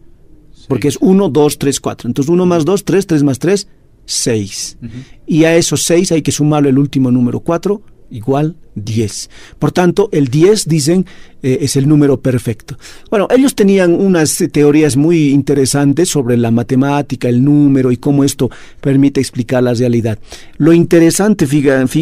porque 0.69 0.89
es 0.89 0.99
1, 1.01 1.29
2, 1.29 1.59
3, 1.59 1.81
4. 1.81 2.09
Entonces 2.09 2.31
1 2.31 2.47
más 2.47 2.65
2, 2.65 2.85
3, 2.85 3.07
3 3.07 3.23
más 3.25 3.39
3, 3.39 3.69
6. 4.07 4.79
Y 5.27 5.45
a 5.45 5.57
esos 5.57 5.83
6 5.83 6.13
hay 6.13 6.23
que 6.23 6.33
sumarle 6.33 6.71
el 6.71 6.79
último 6.79 7.11
número 7.11 7.41
4, 7.41 7.83
igual 8.13 8.57
10. 8.75 9.31
Por 9.59 9.73
tanto, 9.73 10.09
el 10.13 10.29
10, 10.29 10.69
dicen, 10.69 11.07
eh, 11.43 11.59
es 11.63 11.77
el 11.77 11.89
número 11.89 12.21
perfecto. 12.21 12.79
Bueno, 13.11 13.27
ellos 13.31 13.55
tenían 13.55 13.95
unas 13.95 14.43
teorías 14.53 14.97
muy 14.97 15.31
interesantes 15.31 16.09
sobre 16.09 16.37
la 16.37 16.51
matemática, 16.51 17.29
el 17.29 17.45
número 17.45 17.91
y 17.91 17.97
cómo 17.97 18.25
esto 18.25 18.51
permite 18.81 19.21
explicar 19.21 19.63
la 19.63 19.75
realidad. 19.75 20.19
Lo 20.59 20.73
interesante, 20.73 21.47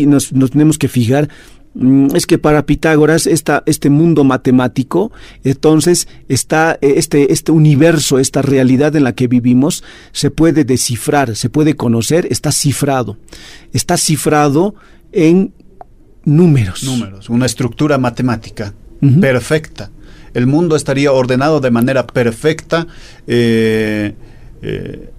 nos, 0.07 0.33
nos 0.33 0.51
tenemos 0.51 0.79
que 0.79 0.88
fijar 0.88 1.29
Mm, 1.73 2.16
es 2.16 2.27
que 2.27 2.38
para 2.38 2.66
Pitágoras 2.66 3.29
esta, 3.29 3.62
este 3.66 3.90
mundo 3.90 4.25
matemático, 4.25 5.12
entonces 5.44 6.09
está 6.29 6.77
eh, 6.81 6.94
este, 6.96 7.33
este 7.33 7.53
universo, 7.53 8.18
esta 8.18 8.42
realidad 8.42 8.96
en 8.96 9.05
la 9.05 9.14
que 9.14 9.29
vivimos, 9.29 9.85
se 10.12 10.31
puede 10.31 10.64
descifrar, 10.64 11.37
se 11.37 11.49
puede 11.49 11.77
conocer, 11.77 12.27
está 12.31 12.51
cifrado. 12.51 13.18
Está 13.73 13.96
cifrado 13.96 14.75
en 15.12 15.53
números. 16.24 16.83
Números, 16.85 17.28
una 17.28 17.46
estructura 17.46 17.98
matemática 17.98 18.74
perfecta. 19.20 19.90
El 20.35 20.46
mundo 20.46 20.76
estaría 20.76 21.12
ordenado 21.12 21.61
de 21.61 21.70
manera 21.70 22.06
perfecta. 22.06 22.87
Eh, 23.26 24.14
eh, 24.62 25.11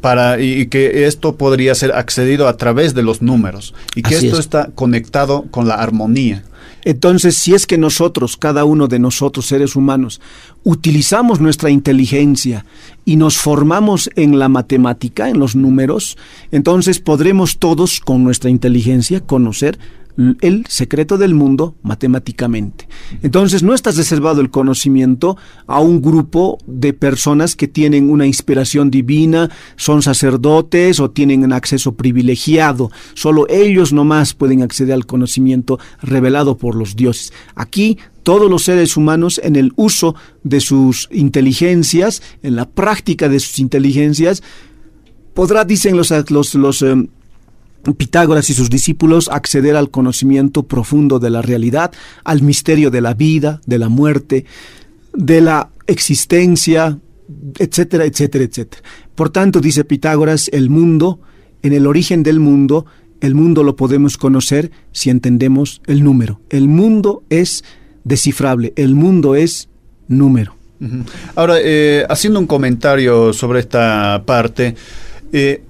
para, 0.00 0.40
y 0.40 0.66
que 0.66 1.06
esto 1.06 1.36
podría 1.36 1.74
ser 1.76 1.92
accedido 1.92 2.48
a 2.48 2.56
través 2.56 2.92
de 2.92 3.02
los 3.02 3.22
números 3.22 3.72
y 3.94 4.02
que 4.02 4.16
esto 4.16 4.38
está 4.38 4.70
conectado 4.74 5.44
con 5.50 5.68
la 5.68 5.76
armonía. 5.76 6.42
Entonces, 6.84 7.36
si 7.36 7.54
es 7.54 7.66
que 7.66 7.78
nosotros, 7.78 8.36
cada 8.36 8.64
uno 8.64 8.88
de 8.88 8.98
nosotros, 8.98 9.46
seres 9.46 9.76
humanos, 9.76 10.20
utilizamos 10.64 11.40
nuestra 11.40 11.70
inteligencia 11.70 12.66
y 13.04 13.14
nos 13.14 13.38
formamos 13.38 14.10
en 14.16 14.38
la 14.40 14.48
matemática, 14.48 15.28
en 15.28 15.38
los 15.38 15.54
números, 15.54 16.18
entonces 16.50 16.98
podremos 16.98 17.58
todos, 17.58 18.00
con 18.00 18.24
nuestra 18.24 18.50
inteligencia, 18.50 19.20
conocer 19.20 19.78
el 20.40 20.66
secreto 20.68 21.16
del 21.16 21.34
mundo 21.34 21.74
matemáticamente. 21.82 22.88
Entonces 23.22 23.62
no 23.62 23.74
estás 23.74 23.96
reservado 23.96 24.40
el 24.40 24.50
conocimiento 24.50 25.36
a 25.66 25.80
un 25.80 26.02
grupo 26.02 26.58
de 26.66 26.92
personas 26.92 27.56
que 27.56 27.68
tienen 27.68 28.10
una 28.10 28.26
inspiración 28.26 28.90
divina, 28.90 29.50
son 29.76 30.02
sacerdotes 30.02 31.00
o 31.00 31.10
tienen 31.10 31.44
un 31.44 31.52
acceso 31.52 31.94
privilegiado. 31.94 32.90
Solo 33.14 33.46
ellos 33.48 33.92
nomás 33.92 34.34
pueden 34.34 34.62
acceder 34.62 34.94
al 34.94 35.06
conocimiento 35.06 35.78
revelado 36.02 36.56
por 36.56 36.74
los 36.74 36.94
dioses. 36.94 37.32
Aquí 37.54 37.98
todos 38.22 38.50
los 38.50 38.64
seres 38.64 38.96
humanos 38.96 39.40
en 39.42 39.56
el 39.56 39.72
uso 39.76 40.14
de 40.44 40.60
sus 40.60 41.08
inteligencias, 41.10 42.22
en 42.42 42.56
la 42.56 42.68
práctica 42.68 43.28
de 43.28 43.40
sus 43.40 43.58
inteligencias, 43.58 44.42
podrá, 45.34 45.64
dicen 45.64 45.96
los, 45.96 46.12
los, 46.30 46.54
los 46.54 46.82
em, 46.82 47.08
Pitágoras 47.96 48.48
y 48.50 48.54
sus 48.54 48.70
discípulos 48.70 49.28
acceder 49.28 49.76
al 49.76 49.90
conocimiento 49.90 50.62
profundo 50.62 51.18
de 51.18 51.30
la 51.30 51.42
realidad, 51.42 51.92
al 52.24 52.42
misterio 52.42 52.90
de 52.90 53.00
la 53.00 53.14
vida, 53.14 53.60
de 53.66 53.78
la 53.78 53.88
muerte, 53.88 54.44
de 55.14 55.40
la 55.40 55.70
existencia, 55.86 56.98
etcétera, 57.58 58.04
etcétera, 58.04 58.44
etcétera. 58.44 58.82
Por 59.14 59.30
tanto, 59.30 59.60
dice 59.60 59.84
Pitágoras, 59.84 60.48
el 60.52 60.70
mundo, 60.70 61.20
en 61.62 61.72
el 61.72 61.86
origen 61.86 62.22
del 62.22 62.40
mundo, 62.40 62.86
el 63.20 63.34
mundo 63.34 63.62
lo 63.62 63.76
podemos 63.76 64.16
conocer 64.16 64.70
si 64.92 65.10
entendemos 65.10 65.80
el 65.86 66.02
número. 66.02 66.40
El 66.50 66.68
mundo 66.68 67.22
es 67.30 67.64
descifrable, 68.04 68.72
el 68.76 68.94
mundo 68.94 69.34
es 69.34 69.68
número. 70.08 70.56
Ahora, 71.36 71.56
eh, 71.62 72.04
haciendo 72.08 72.40
un 72.40 72.48
comentario 72.48 73.32
sobre 73.32 73.60
esta 73.60 74.24
parte, 74.26 74.74
eh, 75.32 75.62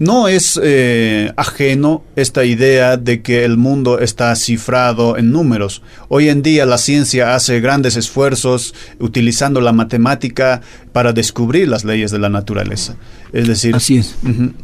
no 0.00 0.28
es 0.28 0.58
eh, 0.62 1.30
ajeno 1.36 2.02
esta 2.16 2.46
idea 2.46 2.96
de 2.96 3.20
que 3.20 3.44
el 3.44 3.58
mundo 3.58 3.98
está 3.98 4.34
cifrado 4.34 5.18
en 5.18 5.30
números. 5.30 5.82
Hoy 6.08 6.30
en 6.30 6.42
día 6.42 6.64
la 6.64 6.78
ciencia 6.78 7.34
hace 7.34 7.60
grandes 7.60 7.96
esfuerzos 7.96 8.74
utilizando 8.98 9.60
la 9.60 9.72
matemática 9.72 10.62
para 10.94 11.12
descubrir 11.12 11.68
las 11.68 11.84
leyes 11.84 12.10
de 12.10 12.18
la 12.18 12.30
naturaleza. 12.30 12.96
Es 13.34 13.46
decir, 13.46 13.76
así 13.76 13.98
es. 13.98 14.16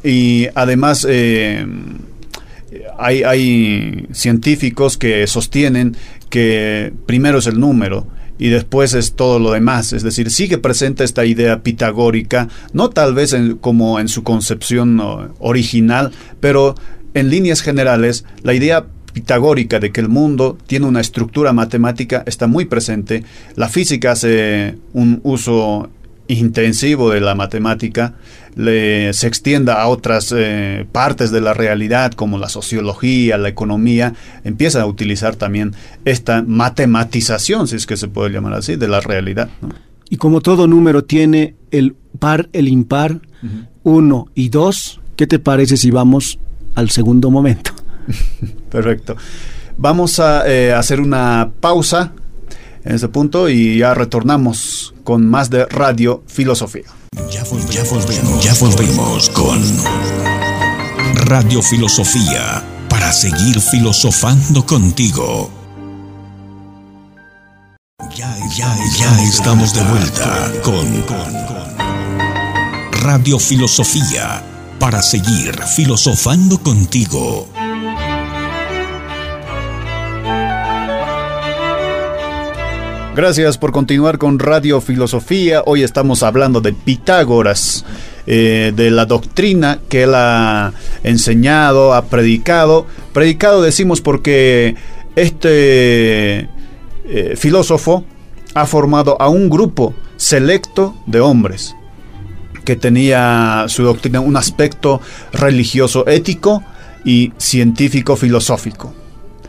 y 0.03 0.49
además 0.55 1.07
eh, 1.07 1.67
hay, 2.99 3.23
hay 3.23 4.07
científicos 4.13 4.97
que 4.97 5.27
sostienen 5.27 5.99
que 6.31 6.95
primero 7.05 7.39
es 7.41 7.47
el 7.47 7.61
número 7.61 8.07
y 8.39 8.49
después 8.49 8.95
es 8.95 9.15
todo 9.15 9.39
lo 9.39 9.53
demás. 9.53 9.93
Es 9.93 10.03
decir, 10.03 10.31
sigue 10.31 10.59
presente 10.59 11.05
esta 11.05 11.25
idea 11.25 11.63
pitagórica, 11.63 12.49
no 12.73 12.91
tal 12.91 13.15
vez 13.15 13.37
como 13.61 14.01
en 14.01 14.09
su 14.09 14.23
concepción 14.23 15.01
original, 15.39 16.13
pero 16.41 16.75
en 17.15 17.31
líneas 17.31 17.63
generales, 17.63 18.25
la 18.43 18.55
idea 18.55 18.87
pitagórica 19.17 19.81
de 19.81 19.93
que 19.93 20.03
el 20.03 20.11
mundo 20.11 20.59
tiene 20.67 20.85
una 20.85 21.01
estructura 21.01 21.55
matemática 21.55 22.23
está 22.27 22.47
muy 22.47 22.67
presente. 22.67 23.25
La 23.55 23.71
física 23.71 24.13
hace 24.13 24.77
un 24.93 25.21
uso 25.23 25.89
intensivo 26.29 27.11
de 27.11 27.21
la 27.21 27.35
matemática 27.35 28.15
le, 28.57 29.13
se 29.13 29.27
extienda 29.27 29.81
a 29.81 29.89
otras 29.89 30.33
eh, 30.37 30.87
partes 30.91 31.31
de 31.31 31.41
la 31.41 31.55
realidad 31.55 32.13
como 32.13 32.39
la 32.39 32.49
sociología, 32.49 33.39
la 33.39 33.49
economía, 33.49 34.15
empieza 34.45 34.81
a 34.81 34.87
utilizar 34.87 35.37
también 35.37 35.75
esta 36.05 36.43
matematización, 36.43 37.69
si 37.69 37.77
es 37.77 37.87
que 37.87 37.97
se 37.97 38.09
puede 38.09 38.31
llamar 38.31 38.55
así, 38.55 38.77
de 38.77 38.89
la 38.89 39.01
realidad. 39.01 39.49
Y 40.09 40.17
como 40.17 40.41
todo 40.41 40.67
número 40.67 41.05
tiene 41.05 41.55
el 41.71 41.95
par, 42.19 42.49
el 42.53 42.69
impar, 42.69 43.21
uno 43.83 44.27
y 44.35 44.49
dos, 44.49 45.01
¿qué 45.17 45.27
te 45.27 45.39
parece 45.39 45.77
si 45.77 45.91
vamos 45.91 46.39
al 46.75 46.91
segundo 46.91 47.31
momento? 47.31 47.73
Perfecto. 48.71 49.17
Vamos 49.77 50.19
a 50.19 50.49
eh, 50.51 50.73
hacer 50.73 51.01
una 51.01 51.51
pausa 51.61 52.13
en 52.87 52.95
ese 52.95 53.09
punto 53.09 53.49
y 53.49 53.79
ya 53.79 53.95
retornamos 53.95 54.95
con 55.03 55.29
más 55.29 55.51
de 55.51 55.67
Radio 55.67 56.23
Filosofía. 56.27 56.85
Ya, 57.31 57.43
volvemos, 58.61 59.29
con 59.31 59.61
Radio 61.15 61.63
Filosofía 61.63 62.63
para 62.89 63.13
seguir 63.13 63.61
filosofando 63.61 64.65
contigo. 64.65 65.51
Ya, 68.15 68.35
ya, 68.57 68.77
ya 68.97 69.23
estamos 69.23 69.75
de 69.75 69.83
vuelta 69.83 70.53
con 70.63 71.05
Radio 73.03 73.39
Filosofía 73.41 74.43
para 74.79 75.03
seguir 75.03 75.61
filosofando 75.75 76.59
contigo. 76.59 77.49
Gracias 83.17 83.57
por 83.57 83.73
continuar 83.73 84.19
con 84.19 84.39
Radio 84.39 84.83
Filosofía. 84.83 85.63
Hoy 85.65 85.83
estamos 85.83 86.23
hablando 86.23 86.61
de 86.61 86.75
Pitágoras, 86.75 87.87
eh, 88.27 88.75
de 88.77 88.91
la 88.91 89.07
doctrina 89.07 89.79
que 89.89 90.03
él 90.03 90.15
ha 90.15 90.75
enseñado, 91.03 91.95
ha 91.95 92.05
predicado. 92.05 92.87
Predicado 93.15 93.63
decimos 93.63 94.03
porque 94.03 94.77
este 95.15 96.51
eh, 97.07 97.37
filósofo 97.39 98.05
ha 98.53 98.67
formado 98.67 99.17
a 99.19 99.31
un 99.31 99.49
grupo 99.49 99.95
selecto 100.19 100.95
de 101.07 101.21
hombres 101.21 101.75
que 102.67 102.77
tenía 102.77 103.65
su 103.69 103.83
doctrina 103.83 104.21
un 104.21 104.37
aspecto 104.37 105.01
religioso 105.33 106.07
ético 106.07 106.63
y 107.03 107.33
científico 107.39 108.15
filosófico. 108.15 109.06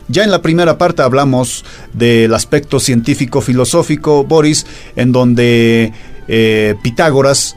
Ya 0.08 0.24
en 0.24 0.30
la 0.30 0.40
primera 0.40 0.78
parte 0.78 1.02
hablamos 1.02 1.64
del 1.92 2.32
aspecto 2.32 2.80
científico-filosófico, 2.80 4.24
Boris, 4.24 4.66
en 4.96 5.12
donde 5.12 5.92
eh, 6.28 6.74
Pitágoras 6.82 7.56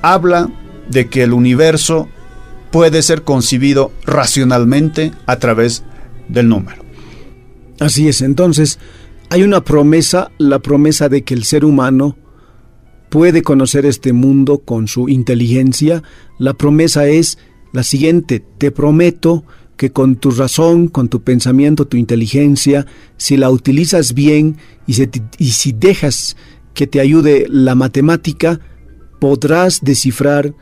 habla 0.00 0.48
de 0.88 1.08
que 1.08 1.22
el 1.22 1.34
universo 1.34 2.08
puede 2.70 3.02
ser 3.02 3.22
concibido 3.22 3.92
racionalmente 4.06 5.12
a 5.26 5.36
través 5.36 5.84
del 6.28 6.48
número. 6.48 6.82
Así 7.78 8.08
es, 8.08 8.22
entonces 8.22 8.78
hay 9.28 9.42
una 9.42 9.62
promesa, 9.62 10.30
la 10.38 10.58
promesa 10.60 11.08
de 11.08 11.22
que 11.22 11.34
el 11.34 11.44
ser 11.44 11.64
humano 11.64 12.16
puede 13.10 13.42
conocer 13.42 13.84
este 13.84 14.12
mundo 14.12 14.58
con 14.58 14.88
su 14.88 15.08
inteligencia. 15.08 16.02
La 16.38 16.54
promesa 16.54 17.06
es 17.06 17.38
la 17.72 17.82
siguiente, 17.82 18.42
te 18.58 18.70
prometo 18.70 19.44
que 19.80 19.90
con 19.90 20.16
tu 20.16 20.30
razón, 20.30 20.88
con 20.88 21.08
tu 21.08 21.22
pensamiento, 21.22 21.86
tu 21.86 21.96
inteligencia, 21.96 22.84
si 23.16 23.38
la 23.38 23.48
utilizas 23.48 24.12
bien 24.12 24.58
y, 24.86 24.92
si 24.92 25.72
dejas 25.72 26.36
que 26.74 26.86
te 26.86 27.00
ayude 27.00 27.46
la 27.48 27.74
matemática, 27.74 28.60
podrás 29.20 29.80
descifrar 29.80 30.54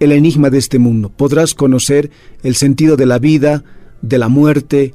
el 0.00 0.10
enigma 0.10 0.48
de 0.48 0.56
este 0.56 0.78
mundo, 0.78 1.10
podrás 1.10 1.52
conocer 1.52 2.10
el 2.42 2.54
sentido 2.54 2.96
de 2.96 3.04
la 3.04 3.18
vida, 3.18 3.62
de 4.00 4.16
la 4.16 4.28
muerte, 4.28 4.94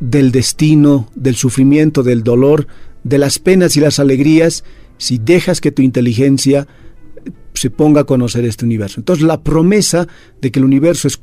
del 0.00 0.32
destino, 0.32 1.10
del 1.14 1.34
sufrimiento, 1.34 2.04
del 2.04 2.22
dolor, 2.22 2.68
de 3.02 3.18
las 3.18 3.38
penas 3.38 3.76
y 3.76 3.80
las 3.80 3.98
alegrías, 3.98 4.64
si 4.96 5.18
dejas 5.18 5.60
que 5.60 5.72
tu 5.72 5.82
inteligencia 5.82 6.66
se 7.54 7.70
ponga 7.70 8.02
a 8.02 8.04
conocer 8.04 8.44
este 8.44 8.64
universo. 8.64 9.00
Entonces 9.00 9.24
la 9.24 9.40
promesa 9.40 10.06
de 10.40 10.50
que 10.50 10.58
el 10.58 10.64
universo 10.64 11.08
es 11.08 11.20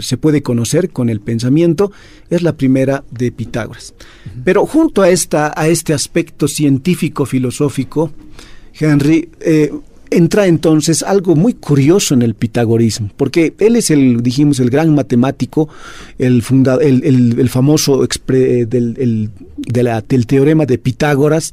se 0.00 0.16
puede 0.16 0.42
conocer 0.42 0.90
con 0.90 1.08
el 1.08 1.20
pensamiento 1.20 1.92
es 2.28 2.42
la 2.42 2.56
primera 2.56 3.04
de 3.10 3.32
Pitágoras. 3.32 3.94
Pero 4.44 4.66
junto 4.66 5.02
a, 5.02 5.08
esta, 5.08 5.52
a 5.56 5.68
este 5.68 5.94
aspecto 5.94 6.48
científico-filosófico, 6.48 8.12
Henry, 8.78 9.28
eh, 9.40 9.72
entra 10.10 10.46
entonces 10.46 11.02
algo 11.02 11.36
muy 11.36 11.54
curioso 11.54 12.14
en 12.14 12.22
el 12.22 12.34
pitagorismo, 12.34 13.10
porque 13.16 13.54
él 13.58 13.76
es 13.76 13.90
el, 13.90 14.22
dijimos, 14.22 14.60
el 14.60 14.70
gran 14.70 14.94
matemático, 14.94 15.68
el, 16.18 16.42
funda, 16.42 16.78
el, 16.80 17.48
famoso 17.48 18.06
del, 18.28 19.30
del 20.08 20.26
teorema 20.26 20.66
de 20.66 20.78
Pitágoras, 20.78 21.52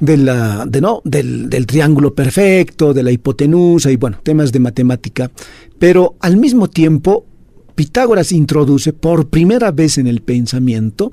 de 0.00 0.16
la, 0.16 0.64
de, 0.66 0.80
no, 0.80 1.00
del, 1.04 1.48
del, 1.48 1.66
triángulo 1.66 2.14
perfecto, 2.14 2.92
de 2.92 3.02
la 3.02 3.10
hipotenusa 3.10 3.90
y 3.90 3.96
bueno, 3.96 4.18
temas 4.22 4.52
de 4.52 4.58
matemática. 4.58 5.30
Pero 5.78 6.16
al 6.20 6.36
mismo 6.36 6.68
tiempo, 6.68 7.26
Pitágoras 7.74 8.32
introduce 8.32 8.92
por 8.92 9.28
primera 9.28 9.70
vez 9.70 9.98
en 9.98 10.06
el 10.06 10.22
pensamiento 10.22 11.12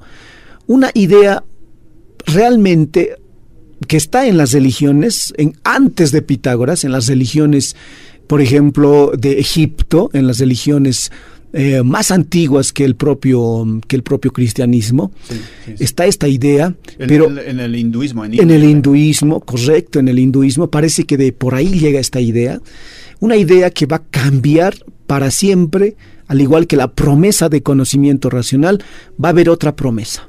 una 0.67 0.89
idea 0.93 1.43
realmente 2.25 3.15
que 3.87 3.97
está 3.97 4.27
en 4.27 4.37
las 4.37 4.53
religiones, 4.53 5.33
en, 5.37 5.57
antes 5.63 6.11
de 6.11 6.21
Pitágoras, 6.21 6.83
en 6.83 6.91
las 6.91 7.07
religiones, 7.07 7.75
por 8.27 8.41
ejemplo, 8.41 9.11
de 9.17 9.39
Egipto, 9.39 10.09
en 10.13 10.27
las 10.27 10.39
religiones 10.39 11.11
eh, 11.55 11.83
más 11.83 12.09
antiguas 12.09 12.73
que 12.73 12.83
el 12.83 12.95
propio, 12.95 13.79
que 13.87 13.95
el 13.95 14.01
propio 14.01 14.33
cristianismo. 14.33 15.11
Está 15.79 16.07
esta 16.07 16.27
idea, 16.27 16.75
pero 16.97 17.29
en 17.39 17.59
el 17.59 17.75
hinduismo. 17.75 18.25
En, 18.25 18.49
el 18.49 18.63
hinduismo, 18.63 19.39
correcto, 19.39 19.99
en 19.99 20.07
el 20.07 20.17
hinduismo 20.17 20.71
parece 20.71 21.03
que 21.03 21.15
de 21.15 21.31
por 21.31 21.53
ahí 21.53 21.79
llega 21.79 21.99
esta 21.99 22.19
idea, 22.19 22.59
una 23.19 23.37
idea 23.37 23.69
que 23.69 23.85
va 23.85 23.97
a 23.97 24.03
cambiar 24.03 24.73
para 25.05 25.29
siempre, 25.29 25.95
al 26.25 26.41
igual 26.41 26.65
que 26.65 26.75
la 26.75 26.91
promesa 26.91 27.49
de 27.49 27.61
conocimiento 27.61 28.31
racional, 28.31 28.83
va 29.23 29.29
a 29.29 29.31
haber 29.31 29.49
otra 29.49 29.75
promesa 29.75 30.27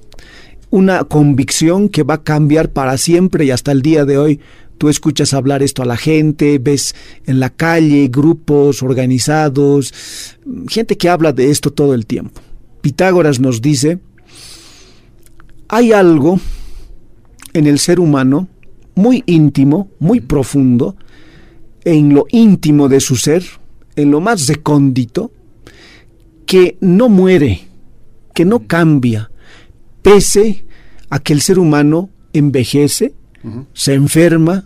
una 0.75 1.05
convicción 1.05 1.89
que 1.89 2.03
va 2.03 2.15
a 2.15 2.23
cambiar 2.25 2.71
para 2.71 2.99
siempre 2.99 3.45
y 3.45 3.53
hasta 3.53 3.71
el 3.71 3.81
día 3.81 4.05
de 4.05 4.19
hoy 4.19 4.41
tú 4.79 4.89
escuchas 4.89 5.35
hablar 5.35 5.63
esto 5.63 5.83
a 5.83 5.87
la 5.87 5.97
gente, 5.97 6.59
ves 6.59 6.95
en 7.27 7.41
la 7.41 7.51
calle 7.51 8.09
grupos 8.09 8.83
organizados, 8.83 9.93
gente 10.69 10.97
que 10.97 11.09
habla 11.09 11.33
de 11.33 11.51
esto 11.51 11.73
todo 11.73 11.95
el 11.95 12.07
tiempo. 12.07 12.41
Pitágoras 12.81 13.41
nos 13.41 13.63
dice, 13.63 13.99
hay 15.69 15.93
algo 15.93 16.39
en 17.53 17.67
el 17.67 17.79
ser 17.79 18.01
humano 18.01 18.49
muy 18.95 19.23
íntimo, 19.27 19.91
muy 19.99 20.21
profundo, 20.21 20.97
en 21.85 22.15
lo 22.15 22.27
íntimo 22.31 22.89
de 22.89 23.01
su 23.01 23.17
ser, 23.17 23.45
en 23.97 24.11
lo 24.11 24.21
más 24.21 24.47
recóndito, 24.47 25.33
que 26.47 26.77
no 26.81 27.09
muere, 27.09 27.63
que 28.35 28.45
no 28.45 28.67
cambia, 28.67 29.31
pese 30.03 30.65
a 31.11 31.19
que 31.19 31.33
el 31.33 31.41
ser 31.41 31.59
humano 31.59 32.11
envejece, 32.33 33.15
se 33.73 33.95
enferma 33.95 34.65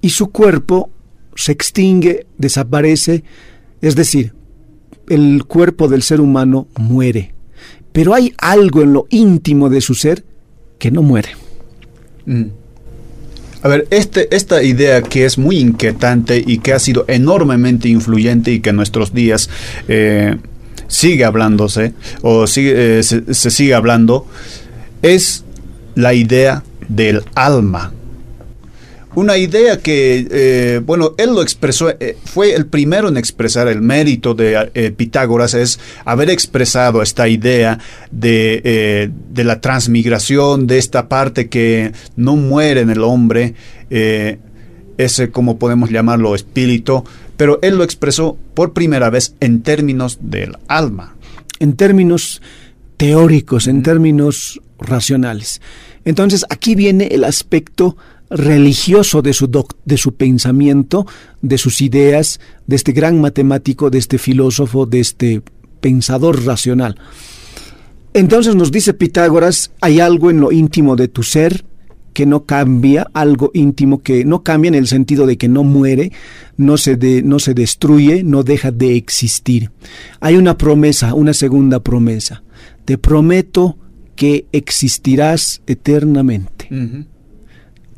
y 0.00 0.10
su 0.10 0.30
cuerpo 0.30 0.90
se 1.34 1.52
extingue, 1.52 2.26
desaparece, 2.38 3.24
es 3.80 3.96
decir, 3.96 4.34
el 5.08 5.44
cuerpo 5.44 5.88
del 5.88 6.02
ser 6.02 6.20
humano 6.20 6.68
muere. 6.76 7.34
Pero 7.92 8.14
hay 8.14 8.34
algo 8.38 8.82
en 8.82 8.92
lo 8.92 9.06
íntimo 9.10 9.68
de 9.68 9.80
su 9.80 9.94
ser 9.94 10.24
que 10.78 10.90
no 10.90 11.02
muere. 11.02 11.30
Mm. 12.26 12.44
A 13.62 13.68
ver, 13.68 13.86
este, 13.90 14.34
esta 14.34 14.62
idea 14.62 15.02
que 15.02 15.24
es 15.24 15.38
muy 15.38 15.58
inquietante 15.58 16.42
y 16.44 16.58
que 16.58 16.72
ha 16.72 16.80
sido 16.80 17.04
enormemente 17.06 17.88
influyente 17.88 18.50
y 18.50 18.60
que 18.60 18.70
en 18.70 18.76
nuestros 18.76 19.14
días 19.14 19.48
eh, 19.86 20.36
sigue 20.88 21.24
hablándose 21.24 21.94
o 22.22 22.48
sigue, 22.48 22.98
eh, 22.98 23.02
se 23.02 23.50
sigue 23.50 23.74
hablando, 23.74 24.26
es 25.02 25.44
la 25.94 26.12
idea 26.12 26.64
del 26.88 27.22
alma. 27.34 27.92
Una 29.14 29.36
idea 29.36 29.78
que, 29.78 30.26
eh, 30.30 30.80
bueno, 30.84 31.12
él 31.18 31.34
lo 31.34 31.42
expresó, 31.42 31.90
eh, 31.90 32.16
fue 32.24 32.54
el 32.54 32.64
primero 32.64 33.08
en 33.08 33.18
expresar 33.18 33.68
el 33.68 33.82
mérito 33.82 34.34
de 34.34 34.70
eh, 34.72 34.90
Pitágoras, 34.90 35.52
es 35.52 35.78
haber 36.06 36.30
expresado 36.30 37.02
esta 37.02 37.28
idea 37.28 37.78
de, 38.10 39.10
de, 39.30 39.44
la 39.44 39.60
transmigración, 39.60 40.66
de 40.66 40.78
esta 40.78 41.08
parte 41.08 41.50
que 41.50 41.92
no 42.16 42.36
muere 42.36 42.80
en 42.80 42.88
el 42.88 43.02
hombre, 43.02 43.54
ese, 44.96 45.30
como 45.30 45.58
podemos 45.58 45.90
llamarlo, 45.90 46.34
espíritu, 46.34 47.04
pero 47.36 47.58
él 47.60 47.76
lo 47.76 47.84
expresó 47.84 48.38
por 48.54 48.72
primera 48.72 49.10
vez 49.10 49.34
en 49.40 49.62
términos 49.62 50.18
del 50.22 50.56
alma. 50.68 51.16
En 51.58 51.74
términos 51.74 52.40
teóricos, 52.96 53.66
en 53.66 53.82
términos 53.82 54.60
racionales. 54.78 55.60
Entonces 56.04 56.44
aquí 56.48 56.74
viene 56.74 57.08
el 57.08 57.24
aspecto 57.24 57.96
religioso 58.32 59.22
de 59.22 59.32
su, 59.32 59.50
de 59.84 59.96
su 59.96 60.14
pensamiento, 60.14 61.06
de 61.40 61.58
sus 61.58 61.80
ideas, 61.80 62.40
de 62.66 62.76
este 62.76 62.92
gran 62.92 63.20
matemático, 63.20 63.90
de 63.90 63.98
este 63.98 64.18
filósofo, 64.18 64.86
de 64.86 65.00
este 65.00 65.42
pensador 65.80 66.44
racional. 66.44 66.96
Entonces 68.14 68.54
nos 68.54 68.70
dice 68.70 68.94
Pitágoras, 68.94 69.72
hay 69.80 70.00
algo 70.00 70.30
en 70.30 70.40
lo 70.40 70.52
íntimo 70.52 70.96
de 70.96 71.08
tu 71.08 71.22
ser 71.22 71.64
que 72.12 72.26
no 72.26 72.44
cambia, 72.44 73.08
algo 73.14 73.50
íntimo 73.54 74.02
que 74.02 74.24
no 74.24 74.42
cambia 74.42 74.68
en 74.68 74.74
el 74.74 74.86
sentido 74.86 75.26
de 75.26 75.38
que 75.38 75.48
no 75.48 75.64
muere, 75.64 76.12
no 76.56 76.76
se, 76.76 77.22
no 77.22 77.38
se 77.38 77.54
destruye, 77.54 78.22
no 78.22 78.42
deja 78.42 78.70
de 78.70 78.96
existir. 78.96 79.70
Hay 80.20 80.36
una 80.36 80.58
promesa, 80.58 81.14
una 81.14 81.32
segunda 81.32 81.80
promesa. 81.80 82.42
Te 82.84 82.98
prometo 82.98 83.78
que 84.14 84.46
existirás 84.52 85.62
eternamente. 85.66 86.68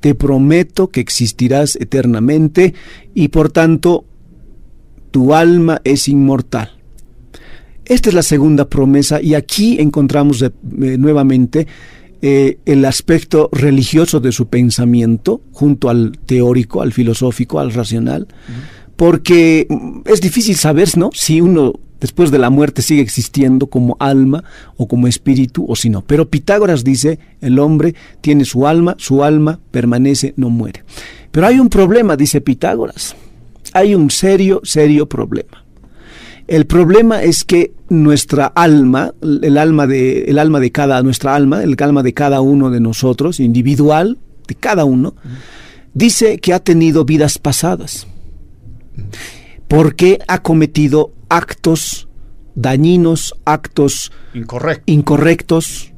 Te 0.05 0.15
prometo 0.15 0.89
que 0.89 1.01
existirás 1.01 1.77
eternamente 1.77 2.75
y 3.15 3.29
por 3.29 3.51
tanto 3.51 4.05
tu 5.11 5.33
alma 5.33 5.81
es 5.83 6.09
inmortal. 6.09 6.73
Esta 7.87 8.11
es 8.11 8.15
la 8.15 8.23
segunda 8.23 8.69
promesa 8.69 9.23
y 9.23 9.33
aquí 9.33 9.81
encontramos 9.81 10.43
eh, 10.43 10.51
nuevamente 10.99 11.67
eh, 12.21 12.59
el 12.67 12.85
aspecto 12.85 13.49
religioso 13.51 14.21
de 14.21 14.33
su 14.33 14.49
pensamiento 14.49 15.41
junto 15.53 15.89
al 15.89 16.19
teórico, 16.27 16.83
al 16.83 16.93
filosófico, 16.93 17.59
al 17.59 17.73
racional, 17.73 18.29
porque 18.97 19.67
mm, 19.71 20.01
es 20.05 20.21
difícil 20.21 20.57
saber 20.57 20.99
¿no? 20.99 21.09
si 21.15 21.41
uno 21.41 21.73
después 22.05 22.31
de 22.31 22.39
la 22.39 22.51
muerte 22.51 22.83
sigue 22.83 23.01
existiendo 23.01 23.69
como 23.69 23.97
alma 23.99 24.45
o 24.77 24.87
como 24.87 25.09
espíritu 25.09 25.65
o 25.67 25.75
si 25.75 25.89
no. 25.89 26.03
Pero 26.03 26.29
Pitágoras 26.29 26.85
dice, 26.85 27.19
el 27.41 27.59
hombre 27.59 27.95
tiene 28.21 28.45
su 28.45 28.67
alma, 28.67 28.95
su 28.99 29.25
alma 29.25 29.59
permanece, 29.71 30.35
no 30.37 30.51
muere. 30.51 30.85
Pero 31.31 31.47
hay 31.47 31.59
un 31.59 31.71
problema, 31.71 32.15
dice 32.15 32.43
Pitágoras. 32.43 33.17
Hay 33.73 33.95
un 33.95 34.11
serio, 34.11 34.61
serio 34.65 35.09
problema. 35.09 35.65
El 36.47 36.67
problema 36.67 37.23
es 37.23 37.43
que 37.43 37.73
nuestra 37.89 38.49
alma, 38.49 39.15
el 39.23 39.57
alma 39.57 39.87
de, 39.87 40.25
el 40.25 40.39
alma 40.39 40.61
de 40.61 40.73
cada, 40.73 41.03
nuestra 41.03 41.35
alma, 41.35 41.63
el 41.63 41.75
alma 41.81 42.03
de 42.03 42.13
cada 42.13 42.43
uno 42.43 42.69
de 42.69 42.81
nosotros, 42.81 43.41
individual, 43.41 44.19
de 44.47 44.55
cada 44.57 44.85
uno, 44.85 45.15
dice 45.95 46.37
que 46.37 46.53
ha 46.53 46.59
tenido 46.59 47.07
vidas 47.07 47.39
pasadas. 47.39 48.07
Porque 49.75 50.21
ha 50.29 50.41
cometido 50.41 51.13
actos 51.29 52.07
dañinos, 52.55 53.35
actos 53.45 54.13
incorrectos. 54.87 55.93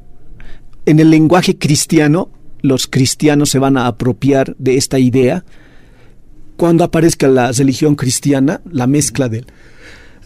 En 0.87 0.99
el 0.99 1.11
lenguaje 1.11 1.59
cristiano, 1.59 2.31
los 2.61 2.87
cristianos 2.87 3.51
se 3.51 3.59
van 3.59 3.77
a 3.77 3.85
apropiar 3.85 4.55
de 4.57 4.77
esta 4.77 4.97
idea. 4.97 5.45
Cuando 6.55 6.83
aparezca 6.83 7.27
la 7.27 7.51
religión 7.51 7.93
cristiana, 7.93 8.61
la 8.67 8.87
mezcla 8.87 9.29
de, 9.29 9.45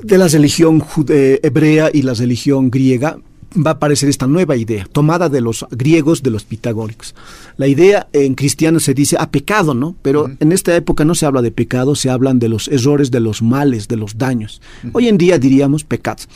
de 0.01 0.17
la 0.17 0.29
religión 0.29 0.81
hebrea 1.09 1.89
y 1.91 2.03
la 2.03 2.13
religión 2.13 2.71
griega, 2.71 3.17
va 3.55 3.71
a 3.71 3.73
aparecer 3.73 4.09
esta 4.09 4.27
nueva 4.27 4.55
idea, 4.55 4.87
tomada 4.91 5.29
de 5.29 5.41
los 5.41 5.65
griegos, 5.71 6.23
de 6.23 6.31
los 6.31 6.43
pitagóricos. 6.43 7.15
La 7.57 7.67
idea 7.67 8.07
en 8.13 8.35
cristiano 8.35 8.79
se 8.79 8.93
dice 8.93 9.17
a 9.19 9.29
pecado, 9.29 9.73
¿no? 9.73 9.95
Pero 10.01 10.29
en 10.39 10.51
esta 10.51 10.75
época 10.75 11.05
no 11.05 11.15
se 11.15 11.25
habla 11.25 11.41
de 11.41 11.51
pecado, 11.51 11.95
se 11.95 12.09
hablan 12.09 12.39
de 12.39 12.49
los 12.49 12.67
errores, 12.67 13.11
de 13.11 13.19
los 13.19 13.41
males, 13.41 13.87
de 13.87 13.97
los 13.97 14.17
daños. 14.17 14.61
Hoy 14.93 15.07
en 15.07 15.17
día 15.17 15.37
diríamos 15.37 15.83
pecados, 15.83 16.29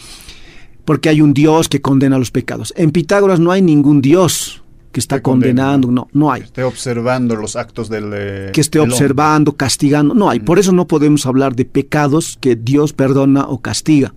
porque 0.83 1.09
hay 1.09 1.21
un 1.21 1.33
Dios 1.33 1.69
que 1.69 1.81
condena 1.81 2.19
los 2.19 2.31
pecados. 2.31 2.73
En 2.75 2.91
Pitágoras 2.91 3.39
no 3.39 3.51
hay 3.51 3.61
ningún 3.61 4.01
Dios 4.01 4.61
que 4.95 5.01
está 5.01 5.21
condenando, 5.21 5.91
no, 5.91 6.07
no 6.13 6.31
hay. 6.31 6.39
Que 6.39 6.45
esté 6.45 6.63
observando 6.63 7.35
los 7.35 7.57
actos 7.57 7.89
del... 7.89 8.11
Eh, 8.13 8.51
que 8.53 8.61
esté 8.61 8.79
observando, 8.79 9.51
castigando, 9.51 10.13
no 10.13 10.29
hay. 10.29 10.39
Por 10.39 10.57
eso 10.57 10.71
no 10.71 10.87
podemos 10.87 11.25
hablar 11.25 11.53
de 11.53 11.65
pecados 11.65 12.37
que 12.39 12.55
Dios 12.55 12.93
perdona 12.93 13.43
o 13.45 13.59
castiga, 13.59 14.13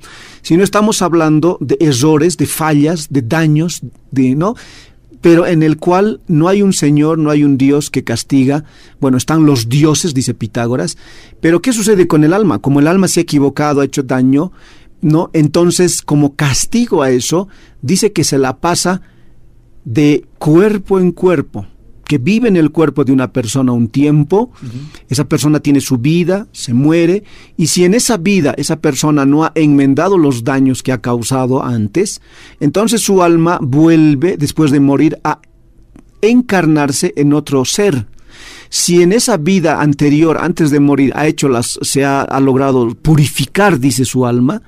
sino 0.48 0.64
estamos 0.64 1.02
hablando 1.02 1.58
de 1.60 1.76
errores, 1.78 2.38
de 2.38 2.46
fallas, 2.46 3.08
de 3.10 3.20
daños, 3.20 3.82
de, 4.10 4.34
¿no? 4.34 4.54
pero 5.20 5.46
en 5.46 5.62
el 5.62 5.76
cual 5.76 6.22
no 6.26 6.48
hay 6.48 6.62
un 6.62 6.72
Señor, 6.72 7.18
no 7.18 7.28
hay 7.28 7.44
un 7.44 7.58
Dios 7.58 7.90
que 7.90 8.02
castiga. 8.02 8.64
Bueno, 8.98 9.18
están 9.18 9.44
los 9.44 9.68
dioses, 9.68 10.14
dice 10.14 10.32
Pitágoras, 10.32 10.96
pero 11.42 11.60
¿qué 11.60 11.74
sucede 11.74 12.06
con 12.06 12.24
el 12.24 12.32
alma? 12.32 12.60
Como 12.60 12.80
el 12.80 12.86
alma 12.86 13.08
se 13.08 13.20
ha 13.20 13.24
equivocado, 13.24 13.82
ha 13.82 13.84
hecho 13.84 14.02
daño, 14.02 14.50
¿no? 15.02 15.28
Entonces, 15.34 16.00
como 16.00 16.34
castigo 16.34 17.02
a 17.02 17.10
eso, 17.10 17.48
dice 17.82 18.14
que 18.14 18.24
se 18.24 18.38
la 18.38 18.56
pasa 18.56 19.02
de 19.84 20.24
cuerpo 20.38 20.98
en 20.98 21.12
cuerpo, 21.12 21.66
que 22.08 22.18
vive 22.18 22.48
en 22.48 22.56
el 22.56 22.72
cuerpo 22.72 23.04
de 23.04 23.12
una 23.12 23.32
persona 23.32 23.70
un 23.70 23.88
tiempo, 23.88 24.50
esa 25.10 25.28
persona 25.28 25.60
tiene 25.60 25.80
su 25.82 25.98
vida, 25.98 26.48
se 26.52 26.72
muere, 26.72 27.22
y 27.56 27.66
si 27.66 27.84
en 27.84 27.92
esa 27.92 28.16
vida 28.16 28.54
esa 28.56 28.80
persona 28.80 29.26
no 29.26 29.44
ha 29.44 29.52
enmendado 29.54 30.16
los 30.16 30.42
daños 30.42 30.82
que 30.82 30.90
ha 30.90 31.02
causado 31.02 31.62
antes, 31.62 32.22
entonces 32.60 33.02
su 33.02 33.22
alma 33.22 33.58
vuelve, 33.60 34.38
después 34.38 34.70
de 34.70 34.80
morir, 34.80 35.18
a 35.22 35.40
encarnarse 36.22 37.12
en 37.14 37.34
otro 37.34 37.64
ser 37.66 38.06
si 38.68 39.02
en 39.02 39.12
esa 39.12 39.36
vida 39.36 39.80
anterior, 39.80 40.38
antes 40.40 40.70
de 40.70 40.80
morir, 40.80 41.12
ha 41.14 41.26
hecho 41.26 41.48
las, 41.48 41.78
se 41.82 42.04
ha, 42.04 42.26
logrado 42.40 42.94
purificar, 42.94 43.78
dice 43.78 44.04
su 44.04 44.26
alma, 44.26 44.62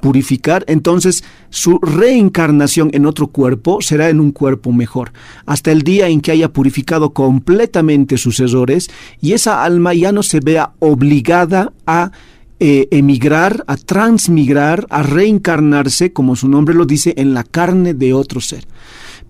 purificar, 0.00 0.64
entonces 0.68 1.24
su 1.50 1.78
reencarnación 1.78 2.90
en 2.92 3.06
otro 3.06 3.28
cuerpo 3.28 3.80
será 3.80 4.08
en 4.08 4.20
un 4.20 4.32
cuerpo 4.32 4.72
mejor, 4.72 5.12
hasta 5.46 5.70
el 5.70 5.82
día 5.82 6.08
en 6.08 6.20
que 6.20 6.32
haya 6.32 6.52
purificado 6.52 7.12
completamente 7.12 8.16
sus 8.16 8.40
errores 8.40 8.90
y 9.20 9.32
esa 9.32 9.64
alma 9.64 9.94
ya 9.94 10.12
no 10.12 10.22
se 10.22 10.40
vea 10.40 10.72
obligada 10.78 11.72
a 11.86 12.12
eh, 12.64 12.86
emigrar, 12.92 13.64
a 13.66 13.76
transmigrar, 13.76 14.86
a 14.88 15.02
reencarnarse, 15.02 16.12
como 16.12 16.36
su 16.36 16.48
nombre 16.48 16.76
lo 16.76 16.84
dice, 16.84 17.12
en 17.16 17.34
la 17.34 17.42
carne 17.42 17.92
de 17.92 18.14
otro 18.14 18.40
ser. 18.40 18.66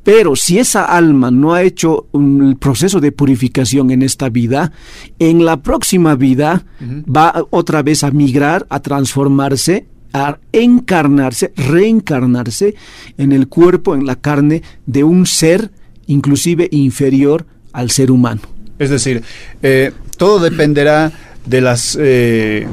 Pero 0.05 0.35
si 0.35 0.59
esa 0.59 0.85
alma 0.85 1.31
no 1.31 1.55
ha 1.55 1.63
hecho 1.63 2.09
un 2.13 2.57
proceso 2.59 3.01
de 3.01 3.13
purificación 3.13 3.91
en 3.91 4.03
esta 4.03 4.29
vida, 4.29 4.73
en 5.19 5.45
la 5.45 5.63
próxima 5.63 6.17
vida 6.17 6.65
va 6.81 7.45
otra 7.51 7.83
vez 7.83 8.03
a 8.03 8.11
migrar, 8.11 8.67
a 8.69 8.81
transformarse, 8.81 9.87
a 10.13 10.39
encarnarse, 10.53 11.53
reencarnarse 11.57 12.75
en 13.17 13.33
el 13.33 13.49
cuerpo, 13.49 13.95
en 13.95 14.07
la 14.07 14.17
carne 14.17 14.63
de 14.87 15.05
un 15.05 15.27
ser 15.27 15.71
inclusive 16.07 16.69
inferior 16.73 17.47
al 17.73 17.91
ser 17.91 18.11
humano. 18.11 18.43
Es 18.79 18.91
decir, 18.91 19.23
eh, 19.63 19.93
todo 20.17 20.41
dependerá 20.41 21.13
de 21.47 21.61
las 21.61 21.97
eh, 22.01 22.67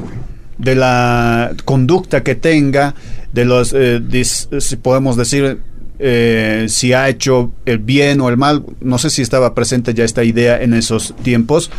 de 0.58 0.74
la 0.74 1.52
conducta 1.64 2.22
que 2.22 2.34
tenga, 2.34 2.94
de 3.32 3.44
los, 3.44 3.74
eh, 3.74 4.00
si 4.24 4.76
podemos 4.76 5.16
decir, 5.16 5.60
eh, 6.02 6.64
si 6.68 6.94
ha 6.94 7.10
hecho 7.10 7.52
el 7.66 7.78
bien 7.78 8.22
o 8.22 8.30
el 8.30 8.38
mal. 8.38 8.64
No 8.80 8.96
sé 8.96 9.10
si 9.10 9.20
estaba 9.20 9.54
presente 9.54 9.92
ya 9.92 10.04
esta 10.04 10.24
idea 10.24 10.62
en 10.62 10.72
esos 10.72 11.14
tiempos, 11.22 11.70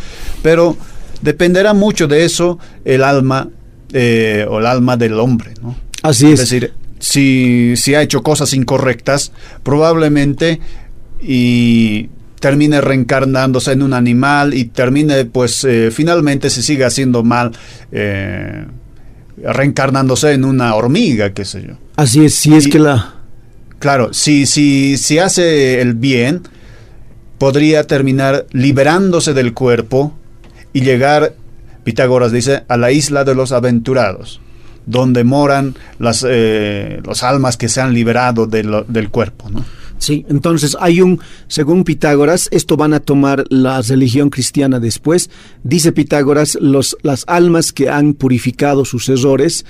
pero 0.42 0.76
dependerá 1.22 1.74
mucho 1.74 2.06
de 2.06 2.24
eso 2.24 2.60
el 2.84 3.02
alma 3.02 3.48
eh, 3.92 4.46
o 4.48 4.60
el 4.60 4.66
alma 4.66 4.96
del 4.96 5.18
hombre. 5.18 5.54
¿no? 5.60 5.74
Así 6.02 6.26
es. 6.26 6.34
Es 6.34 6.50
decir, 6.50 6.72
si, 7.00 7.74
si 7.76 7.96
ha 7.96 8.02
hecho 8.02 8.22
cosas 8.22 8.54
incorrectas, 8.54 9.32
probablemente 9.64 10.60
y 11.20 12.08
termine 12.38 12.80
reencarnándose 12.80 13.72
en 13.72 13.82
un 13.82 13.92
animal 13.92 14.54
y 14.54 14.66
termine, 14.66 15.24
pues, 15.24 15.64
eh, 15.64 15.90
finalmente 15.92 16.48
se 16.48 16.62
siga 16.62 16.86
haciendo 16.86 17.24
mal, 17.24 17.52
reencarnándose 19.36 20.32
en 20.32 20.44
una 20.44 20.76
hormiga, 20.76 21.32
qué 21.32 21.44
sé 21.44 21.64
yo. 21.66 21.74
Así 21.96 22.24
es, 22.24 22.36
si 22.36 22.54
es 22.54 22.68
que 22.68 22.78
la 22.78 23.21
Claro, 23.82 24.14
si, 24.14 24.46
si, 24.46 24.96
si 24.96 25.18
hace 25.18 25.80
el 25.80 25.94
bien, 25.94 26.42
podría 27.38 27.84
terminar 27.84 28.46
liberándose 28.52 29.34
del 29.34 29.54
cuerpo 29.54 30.12
y 30.72 30.82
llegar, 30.82 31.34
Pitágoras 31.82 32.30
dice, 32.30 32.62
a 32.68 32.76
la 32.76 32.92
isla 32.92 33.24
de 33.24 33.34
los 33.34 33.50
aventurados, 33.50 34.40
donde 34.86 35.24
moran 35.24 35.74
las, 35.98 36.24
eh, 36.24 37.00
los 37.04 37.24
almas 37.24 37.56
que 37.56 37.68
se 37.68 37.80
han 37.80 37.92
liberado 37.92 38.46
del 38.46 39.10
cuerpo. 39.10 39.50
¿no? 39.50 39.64
Sí, 39.98 40.24
entonces 40.28 40.76
hay 40.78 41.00
un, 41.00 41.20
según 41.48 41.82
Pitágoras, 41.82 42.46
esto 42.52 42.76
van 42.76 42.94
a 42.94 43.00
tomar 43.00 43.42
la 43.48 43.82
religión 43.82 44.30
cristiana 44.30 44.78
después, 44.78 45.28
dice 45.64 45.90
Pitágoras, 45.90 46.56
los, 46.60 46.96
las 47.02 47.24
almas 47.26 47.72
que 47.72 47.90
han 47.90 48.14
purificado 48.14 48.84
sus 48.84 49.08
errores, 49.08 49.64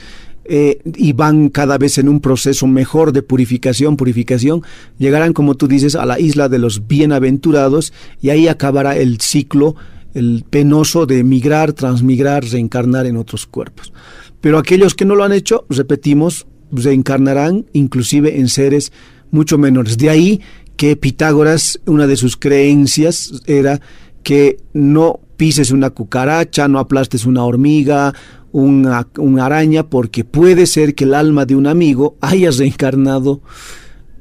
y 0.52 1.12
van 1.14 1.48
cada 1.48 1.78
vez 1.78 1.96
en 1.96 2.10
un 2.10 2.20
proceso 2.20 2.66
mejor 2.66 3.12
de 3.12 3.22
purificación, 3.22 3.96
purificación, 3.96 4.62
llegarán, 4.98 5.32
como 5.32 5.54
tú 5.54 5.66
dices, 5.66 5.94
a 5.94 6.04
la 6.04 6.20
isla 6.20 6.50
de 6.50 6.58
los 6.58 6.86
bienaventurados 6.86 7.94
y 8.20 8.28
ahí 8.28 8.48
acabará 8.48 8.96
el 8.96 9.18
ciclo, 9.20 9.76
el 10.12 10.44
penoso 10.50 11.06
de 11.06 11.24
migrar, 11.24 11.72
transmigrar, 11.72 12.44
reencarnar 12.44 13.06
en 13.06 13.16
otros 13.16 13.46
cuerpos. 13.46 13.94
Pero 14.42 14.58
aquellos 14.58 14.94
que 14.94 15.06
no 15.06 15.14
lo 15.14 15.24
han 15.24 15.32
hecho, 15.32 15.64
repetimos, 15.70 16.46
reencarnarán 16.70 17.64
inclusive 17.72 18.38
en 18.38 18.48
seres 18.48 18.92
mucho 19.30 19.56
menores. 19.56 19.96
De 19.96 20.10
ahí 20.10 20.42
que 20.76 20.96
Pitágoras, 20.96 21.80
una 21.86 22.06
de 22.06 22.16
sus 22.16 22.36
creencias 22.36 23.42
era 23.46 23.80
que 24.22 24.58
no 24.74 25.20
pises 25.42 25.72
una 25.72 25.90
cucaracha, 25.90 26.68
no 26.68 26.78
aplastes 26.78 27.26
una 27.26 27.42
hormiga, 27.42 28.14
una, 28.52 29.08
araña 29.40 29.82
porque 29.82 30.22
puede 30.22 30.66
ser 30.66 30.94
que 30.94 31.02
el 31.02 31.14
alma 31.14 31.46
de 31.46 31.56
un 31.56 31.66
amigo 31.66 32.14
haya 32.20 32.52
reencarnado 32.52 33.40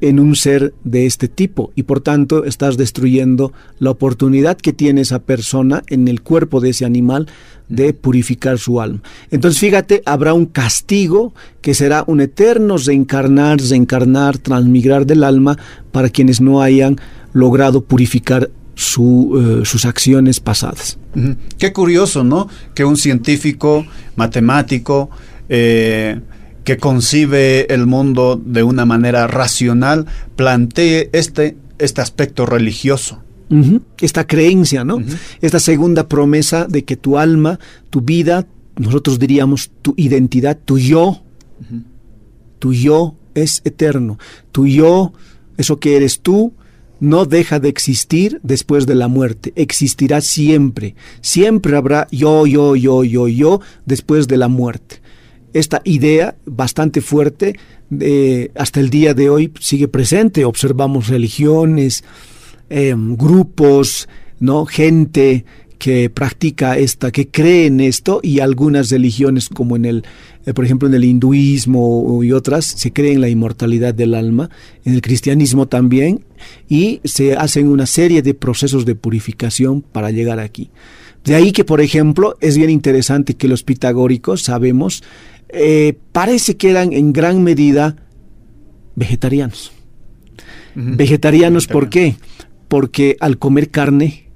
en 0.02 0.20
un 0.20 0.36
ser 0.36 0.74
de 0.84 1.06
este 1.06 1.28
tipo 1.28 1.74
y 1.76 1.84
por 1.84 2.02
tanto 2.02 2.44
estás 2.44 2.76
destruyendo 2.76 3.54
la 3.78 3.92
oportunidad 3.92 4.58
que 4.58 4.74
tiene 4.74 5.02
esa 5.02 5.20
persona 5.20 5.84
en 5.90 6.08
el 6.08 6.24
cuerpo 6.24 6.60
de 6.60 6.72
ese 6.72 6.86
animal 6.86 7.28
de 7.70 7.94
purificar 7.94 8.58
su 8.58 8.82
alma. 8.82 9.04
Entonces 9.30 9.60
fíjate, 9.60 10.02
habrá 10.08 10.34
un 10.34 10.48
castigo 10.48 11.36
que 11.62 11.76
será 11.76 12.04
un 12.08 12.22
eterno 12.22 12.78
reencarnar, 12.78 13.62
reencarnar, 13.62 14.40
transmigrar 14.40 15.06
del 15.06 15.24
alma 15.24 15.56
para 15.92 16.10
quienes 16.10 16.42
no 16.42 16.64
hayan 16.64 16.96
logrado 17.32 17.84
purificar 17.84 18.50
su, 18.76 19.62
eh, 19.62 19.66
sus 19.66 19.86
acciones 19.86 20.40
pasadas. 20.40 20.98
Qué 21.58 21.74
curioso, 21.74 22.24
¿no? 22.24 22.48
Que 22.74 22.86
un 22.86 22.98
científico, 22.98 23.86
matemático, 24.16 25.10
eh, 25.50 26.20
que 26.64 26.78
concibe 26.78 27.74
el 27.74 27.86
mundo 27.86 28.42
de 28.44 28.64
una 28.64 28.86
manera 28.86 29.28
racional, 29.28 30.06
plantee 30.36 31.10
este, 31.14 31.58
este 31.80 32.02
aspecto 32.02 32.46
religioso. 32.46 33.22
Esta 34.00 34.26
creencia, 34.26 34.86
¿no? 34.86 35.04
Esta 35.42 35.60
segunda 35.60 36.08
promesa 36.08 36.68
de 36.68 36.86
que 36.86 36.96
tu 36.96 37.18
alma, 37.18 37.60
tu 37.90 38.00
vida, 38.00 38.48
nosotros 38.78 39.20
diríamos 39.20 39.72
tu 39.82 39.94
identidad, 39.98 40.58
tu 40.64 40.78
yo, 40.78 41.22
tu 42.60 42.72
yo 42.72 43.16
es 43.36 43.62
eterno, 43.66 44.18
tu 44.54 44.68
yo, 44.68 45.12
eso 45.58 45.82
que 45.82 45.98
eres 45.98 46.22
tú, 46.22 46.54
no 47.02 47.26
deja 47.26 47.60
de 47.60 47.68
existir 47.68 48.40
después 48.44 48.86
de 48.86 48.96
la 48.96 49.10
muerte, 49.10 49.52
existirá 49.58 50.22
siempre, 50.22 50.96
siempre 51.20 51.76
habrá 51.76 52.08
yo, 52.12 52.46
yo, 52.46 52.76
yo, 52.76 53.04
yo, 53.04 53.28
yo 53.28 53.60
después 53.86 54.30
de 54.30 54.38
la 54.38 54.48
muerte. 54.48 55.02
Esta 55.52 55.82
idea 55.84 56.36
bastante 56.46 57.02
fuerte 57.02 57.58
hasta 58.56 58.80
el 58.80 58.90
día 58.90 59.14
de 59.14 59.30
hoy 59.30 59.52
sigue 59.60 59.88
presente, 59.88 60.46
observamos 60.46 61.08
religiones, 61.08 62.04
em, 62.70 63.18
grupos, 63.18 64.08
¿no? 64.40 64.66
gente 64.66 65.44
que 65.78 66.12
practica 66.12 66.78
esta, 66.78 67.12
que 67.12 67.28
cree 67.30 67.66
en 67.66 67.80
esto 67.80 68.20
y 68.22 68.40
algunas 68.40 68.92
religiones 68.92 69.50
como 69.50 69.76
en 69.76 69.86
el, 69.86 70.04
eh, 70.46 70.54
por 70.54 70.66
ejemplo, 70.66 70.88
en 70.88 70.94
el 70.96 71.04
hinduismo 71.04 72.24
y 72.24 72.32
otras, 72.32 72.66
se 72.66 72.92
cree 72.92 73.14
en 73.14 73.22
la 73.22 73.30
inmortalidad 73.30 73.94
del 73.94 74.16
alma, 74.16 74.50
en 74.84 74.94
el 74.94 75.02
cristianismo 75.02 75.68
también, 75.68 76.26
y 76.68 77.00
se 77.04 77.36
hacen 77.36 77.68
una 77.68 77.86
serie 77.86 78.22
de 78.22 78.34
procesos 78.34 78.86
de 78.86 78.96
purificación 78.96 79.82
para 79.82 80.12
llegar 80.12 80.40
aquí. 80.40 80.72
De 81.24 81.36
ahí 81.36 81.52
que, 81.52 81.64
por 81.64 81.82
ejemplo, 81.82 82.36
es 82.42 82.58
bien 82.58 82.72
interesante 82.72 83.36
que 83.36 83.48
los 83.48 83.64
pitagóricos, 83.64 84.42
sabemos, 84.42 85.04
eh, 85.50 85.98
parece 86.12 86.58
que 86.58 86.72
eran 86.72 86.94
en 86.94 87.14
gran 87.14 87.44
medida 87.44 87.98
vegetarianos. 88.96 89.72
Vegetarianos, 90.74 91.68
¿por 91.68 91.90
qué? 91.90 92.16
Porque 92.68 93.18
al 93.20 93.38
comer 93.38 93.70
carne, 93.70 94.30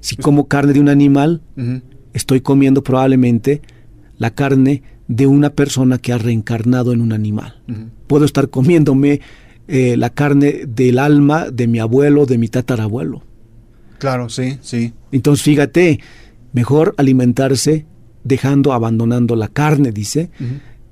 si 0.00 0.16
como 0.16 0.48
carne 0.48 0.72
de 0.72 0.80
un 0.80 0.88
animal, 0.88 1.42
estoy 2.12 2.40
comiendo 2.40 2.82
probablemente 2.82 3.62
la 4.18 4.34
carne 4.34 4.82
de 5.10 5.26
una 5.26 5.50
persona 5.50 5.98
que 5.98 6.12
ha 6.12 6.18
reencarnado 6.18 6.92
en 6.92 7.00
un 7.00 7.12
animal. 7.12 7.60
Puedo 8.06 8.24
estar 8.24 8.48
comiéndome 8.48 9.20
eh, 9.66 9.96
la 9.96 10.10
carne 10.10 10.62
del 10.68 11.00
alma 11.00 11.50
de 11.50 11.66
mi 11.66 11.80
abuelo, 11.80 12.26
de 12.26 12.38
mi 12.38 12.46
tatarabuelo. 12.46 13.24
Claro, 13.98 14.28
sí, 14.28 14.58
sí. 14.62 14.92
Entonces, 15.10 15.42
fíjate, 15.42 15.98
mejor 16.52 16.94
alimentarse 16.96 17.86
dejando, 18.22 18.72
abandonando 18.72 19.34
la 19.34 19.48
carne, 19.48 19.90
dice, 19.90 20.30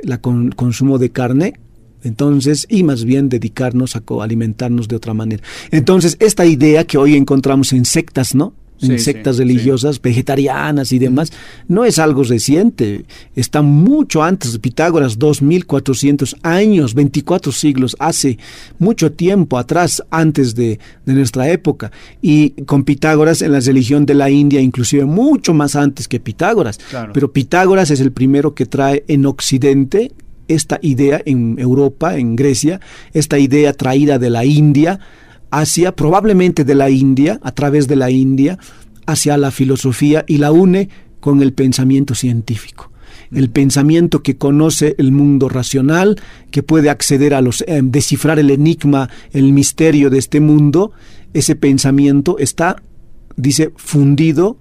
el 0.01 0.55
consumo 0.57 0.99
de 0.99 1.11
carne, 1.11 1.55
entonces, 2.03 2.67
y 2.69 2.83
más 2.83 3.05
bien 3.05 3.29
dedicarnos 3.29 3.95
a 3.95 4.03
alimentarnos 4.21 4.89
de 4.89 4.97
otra 4.97 5.15
manera. 5.15 5.45
Entonces, 5.71 6.17
esta 6.19 6.45
idea 6.45 6.85
que 6.85 6.99
hoy 6.99 7.15
encontramos 7.15 7.73
en 7.73 7.85
sectas, 7.85 8.35
¿no? 8.35 8.53
En 8.81 8.99
sectas 8.99 9.39
religiosas, 9.39 10.01
vegetarianas 10.01 10.93
y 10.93 10.99
demás, 10.99 11.33
no 11.67 11.85
es 11.85 11.99
algo 11.99 12.23
reciente, 12.23 13.05
está 13.35 13.63
mucho 13.63 14.23
antes 14.23 14.53
de 14.53 14.59
Pitágoras, 14.59 15.19
2400 15.19 16.37
años, 16.43 16.95
24 16.95 17.53
siglos, 17.53 17.97
hace 17.99 18.39
mucho 18.79 19.13
tiempo 19.13 19.59
atrás, 19.59 20.03
antes 20.11 20.55
de, 20.55 20.79
nuestra 21.07 21.51
época, 21.51 21.91
y 22.23 22.51
con 22.65 22.85
Pitágoras 22.85 23.43
en 23.43 23.53
la 23.53 23.61
religión 23.61 24.07
de 24.07 24.15
la 24.15 24.31
India, 24.31 24.61
inclusive 24.61 25.05
mucho 25.05 25.55
más 25.55 25.77
antes 25.77 26.07
que 26.07 26.21
Pitágoras, 26.21 26.79
pero 27.13 27.33
Pitágoras 27.33 27.91
es 27.91 28.01
el 28.01 28.13
primero 28.13 28.55
que 28.55 28.67
trae 28.67 29.05
en 29.09 29.27
Occidente 29.27 30.13
esta 30.49 30.79
idea 30.83 31.21
en 31.25 31.59
Europa, 31.59 32.17
en 32.17 32.35
Grecia, 32.35 32.81
esta 33.13 33.39
idea 33.39 33.73
traída 33.75 34.19
de 34.19 34.31
la 34.31 34.45
India, 34.45 34.99
hacia, 35.51 35.95
probablemente 35.95 36.65
de 36.65 36.75
la 36.75 36.91
India, 36.91 37.41
a 37.43 37.53
través 37.53 37.89
de 37.89 37.97
la 37.97 38.11
India, 38.11 38.59
hacia 39.07 39.37
la 39.37 39.51
filosofía 39.51 40.25
y 40.27 40.39
la 40.39 40.53
une 40.53 40.89
con 41.21 41.43
el 41.43 41.53
pensamiento 41.53 42.15
científico. 42.15 42.91
El 43.33 43.51
pensamiento 43.51 44.23
que 44.23 44.37
conoce 44.37 44.95
el 44.99 45.13
mundo 45.13 45.49
racional, 45.49 46.17
que 46.51 46.63
puede 46.63 46.91
acceder 46.91 47.35
a 47.35 47.41
los, 47.41 47.63
eh, 47.63 47.81
descifrar 47.83 48.39
el 48.39 48.51
enigma, 48.51 49.11
el 49.33 49.53
misterio 49.53 50.11
de 50.11 50.19
este 50.19 50.41
mundo, 50.41 50.93
ese 51.35 51.57
pensamiento 51.57 52.39
está, 52.39 52.83
dice, 53.37 53.73
fundido 53.77 54.59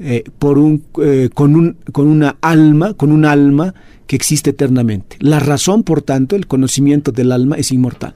eh, 0.00 0.24
por 0.38 0.58
un, 0.58 0.84
eh, 1.02 1.28
con, 1.34 1.56
un, 1.56 1.76
con 1.92 2.06
una 2.06 2.36
alma, 2.40 2.94
con 2.94 3.12
un 3.12 3.24
alma 3.24 3.74
que 4.06 4.16
existe 4.16 4.50
eternamente. 4.50 5.16
La 5.20 5.40
razón, 5.40 5.82
por 5.82 6.02
tanto, 6.02 6.36
el 6.36 6.46
conocimiento 6.46 7.12
del 7.12 7.32
alma 7.32 7.56
es 7.56 7.72
inmortal. 7.72 8.14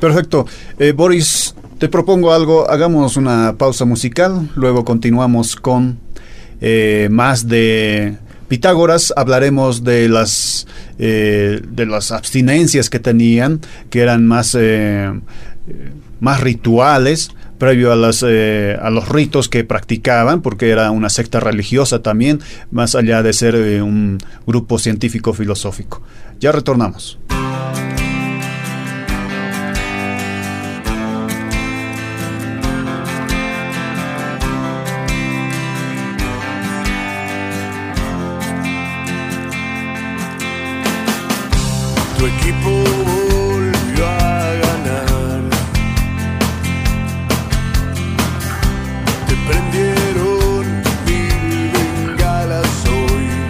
Perfecto. 0.00 0.46
Eh, 0.78 0.92
Boris, 0.92 1.54
te 1.78 1.88
propongo 1.88 2.32
algo. 2.32 2.70
Hagamos 2.70 3.16
una 3.16 3.56
pausa 3.58 3.84
musical. 3.84 4.48
Luego 4.54 4.84
continuamos 4.84 5.56
con 5.56 5.98
eh, 6.60 7.08
más 7.10 7.48
de 7.48 8.16
Pitágoras. 8.46 9.12
Hablaremos 9.16 9.82
de 9.82 10.08
las, 10.08 10.66
eh, 10.98 11.60
de 11.68 11.86
las 11.86 12.12
abstinencias 12.12 12.90
que 12.90 13.00
tenían, 13.00 13.60
que 13.90 14.00
eran 14.00 14.24
más, 14.26 14.56
más 16.20 16.40
rituales 16.40 17.30
previo 17.58 17.90
a, 17.92 17.96
las, 17.96 18.22
a 18.22 18.90
los 18.90 19.08
ritos 19.08 19.48
que 19.48 19.64
practicaban, 19.64 20.42
porque 20.42 20.70
era 20.70 20.92
una 20.92 21.10
secta 21.10 21.40
religiosa 21.40 22.02
también, 22.02 22.38
más 22.70 22.94
allá 22.94 23.24
de 23.24 23.32
ser 23.32 23.82
un 23.82 24.18
grupo 24.46 24.78
científico 24.78 25.32
filosófico. 25.32 26.00
Ya 26.38 26.52
retornamos. 26.52 27.18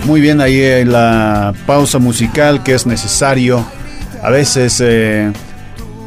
Muy 0.05 0.23
bien, 0.23 0.41
ahí 0.41 0.61
en 0.63 0.91
la 0.93 1.55
pausa 1.67 1.99
musical 1.99 2.63
que 2.63 2.75
es 2.75 2.87
necesario 2.87 3.65
a 4.23 4.31
veces 4.31 4.81
eh, 4.81 5.31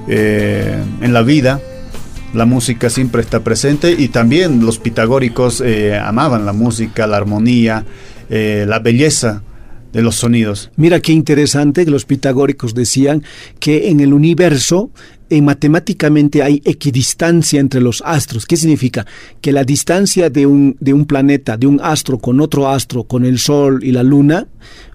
eh, 0.08 0.84
en 1.02 1.14
la 1.14 1.22
vida. 1.22 1.60
La 2.34 2.46
música 2.46 2.90
siempre 2.90 3.22
está 3.22 3.42
presente 3.42 3.96
y 3.98 4.08
también 4.08 4.66
los 4.66 4.80
pitagóricos 4.80 5.62
eh, 5.62 5.98
amaban 5.98 6.46
la 6.46 6.54
música, 6.54 7.06
la 7.06 7.18
armonía, 7.18 7.86
la 8.30 8.80
belleza 8.80 9.44
de 9.94 10.02
los 10.02 10.16
sonidos. 10.16 10.72
Mira 10.76 11.00
qué 11.00 11.12
interesante 11.12 11.86
que 11.86 11.92
los 11.92 12.06
pitagóricos 12.06 12.74
decían 12.74 13.24
que 13.60 13.90
en 13.90 14.00
el 14.00 14.14
universo 14.14 14.92
en 15.32 15.46
matemáticamente 15.46 16.44
hay 16.44 16.62
equidistancia 16.66 17.62
entre 17.62 17.80
los 17.80 18.04
astros. 18.06 18.46
¿Qué 18.46 18.58
significa? 18.58 19.06
Que 19.40 19.54
la 19.54 19.64
distancia 19.64 20.30
de 20.30 20.46
un, 20.46 20.76
de 20.82 20.94
un 20.94 21.06
planeta, 21.06 21.56
de 21.56 21.68
un 21.68 21.80
astro 21.82 22.20
con 22.20 22.42
otro 22.42 22.68
astro, 22.68 23.06
con 23.06 23.26
el 23.26 23.40
Sol 23.40 23.82
y 23.82 23.94
la 23.94 24.04
Luna, 24.04 24.46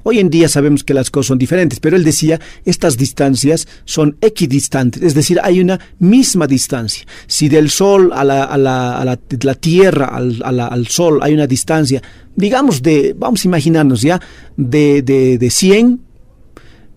hoy 0.02 0.18
en 0.18 0.28
día 0.28 0.50
sabemos 0.50 0.84
que 0.84 0.92
las 0.92 1.10
cosas 1.10 1.28
son 1.28 1.38
diferentes, 1.38 1.80
pero 1.80 1.96
él 1.96 2.04
decía, 2.04 2.38
estas 2.66 2.98
distancias 2.98 3.66
son 3.86 4.18
equidistantes, 4.20 5.02
es 5.02 5.14
decir, 5.14 5.40
hay 5.42 5.58
una 5.58 5.80
misma 5.98 6.46
distancia. 6.46 7.06
Si 7.26 7.48
del 7.48 7.70
Sol 7.70 8.12
a 8.14 8.22
la, 8.22 8.44
a 8.44 8.58
la, 8.58 8.98
a 8.98 9.04
la, 9.06 9.18
la 9.40 9.54
Tierra, 9.54 10.06
al, 10.06 10.42
al, 10.44 10.86
Sol, 10.88 11.20
hay 11.22 11.32
una 11.32 11.46
distancia, 11.46 12.02
digamos 12.36 12.82
de, 12.82 13.16
vamos 13.18 13.42
a 13.42 13.48
imaginarnos 13.48 14.02
ya, 14.02 14.20
de, 14.54 15.00
de, 15.00 15.38
de 15.38 15.50
100 15.50 16.05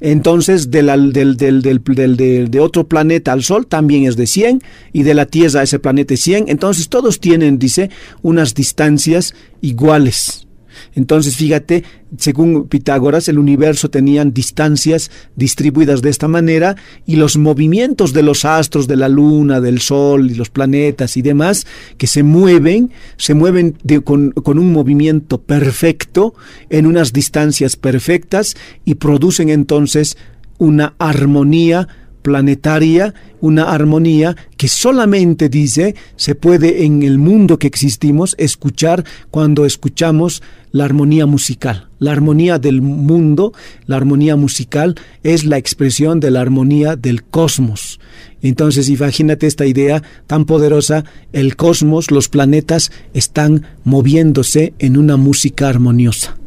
entonces 0.02 0.72
del, 0.72 1.14
del, 1.14 1.38
del, 1.38 1.62
del, 1.62 2.52
de 2.52 2.60
otro 2.60 2.88
planeta 2.88 3.32
al 3.32 3.44
Sol 3.44 3.68
también 3.68 4.06
es 4.06 4.16
de 4.16 4.28
100 4.28 4.62
y 4.94 5.04
de 5.04 5.14
la 5.14 5.26
Tierra 5.26 5.62
a 5.62 5.64
ese 5.64 5.80
planeta 5.80 6.14
es 6.14 6.22
100. 6.22 6.46
Entonces 6.48 6.90
todos 6.90 7.20
tienen, 7.20 7.60
dice, 7.60 7.90
unas 8.22 8.54
distancias 8.54 9.34
iguales. 9.62 10.49
Entonces, 10.96 11.36
fíjate, 11.36 11.84
según 12.18 12.68
Pitágoras, 12.68 13.28
el 13.28 13.40
universo 13.40 13.90
tenían 13.90 14.34
distancias 14.34 15.12
distribuidas 15.36 16.02
de 16.02 16.10
esta 16.10 16.28
manera 16.28 16.76
y 17.06 17.16
los 17.16 17.38
movimientos 17.38 18.14
de 18.14 18.24
los 18.24 18.46
astros, 18.46 18.88
de 18.88 18.96
la 18.96 19.10
luna, 19.10 19.62
del 19.62 19.80
sol 19.80 20.32
y 20.32 20.36
los 20.36 20.50
planetas 20.50 21.18
y 21.18 21.22
demás, 21.22 21.68
que 21.98 22.08
se 22.08 22.24
mueven, 22.24 22.92
se 23.18 23.34
mueven 23.34 23.78
con, 24.04 24.32
con 24.32 24.60
un 24.60 24.72
movimiento 24.72 25.42
perfecto 25.42 26.34
en 26.70 26.86
unas 26.86 27.14
distancias 27.14 27.76
perfectas 27.76 28.56
y 28.86 28.96
producen 28.96 29.50
entonces 29.50 30.18
una 30.58 30.96
armonía 31.00 31.88
planetaria, 32.22 33.14
una 33.42 33.72
armonía 33.72 34.36
que 34.58 34.68
solamente 34.68 35.50
dice 35.50 35.96
se 36.16 36.36
puede 36.36 36.86
en 36.86 37.04
el 37.04 37.18
mundo 37.18 37.58
que 37.58 37.68
existimos 37.68 38.36
escuchar 38.38 39.06
cuando 39.32 39.66
escuchamos 39.66 40.42
la 40.72 40.86
armonía 40.86 41.26
musical. 41.26 41.90
La 42.00 42.12
armonía 42.12 42.60
del 42.60 42.82
mundo, 42.82 43.54
la 43.86 43.98
armonía 43.98 44.36
musical 44.36 44.96
es 45.24 45.46
la 45.46 45.58
expresión 45.58 46.20
de 46.20 46.32
la 46.32 46.42
armonía 46.42 46.96
del 46.96 47.24
cosmos. 47.24 48.00
Entonces 48.42 48.90
imagínate 48.90 49.48
esta 49.48 49.66
idea 49.66 50.04
tan 50.28 50.46
poderosa, 50.46 51.04
el 51.34 51.56
cosmos, 51.56 52.12
los 52.12 52.30
planetas 52.30 52.92
están 53.14 53.66
moviéndose 53.84 54.74
en 54.80 54.98
una 54.98 55.18
música 55.18 55.68
armoniosa. 55.68 56.38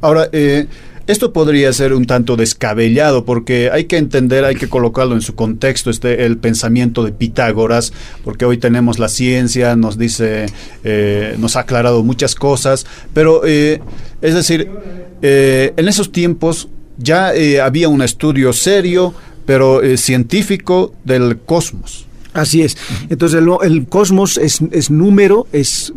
Ahora, 0.00 0.28
eh, 0.32 0.66
esto 1.10 1.32
podría 1.32 1.72
ser 1.72 1.92
un 1.92 2.06
tanto 2.06 2.36
descabellado 2.36 3.24
porque 3.24 3.70
hay 3.72 3.84
que 3.84 3.96
entender, 3.96 4.44
hay 4.44 4.54
que 4.54 4.68
colocarlo 4.68 5.14
en 5.14 5.20
su 5.20 5.34
contexto, 5.34 5.90
este, 5.90 6.24
el 6.24 6.38
pensamiento 6.38 7.04
de 7.04 7.12
Pitágoras, 7.12 7.92
porque 8.24 8.44
hoy 8.44 8.58
tenemos 8.58 8.98
la 8.98 9.08
ciencia, 9.08 9.74
nos 9.76 9.98
dice, 9.98 10.46
eh, 10.84 11.34
nos 11.38 11.56
ha 11.56 11.60
aclarado 11.60 12.02
muchas 12.04 12.34
cosas, 12.34 12.86
pero 13.12 13.42
eh, 13.44 13.80
es 14.22 14.34
decir, 14.34 14.70
eh, 15.22 15.72
en 15.76 15.88
esos 15.88 16.12
tiempos 16.12 16.68
ya 16.96 17.32
había 17.62 17.88
un 17.88 18.02
estudio 18.02 18.52
serio, 18.52 19.14
pero 19.46 19.80
científico 19.96 20.94
del 21.04 21.38
cosmos. 21.38 22.06
Así 22.32 22.62
es. 22.62 22.76
Entonces 23.08 23.42
el, 23.62 23.86
cosmos 23.86 24.38
es, 24.38 24.60
es, 24.70 24.90
número, 24.90 25.48
es, 25.52 25.92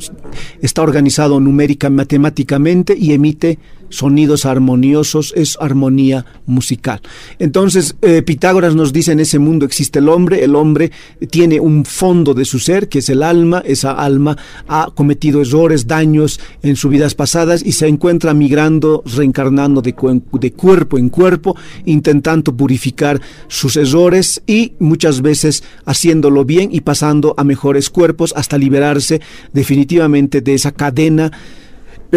está 0.62 0.82
organizado 0.82 1.40
numérica, 1.40 1.90
matemáticamente 1.90 2.96
y 2.98 3.14
emite 3.14 3.60
sonidos 3.94 4.46
armoniosos, 4.46 5.34
es 5.36 5.58
armonía 5.62 6.26
musical. 6.46 7.00
Entonces, 7.38 7.96
eh, 8.02 8.24
Pitágoras 8.24 8.76
nos 8.76 8.92
dice, 8.92 9.12
en 9.12 9.20
ese 9.20 9.40
mundo 9.40 9.66
existe 9.66 10.00
el 10.00 10.10
hombre, 10.10 10.44
el 10.44 10.56
hombre 10.56 10.92
tiene 11.30 11.60
un 11.60 11.86
fondo 11.86 12.34
de 12.34 12.46
su 12.46 12.60
ser, 12.60 12.90
que 12.90 13.00
es 13.00 13.10
el 13.10 13.22
alma, 13.22 13.62
esa 13.66 13.92
alma 13.92 14.36
ha 14.68 14.90
cometido 14.96 15.42
errores, 15.42 15.86
daños 15.88 16.40
en 16.64 16.76
sus 16.76 16.92
vidas 16.92 17.14
pasadas 17.14 17.64
y 17.64 17.74
se 17.74 17.88
encuentra 17.88 18.34
migrando, 18.34 19.04
reencarnando 19.06 19.82
de, 19.82 19.94
de 20.32 20.52
cuerpo 20.54 20.98
en 20.98 21.10
cuerpo, 21.10 21.56
intentando 21.86 22.56
purificar 22.56 23.22
sus 23.48 23.78
errores 23.78 24.42
y 24.48 24.74
muchas 24.80 25.22
veces 25.22 25.64
haciéndolo 25.86 26.46
bien 26.46 26.70
y 26.72 26.82
pasando 26.82 27.36
a 27.38 27.44
mejores 27.44 27.90
cuerpos 27.90 28.34
hasta 28.36 28.58
liberarse 28.58 29.22
definitivamente 29.54 30.42
de 30.42 30.56
esa 30.56 30.72
cadena 30.72 31.32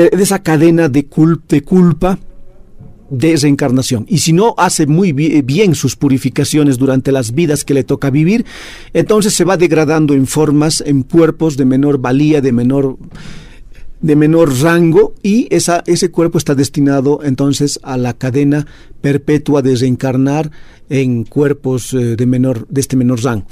de 0.02 0.22
esa 0.22 0.42
cadena 0.42 0.88
de, 0.88 1.06
de 1.48 1.62
culpa 1.62 2.18
de 3.08 3.36
reencarnación. 3.36 4.04
Y 4.08 4.18
si 4.18 4.32
no 4.32 4.54
hace 4.58 4.86
muy 4.86 5.12
bien 5.12 5.74
sus 5.74 5.96
purificaciones 5.96 6.76
durante 6.76 7.12
las 7.12 7.32
vidas 7.32 7.64
que 7.64 7.74
le 7.74 7.84
toca 7.84 8.10
vivir, 8.10 8.44
entonces 8.92 9.32
se 9.32 9.44
va 9.44 9.56
degradando 9.56 10.14
en 10.14 10.26
formas, 10.26 10.82
en 10.84 11.02
cuerpos 11.02 11.56
de 11.56 11.64
menor 11.64 11.98
valía, 11.98 12.40
de 12.40 12.52
menor 12.52 12.98
de 13.98 14.14
menor 14.14 14.60
rango 14.60 15.14
y 15.22 15.48
esa, 15.50 15.82
ese 15.86 16.10
cuerpo 16.10 16.36
está 16.36 16.54
destinado 16.54 17.20
entonces 17.24 17.80
a 17.82 17.96
la 17.96 18.12
cadena 18.12 18.66
perpetua 19.00 19.62
de 19.62 19.74
reencarnar 19.74 20.50
en 20.90 21.24
cuerpos 21.24 21.94
eh, 21.94 22.14
de 22.14 22.26
menor 22.26 22.68
de 22.68 22.82
este 22.82 22.96
menor 22.96 23.22
rango. 23.24 23.46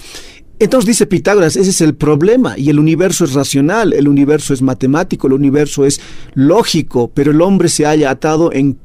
Entonces 0.59 0.87
dice 0.87 1.07
Pitágoras, 1.07 1.57
ese 1.57 1.71
es 1.71 1.81
el 1.81 1.95
problema, 1.95 2.57
y 2.57 2.71
el 2.71 2.79
universo 2.79 3.25
es 3.25 3.33
racional, 3.33 3.93
el 3.93 4.09
universo 4.09 4.55
es 4.55 4.63
matemático, 4.63 5.27
el 5.27 5.33
universo 5.33 5.85
es 5.85 6.01
lógico, 6.35 7.11
pero 7.13 7.33
el 7.33 7.41
hombre 7.43 7.69
se 7.69 7.87
haya 7.87 8.11
atado 8.11 8.53
en 8.53 8.79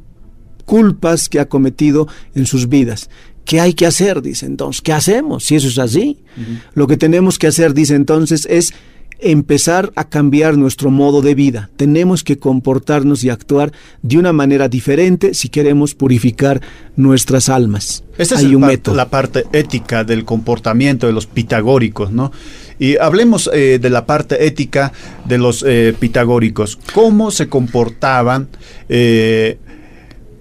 culpas 0.65 1.29
que 1.29 1.39
ha 1.39 1.47
cometido 1.47 2.07
en 2.33 2.45
sus 2.45 2.69
vidas. 2.69 3.09
¿Qué 3.45 3.59
hay 3.59 3.73
que 3.73 3.85
hacer? 3.85 4.21
Dice 4.21 4.45
entonces, 4.45 4.81
¿qué 4.81 4.93
hacemos 4.93 5.43
si 5.43 5.55
eso 5.55 5.67
es 5.67 5.79
así? 5.79 6.19
Lo 6.73 6.87
que 6.87 6.97
tenemos 6.97 7.39
que 7.39 7.47
hacer, 7.47 7.73
dice 7.73 7.95
entonces, 7.95 8.47
es 8.49 8.73
empezar 9.19 9.91
a 9.95 10.07
cambiar 10.07 10.57
nuestro 10.57 10.91
modo 10.91 11.21
de 11.21 11.35
vida. 11.35 11.69
Tenemos 11.75 12.23
que 12.23 12.39
comportarnos 12.39 13.23
y 13.23 13.29
actuar 13.29 13.71
de 14.01 14.17
una 14.17 14.33
manera 14.33 14.69
diferente 14.69 15.33
si 15.33 15.49
queremos 15.49 15.93
purificar 15.93 16.61
nuestras 16.95 17.49
almas. 17.49 18.03
Esta 18.17 18.35
es 18.35 18.43
la 18.87 19.09
parte 19.09 19.45
ética 19.53 20.03
del 20.03 20.25
comportamiento 20.25 21.07
de 21.07 21.13
los 21.13 21.25
pitagóricos, 21.25 22.11
¿no? 22.11 22.31
Y 22.79 22.97
hablemos 22.97 23.49
eh, 23.53 23.79
de 23.79 23.89
la 23.89 24.05
parte 24.05 24.45
ética 24.45 24.93
de 25.25 25.37
los 25.37 25.65
eh, 25.67 25.93
pitagóricos. 25.99 26.79
¿Cómo 26.93 27.31
se 27.31 27.49
comportaban 27.49 28.47
eh, 28.87 29.57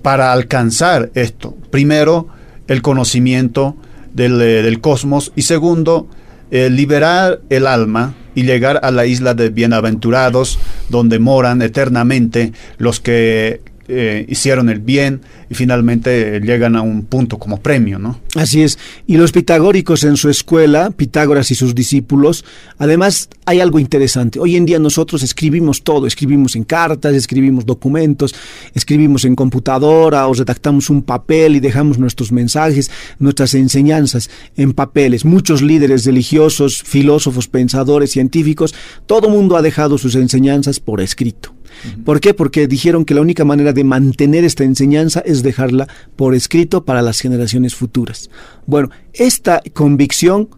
para 0.02 0.32
alcanzar 0.32 1.10
esto? 1.14 1.56
Primero, 1.70 2.28
el 2.68 2.80
conocimiento 2.80 3.76
del, 4.12 4.38
del 4.38 4.80
cosmos 4.80 5.32
y 5.34 5.42
segundo, 5.42 6.08
liberar 6.50 7.40
el 7.50 7.66
alma 7.66 8.14
y 8.34 8.44
llegar 8.44 8.80
a 8.82 8.90
la 8.90 9.04
isla 9.04 9.34
de 9.34 9.50
bienaventurados, 9.50 10.58
donde 10.88 11.18
moran 11.18 11.60
eternamente 11.60 12.52
los 12.78 13.00
que 13.00 13.60
eh, 13.88 14.26
hicieron 14.28 14.68
el 14.68 14.80
bien 14.80 15.22
y 15.48 15.54
finalmente 15.54 16.40
llegan 16.40 16.76
a 16.76 16.82
un 16.82 17.06
punto 17.06 17.38
como 17.38 17.60
premio, 17.60 17.98
¿no? 17.98 18.20
Así 18.34 18.62
es. 18.62 18.78
Y 19.06 19.16
los 19.16 19.32
pitagóricos 19.32 20.04
en 20.04 20.16
su 20.16 20.28
escuela, 20.28 20.90
Pitágoras 20.90 21.50
y 21.50 21.54
sus 21.54 21.74
discípulos, 21.74 22.44
además 22.76 23.30
hay 23.46 23.60
algo 23.60 23.78
interesante. 23.78 24.38
Hoy 24.40 24.56
en 24.56 24.66
día 24.66 24.78
nosotros 24.78 25.22
escribimos 25.22 25.82
todo, 25.82 26.06
escribimos 26.06 26.54
en 26.54 26.64
cartas, 26.64 27.14
escribimos 27.14 27.64
documentos, 27.64 28.34
escribimos 28.74 29.24
en 29.24 29.34
computadora 29.34 30.28
o 30.28 30.34
redactamos 30.34 30.90
un 30.90 31.02
papel 31.02 31.56
y 31.56 31.60
dejamos 31.60 31.98
nuestros 31.98 32.30
mensajes, 32.30 32.90
nuestras 33.18 33.54
enseñanzas 33.54 34.28
en 34.56 34.74
papeles. 34.74 35.24
Muchos 35.24 35.62
líderes 35.62 36.04
religiosos, 36.04 36.82
filósofos, 36.82 37.48
pensadores, 37.48 38.10
científicos, 38.10 38.74
todo 39.06 39.30
mundo 39.30 39.56
ha 39.56 39.62
dejado 39.62 39.96
sus 39.96 40.14
enseñanzas 40.14 40.78
por 40.78 41.00
escrito. 41.00 41.57
¿Por 42.04 42.20
qué? 42.20 42.34
Porque 42.34 42.66
dijeron 42.66 43.04
que 43.04 43.14
la 43.14 43.20
única 43.20 43.44
manera 43.44 43.72
de 43.72 43.84
mantener 43.84 44.44
esta 44.44 44.64
enseñanza 44.64 45.20
es 45.20 45.42
dejarla 45.42 45.88
por 46.16 46.34
escrito 46.34 46.84
para 46.84 47.02
las 47.02 47.20
generaciones 47.20 47.74
futuras. 47.74 48.30
Bueno, 48.66 48.90
esta 49.12 49.62
convicción 49.72 50.48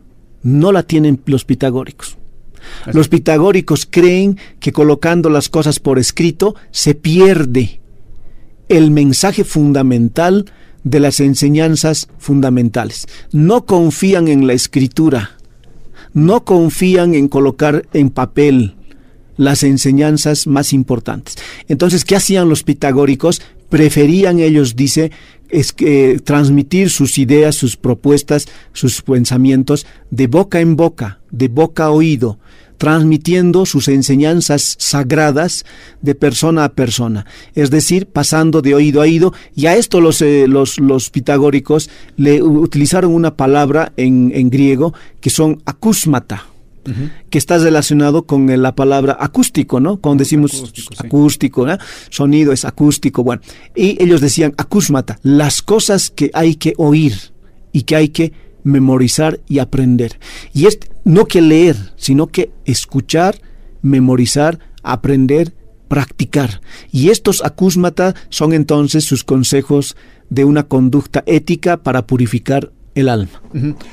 no 0.42 0.72
la 0.72 0.82
tienen 0.82 1.20
los 1.26 1.44
pitagóricos. 1.44 2.16
Los 2.92 3.08
pitagóricos 3.08 3.86
creen 3.88 4.38
que 4.58 4.72
colocando 4.72 5.30
las 5.30 5.48
cosas 5.48 5.80
por 5.80 5.98
escrito 5.98 6.54
se 6.70 6.94
pierde 6.94 7.80
el 8.68 8.90
mensaje 8.90 9.44
fundamental 9.44 10.46
de 10.84 11.00
las 11.00 11.20
enseñanzas 11.20 12.08
fundamentales. 12.18 13.06
No 13.32 13.66
confían 13.66 14.28
en 14.28 14.46
la 14.46 14.52
escritura, 14.52 15.36
no 16.12 16.44
confían 16.44 17.14
en 17.14 17.28
colocar 17.28 17.86
en 17.92 18.10
papel 18.10 18.76
las 19.40 19.62
enseñanzas 19.62 20.46
más 20.46 20.74
importantes. 20.74 21.36
Entonces, 21.66 22.04
¿qué 22.04 22.14
hacían 22.14 22.50
los 22.50 22.62
pitagóricos? 22.62 23.40
Preferían 23.70 24.38
ellos, 24.38 24.76
dice, 24.76 25.12
es 25.48 25.72
que 25.72 26.20
transmitir 26.22 26.90
sus 26.90 27.16
ideas, 27.16 27.54
sus 27.54 27.78
propuestas, 27.78 28.48
sus 28.74 29.00
pensamientos 29.00 29.86
de 30.10 30.26
boca 30.26 30.60
en 30.60 30.76
boca, 30.76 31.20
de 31.30 31.48
boca 31.48 31.84
a 31.84 31.90
oído, 31.90 32.38
transmitiendo 32.76 33.64
sus 33.64 33.88
enseñanzas 33.88 34.76
sagradas 34.78 35.64
de 36.02 36.14
persona 36.14 36.64
a 36.64 36.72
persona, 36.74 37.24
es 37.54 37.70
decir, 37.70 38.08
pasando 38.08 38.60
de 38.60 38.74
oído 38.74 39.00
a 39.00 39.04
oído, 39.04 39.32
y 39.56 39.66
a 39.66 39.74
esto 39.74 40.02
los, 40.02 40.20
eh, 40.20 40.48
los, 40.48 41.10
pitagóricos 41.10 41.88
le 42.18 42.42
utilizaron 42.42 43.14
una 43.14 43.36
palabra 43.36 43.94
en, 43.96 44.32
en 44.34 44.50
griego 44.50 44.92
que 45.22 45.30
son 45.30 45.62
acúsmata, 45.64 46.49
que 47.28 47.38
está 47.38 47.58
relacionado 47.58 48.24
con 48.24 48.46
la 48.62 48.74
palabra 48.74 49.16
acústico, 49.20 49.80
¿no? 49.80 49.98
Cuando 49.98 50.22
decimos 50.22 50.72
acústico, 50.98 51.66
sonido 52.08 52.52
es 52.52 52.64
acústico, 52.64 53.22
bueno. 53.22 53.42
Y 53.74 54.02
ellos 54.02 54.20
decían 54.20 54.54
acúsmata, 54.56 55.18
las 55.22 55.62
cosas 55.62 56.10
que 56.10 56.30
hay 56.34 56.54
que 56.56 56.74
oír 56.76 57.14
y 57.72 57.82
que 57.82 57.96
hay 57.96 58.08
que 58.08 58.32
memorizar 58.62 59.40
y 59.48 59.58
aprender. 59.58 60.18
Y 60.52 60.66
es 60.66 60.78
no 61.04 61.26
que 61.26 61.40
leer, 61.40 61.76
sino 61.96 62.26
que 62.26 62.50
escuchar, 62.64 63.40
memorizar, 63.82 64.58
aprender, 64.82 65.54
practicar. 65.88 66.60
Y 66.92 67.10
estos 67.10 67.42
acúsmata 67.44 68.14
son 68.28 68.52
entonces 68.52 69.04
sus 69.04 69.24
consejos 69.24 69.96
de 70.28 70.44
una 70.44 70.64
conducta 70.64 71.24
ética 71.26 71.78
para 71.78 72.06
purificar 72.06 72.72
el 72.94 73.08
alma. 73.08 73.40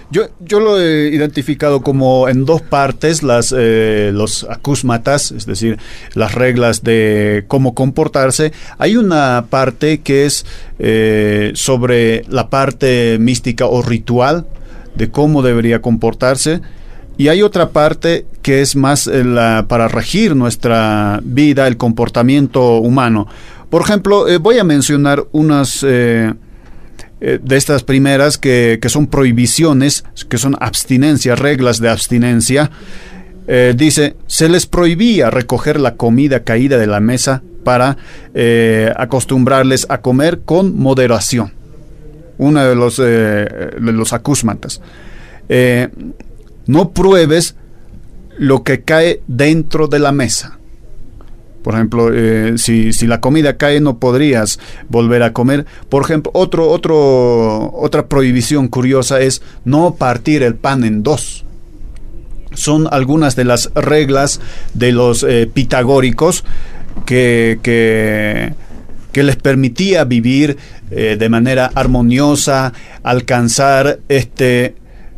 yo, 0.09 0.23
yo 0.39 0.59
lo 0.59 0.79
he 0.79 1.09
identificado 1.09 1.81
como 1.81 2.27
en 2.29 2.45
dos 2.45 2.61
partes, 2.61 3.23
las, 3.23 3.53
eh, 3.55 4.11
los 4.13 4.45
acúsmatas, 4.49 5.31
es 5.31 5.45
decir, 5.45 5.77
las 6.13 6.33
reglas 6.33 6.83
de 6.83 7.45
cómo 7.47 7.73
comportarse. 7.73 8.51
Hay 8.77 8.97
una 8.97 9.45
parte 9.49 9.99
que 9.99 10.25
es 10.25 10.45
eh, 10.79 11.51
sobre 11.55 12.23
la 12.27 12.49
parte 12.49 13.17
mística 13.19 13.65
o 13.65 13.81
ritual 13.81 14.47
de 14.95 15.09
cómo 15.09 15.41
debería 15.41 15.81
comportarse. 15.81 16.61
Y 17.19 17.29
hay 17.29 17.41
otra 17.41 17.69
parte 17.69 18.25
que 18.41 18.61
es 18.61 18.75
más 18.75 19.07
eh, 19.07 19.23
la, 19.23 19.65
para 19.67 19.87
regir 19.87 20.35
nuestra 20.35 21.19
vida, 21.23 21.67
el 21.67 21.77
comportamiento 21.77 22.77
humano. 22.77 23.27
Por 23.69 23.81
ejemplo, 23.81 24.25
voy 24.39 24.59
a 24.59 24.63
mencionar 24.63 25.25
unas 25.33 25.83
eh, 27.19 27.39
de 27.41 27.57
estas 27.57 27.83
primeras 27.83 28.37
que, 28.37 28.79
son 28.87 29.07
prohibiciones, 29.07 30.03
que 30.29 30.37
son 30.37 30.55
abstinencias, 30.59 31.39
reglas 31.39 31.79
de 31.79 31.89
abstinencia, 31.89 32.69
eh, 33.47 33.73
dice, 33.75 34.15
se 34.27 34.49
les 34.49 34.65
prohibía 34.65 35.29
recoger 35.29 35.79
la 35.79 35.95
comida 35.95 36.43
caída 36.43 36.77
de 36.77 36.87
la 36.87 36.99
mesa 36.99 37.41
para 37.63 37.97
eh, 38.33 38.91
acostumbrarles 38.95 39.87
a 39.89 40.01
comer 40.01 40.41
con 40.41 40.77
moderación. 40.77 41.53
Uno 42.37 42.63
de 42.63 42.75
los, 42.75 42.97
de 42.97 43.71
los 43.79 44.13
acúsmatas. 44.13 44.79
no 46.67 46.91
pruebes 46.91 47.55
lo 48.37 48.61
que 48.61 48.81
cae 48.81 49.21
dentro 49.25 49.87
de 49.87 49.97
la 49.97 50.11
mesa. 50.11 50.59
Por 51.67 51.75
ejemplo, 51.75 52.11
eh, 52.13 52.53
si, 52.55 52.93
la 53.07 53.19
comida 53.19 53.57
cae 53.57 53.81
no 53.81 53.99
podrías 53.99 54.57
volver 54.87 55.21
a 55.21 55.33
comer. 55.33 55.65
Por 55.89 56.01
ejemplo, 56.01 56.31
otro, 56.33 56.69
otro, 56.69 57.73
otra 57.75 58.07
prohibición 58.07 58.69
curiosa 58.69 59.19
es 59.19 59.41
no 59.65 59.95
partir 59.95 60.43
el 60.43 60.55
pan 60.55 60.85
en 60.85 61.03
dos. 61.03 61.43
Son 62.53 62.87
algunas 62.89 63.35
de 63.35 63.43
las 63.43 63.69
reglas 63.75 64.39
de 64.75 64.93
los 64.93 65.23
eh, 65.23 65.51
pitagóricos 65.53 66.45
que, 67.05 67.59
que, 67.61 68.53
les 69.21 69.35
permitía 69.35 70.05
vivir 70.05 70.55
eh, 70.89 71.17
de 71.19 71.27
manera 71.27 71.69
armoniosa, 71.75 72.71
alcanzar 73.03 73.99
este, 74.07 74.75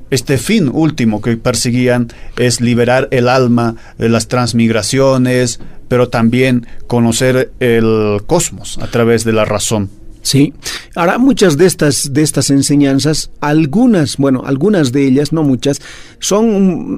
este 0.10 0.40
fin 0.40 0.72
último 0.74 1.22
que 1.22 1.38
perseguían 1.38 2.08
es 2.38 2.60
liberar 2.60 3.08
el 3.12 3.30
alma 3.30 3.76
de 4.00 4.10
las 4.10 4.28
transmigraciones, 4.28 5.60
pero 5.90 6.08
también 6.08 6.66
conocer 6.88 7.52
el 7.60 8.22
cosmos 8.26 8.78
a 8.78 8.88
través 8.88 9.26
de 9.26 9.34
la 9.34 9.44
razón. 9.44 9.90
Sí. 10.22 10.54
Ahora, 10.96 11.18
muchas 11.18 11.58
de 11.58 11.66
estas, 11.66 12.12
de 12.14 12.22
estas 12.22 12.50
enseñanzas, 12.50 13.32
algunas, 13.40 14.18
bueno, 14.18 14.44
algunas 14.46 14.92
de 14.92 15.08
ellas, 15.08 15.32
no 15.32 15.44
muchas, 15.44 15.82
son 16.20 16.46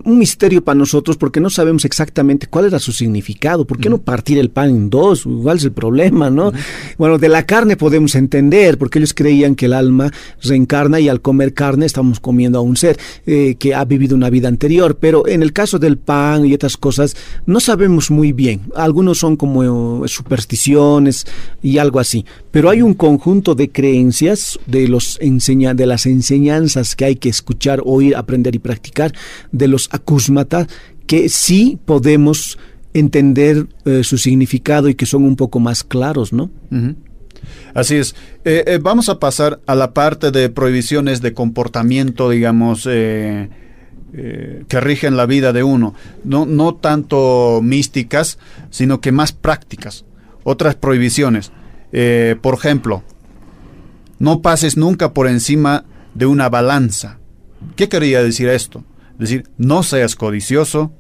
un, 0.06 0.18
misterio 0.22 0.64
para 0.64 0.78
nosotros 0.78 1.18
porque 1.18 1.40
no 1.40 1.50
sabemos 1.50 1.86
exactamente 1.86 2.48
cuál 2.48 2.66
era 2.66 2.80
su 2.80 2.92
significado. 2.92 3.66
¿Por 3.66 3.80
qué 3.80 3.90
no 3.90 4.00
partir 4.00 4.38
el 4.38 4.50
pan 4.50 4.70
en 4.70 4.90
dos? 4.90 5.24
¿Cuál 5.44 5.58
es 5.58 5.64
el 5.66 5.72
problema, 5.72 6.30
no? 6.30 6.52
Bueno, 6.98 7.18
de 7.18 7.30
la 7.30 7.46
carne 7.46 7.78
podemos 7.78 8.16
entender, 8.16 8.78
porque 8.78 9.00
ellos 9.00 9.14
creían 9.14 9.56
que 9.56 9.66
el 9.66 9.74
alma 9.74 10.12
reencarna 10.42 11.00
y 11.00 11.08
al 11.08 11.22
comer 11.22 11.54
carne 11.54 11.86
estamos 11.86 12.20
comiendo 12.20 12.60
a 12.60 12.62
un 12.62 12.78
ser 12.78 12.98
eh, 13.26 13.56
que 13.60 13.76
ha 13.76 13.86
vivido 13.86 14.16
una 14.16 14.30
vida 14.30 14.48
anterior. 14.48 14.98
Pero 15.00 15.28
en 15.28 15.44
el 15.44 15.54
caso 15.54 15.80
del 15.80 15.98
pan 15.98 16.46
y 16.46 16.54
otras 16.54 16.78
cosas, 16.78 17.16
no 17.46 17.60
sabemos 17.60 18.10
muy 18.10 18.32
bien. 18.32 18.62
Algunos 18.76 19.20
son 19.20 19.36
como 19.36 20.06
eh, 20.06 20.08
supersticiones 20.08 21.26
y 21.62 21.78
algo 21.78 22.00
así. 22.00 22.26
Pero 22.52 22.70
hay 22.70 22.82
un 22.82 22.94
conjunto 22.94 23.21
de 23.56 23.72
creencias, 23.72 24.60
de, 24.66 24.88
los 24.88 25.20
enseña, 25.22 25.76
de 25.76 25.86
las 25.86 26.08
enseñanzas 26.08 26.96
que 26.96 27.06
hay 27.06 27.16
que 27.16 27.30
escuchar, 27.30 27.82
oír, 27.86 28.16
aprender 28.16 28.56
y 28.56 28.60
practicar, 28.60 29.14
de 29.52 29.68
los 29.68 29.90
acúsmatas, 29.92 30.68
que 31.06 31.30
sí 31.30 31.78
podemos 31.86 32.58
entender 32.94 33.68
eh, 33.86 34.04
su 34.04 34.18
significado 34.18 34.90
y 34.90 34.96
que 34.96 35.06
son 35.06 35.24
un 35.24 35.36
poco 35.36 35.60
más 35.60 35.84
claros, 35.84 36.34
¿no? 36.34 36.50
Así 37.76 37.96
es. 37.96 38.16
Eh, 38.44 38.64
eh, 38.66 38.80
vamos 38.82 39.08
a 39.08 39.20
pasar 39.20 39.60
a 39.68 39.76
la 39.76 39.94
parte 39.94 40.32
de 40.32 40.50
prohibiciones 40.50 41.22
de 41.22 41.34
comportamiento, 41.34 42.30
digamos, 42.30 42.86
que 42.86 43.50
rigen 44.82 45.16
la 45.16 45.26
vida 45.26 45.54
de 45.54 45.64
uno, 45.64 45.94
no, 46.24 46.46
no 46.46 46.74
tanto 46.76 47.62
místicas, 47.64 48.40
sino 48.72 49.00
que 49.00 49.12
más 49.12 49.32
prácticas. 49.32 50.06
Otras 50.44 50.74
prohibiciones, 50.74 51.52
eh, 51.92 52.36
por 52.42 52.54
ejemplo, 52.54 53.04
no 54.20 54.42
pases 54.42 54.78
nunca 54.78 55.14
por 55.14 55.28
encima 55.28 55.86
de 56.14 56.26
una 56.26 56.50
balanza. 56.50 57.18
¿Qué 57.76 57.90
quería 57.90 58.24
decir 58.24 58.50
esto? 58.50 58.84
Es 59.14 59.20
decir, 59.20 59.50
no 59.58 59.84
seas 59.84 60.16
codicioso. 60.16 60.92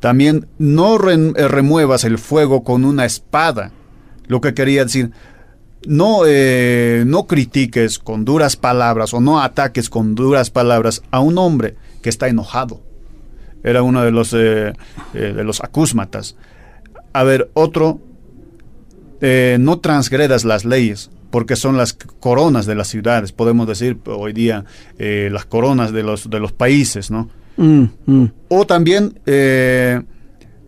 También 0.00 0.46
no 0.58 0.96
eh, 1.08 1.48
remuevas 1.48 2.04
el 2.04 2.18
fuego 2.18 2.62
con 2.64 2.84
una 2.84 3.04
espada. 3.04 3.72
Lo 4.26 4.40
que 4.40 4.54
quería 4.54 4.84
decir, 4.84 5.10
no, 5.86 6.22
no 7.04 7.26
critiques 7.26 7.98
con 7.98 8.24
duras 8.24 8.56
palabras 8.56 9.12
o 9.12 9.20
no 9.20 9.42
ataques 9.42 9.90
con 9.90 10.14
duras 10.14 10.50
palabras 10.50 11.02
a 11.10 11.20
un 11.20 11.36
hombre 11.38 11.76
que 12.02 12.08
está 12.08 12.28
enojado. 12.28 12.80
Era 13.64 13.82
uno 13.82 14.04
de 14.04 14.10
los, 14.10 14.34
eh, 14.34 14.74
eh, 15.14 15.32
de 15.34 15.42
los 15.42 15.62
acúsmatas. 15.62 16.36
A 17.14 17.24
ver, 17.24 17.50
otro, 17.54 17.98
eh, 19.26 19.56
no 19.60 19.78
transgredas 19.78 20.44
las 20.44 20.64
leyes, 20.64 21.10
porque 21.30 21.56
son 21.56 21.76
las 21.76 21.94
coronas 21.94 22.66
de 22.66 22.74
las 22.74 22.88
ciudades, 22.88 23.32
podemos 23.32 23.66
decir 23.66 23.98
hoy 24.06 24.32
día 24.32 24.64
las 24.98 25.44
coronas 25.46 25.92
de 25.92 26.02
los, 26.02 26.30
de 26.30 26.38
los 26.38 26.52
países, 26.52 27.10
¿no? 27.10 27.28
Mm, 27.56 27.84
mm. 28.06 28.32
O 28.48 28.66
también 28.66 29.18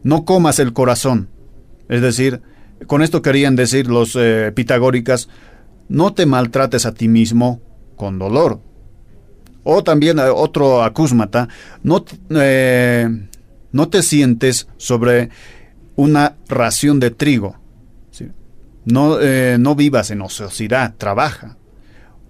no 0.02 0.24
comas 0.24 0.58
el 0.58 0.72
corazón, 0.72 1.28
es 1.88 2.02
decir, 2.02 2.42
con 2.88 3.02
esto 3.02 3.22
querían 3.22 3.54
decir 3.54 3.86
los 3.86 4.18
pitagóricas, 4.54 5.28
no 5.88 6.14
te 6.14 6.26
maltrates 6.26 6.84
a 6.84 6.94
ti 6.94 7.06
mismo 7.06 7.60
con 7.94 8.18
dolor, 8.18 8.60
o 9.68 9.82
también 9.82 10.20
eh, 10.20 10.22
otro 10.32 10.84
acúsmata, 10.84 11.48
no, 11.82 12.04
eh, 12.30 13.08
no 13.72 13.88
te 13.88 14.02
sientes 14.02 14.68
sobre 14.76 15.30
una 15.96 16.36
ración 16.48 17.00
de 17.00 17.10
trigo. 17.10 17.56
No, 18.86 19.20
eh, 19.20 19.58
no 19.60 19.74
vivas 19.74 20.10
en 20.10 20.22
ociosidad, 20.22 20.94
trabaja. 20.96 21.58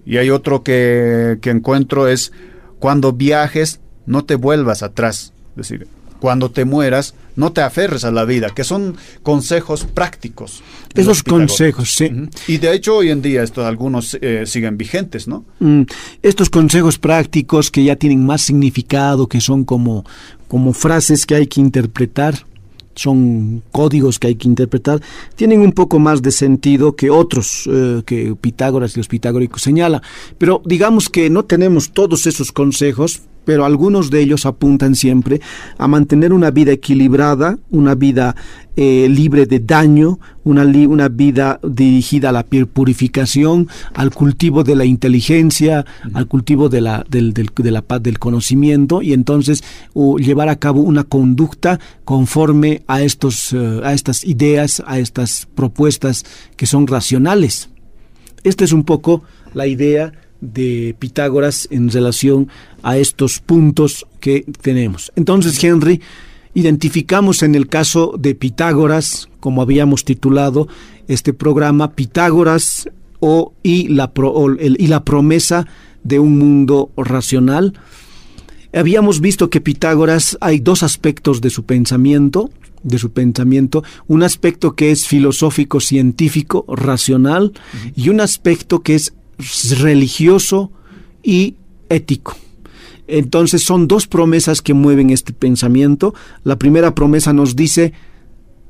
Y 0.05 0.17
hay 0.17 0.31
otro 0.31 0.65
que, 0.65 1.39
que 1.41 1.51
encuentro 1.51 2.09
es, 2.09 2.33
cuando 2.79 3.13
viajes, 3.13 3.81
no 4.07 4.25
te 4.25 4.35
vuelvas 4.35 4.83
atrás. 4.83 5.33
Es 5.51 5.57
decir, 5.69 5.89
cuando 6.19 6.51
te 6.51 6.65
mueras, 6.65 7.15
no 7.37 7.53
te 7.53 7.61
aferres 7.61 8.05
a 8.05 8.11
la 8.11 8.25
vida, 8.25 8.51
que 8.51 8.65
son 8.65 8.97
consejos 9.23 9.85
prácticos. 9.85 10.63
Esos 10.95 11.23
consejos, 11.23 11.95
sí. 11.95 12.11
Y 12.49 12.59
de 12.59 12.75
hecho 12.75 12.97
hoy 12.97 13.11
en 13.11 13.23
día 13.23 13.43
estos 13.43 13.65
algunos 13.65 14.17
eh, 14.21 14.45
siguen 14.47 14.79
vigentes, 14.79 15.29
¿no? 15.29 15.45
Mm, 15.61 15.83
estos 16.23 16.51
consejos 16.51 16.99
prácticos 16.99 17.71
que 17.71 17.85
ya 17.85 17.97
tienen 17.97 18.25
más 18.25 18.43
significado, 18.43 19.29
que 19.29 19.41
son 19.41 19.65
como, 19.65 20.05
como 20.49 20.73
frases 20.73 21.27
que 21.27 21.35
hay 21.35 21.47
que 21.47 21.61
interpretar, 21.61 22.47
son 22.97 23.63
códigos 23.71 24.19
que 24.19 24.29
hay 24.29 24.35
que 24.35 24.49
interpretar, 24.49 25.01
tienen 25.37 25.61
un 25.61 25.73
poco 25.73 25.99
más 25.99 26.23
de 26.23 26.33
sentido 26.33 26.97
que 26.97 27.11
otros 27.11 27.69
eh, 27.71 28.03
que 28.05 28.35
Pitágoras 28.41 28.97
y 28.97 29.01
los 29.01 29.09
pitagóricos 29.09 29.63
señalan. 29.63 30.03
Pero 30.39 30.63
digamos 30.65 31.09
que 31.09 31.31
no 31.31 31.45
tenemos 31.45 31.93
todos 31.93 32.27
esos 32.27 32.51
consejos, 32.51 33.23
pero 33.47 33.65
algunos 33.65 34.11
de 34.11 34.21
ellos 34.21 34.45
apuntan 34.45 34.95
siempre 34.95 35.41
a 35.79 35.87
mantener 35.89 36.35
una 36.35 36.51
vida 36.51 36.73
equilibrada, 36.73 37.59
una 37.71 37.95
vida 37.95 38.35
eh, 38.77 39.09
libre 39.09 39.47
de 39.47 39.61
daño, 39.61 40.19
una, 40.45 41.09
vida 41.09 41.61
dirigida 41.63 42.29
a 42.29 42.33
la 42.33 42.45
purificación, 42.45 43.69
al 43.95 44.11
cultivo 44.11 44.65
de 44.65 44.75
la 44.75 44.85
inteligencia, 44.85 45.87
al 46.13 46.27
cultivo 46.27 46.69
de 46.69 46.81
la, 46.81 47.07
del, 47.09 47.33
de 47.33 47.71
la 47.71 47.83
paz 47.83 48.03
del 48.03 48.19
conocimiento 48.19 49.01
y 49.01 49.13
entonces 49.13 49.63
llevar 50.19 50.49
a 50.49 50.57
cabo 50.57 50.83
una 50.83 51.05
conducta 51.05 51.79
conforme 52.05 52.83
a, 52.89 53.01
estos, 53.01 53.53
eh, 53.53 53.81
a 53.85 53.93
estas 53.93 54.25
ideas, 54.25 54.83
a 54.87 54.99
estas 54.99 55.47
propuestas 55.55 56.25
que 56.57 56.67
son 56.67 56.87
racionales. 56.89 57.71
Esta 58.43 58.65
es 58.65 58.73
un 58.73 58.83
poco 58.83 59.23
la 59.55 59.69
idea 59.69 60.13
de 60.41 60.95
Pitágoras 60.99 61.67
en 61.71 61.91
relación 61.91 62.49
a 62.87 62.99
estos 62.99 63.41
puntos 63.41 64.07
que 64.21 64.45
tenemos. 64.63 65.13
Entonces, 65.17 65.63
Henry, 65.63 66.01
identificamos 66.55 67.43
en 67.43 67.57
el 67.57 67.67
caso 67.67 68.15
de 68.17 68.37
Pitágoras, 68.37 69.29
como 69.41 69.61
habíamos 69.61 70.05
titulado 70.05 70.69
este 71.09 71.33
programa, 71.33 71.97
Pitágoras 71.97 72.89
o, 73.19 73.55
y, 73.65 73.89
la 73.89 74.13
y 74.79 74.87
la 74.87 75.03
promesa 75.03 75.67
de 76.05 76.21
un 76.21 76.39
mundo 76.39 76.93
racional. 76.97 77.73
Habíamos 78.73 79.21
visto 79.21 79.51
que 79.51 79.61
Pitágoras 79.61 80.39
hay 80.41 80.61
dos 80.61 80.85
aspectos 80.85 81.41
de 81.41 81.51
su 81.51 81.65
pensamiento, 81.65 82.51
de 82.85 82.99
su 82.99 83.11
pensamiento, 83.11 83.83
un 84.07 84.23
aspecto 84.23 84.77
que 84.77 84.93
es 84.93 85.09
filosófico, 85.09 85.81
científico, 85.81 86.65
racional, 86.69 87.53
y 87.97 88.11
un 88.11 88.21
aspecto 88.21 88.79
que 88.79 88.95
es 88.95 89.13
religioso 89.81 90.71
y 91.25 91.57
ético. 91.89 92.37
Entonces 93.09 93.63
son 93.63 93.89
dos 93.89 94.07
promesas 94.07 94.63
que 94.63 94.75
mueven 94.75 95.11
este 95.11 95.33
pensamiento. 95.33 96.15
La 96.45 96.59
primera 96.59 96.95
promesa 96.95 97.33
nos 97.33 97.57
dice, 97.57 97.93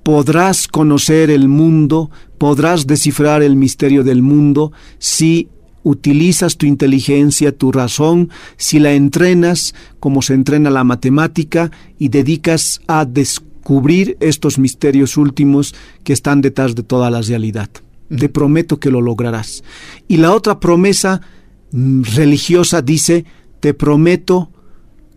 podrás 0.03 0.69
conocer 0.69 1.31
el 1.31 1.49
mundo, 1.49 2.11
podrás 2.39 2.87
descifrar 2.87 3.43
el 3.43 3.57
misterio 3.57 4.05
del 4.05 4.23
mundo 4.23 4.73
si 4.99 5.49
utilizas 5.83 6.57
tu 6.57 6.67
inteligencia, 6.67 7.57
tu 7.57 7.71
razón, 7.71 8.31
si 8.57 8.81
la 8.81 8.93
entrenas 8.93 9.75
como 10.01 10.21
se 10.21 10.35
entrena 10.35 10.69
la 10.69 10.85
matemática 10.85 11.71
y 11.97 12.09
dedicas 12.09 12.81
a 12.89 13.05
descubrir 13.05 14.17
estos 14.19 14.59
misterios 14.59 15.17
últimos 15.17 15.75
que 16.03 16.13
están 16.13 16.41
detrás 16.41 16.75
de 16.75 16.83
toda 16.83 17.09
la 17.09 17.23
realidad. 17.23 17.71
Te 18.09 18.29
prometo 18.29 18.79
que 18.79 18.91
lo 18.91 19.01
lograrás. 19.01 19.63
Y 20.09 20.17
la 20.19 20.33
otra 20.33 20.61
promesa 20.61 21.21
mm, 21.71 22.03
religiosa 22.15 22.83
dice, 22.83 23.25
te 23.67 23.75
prometo 23.75 24.49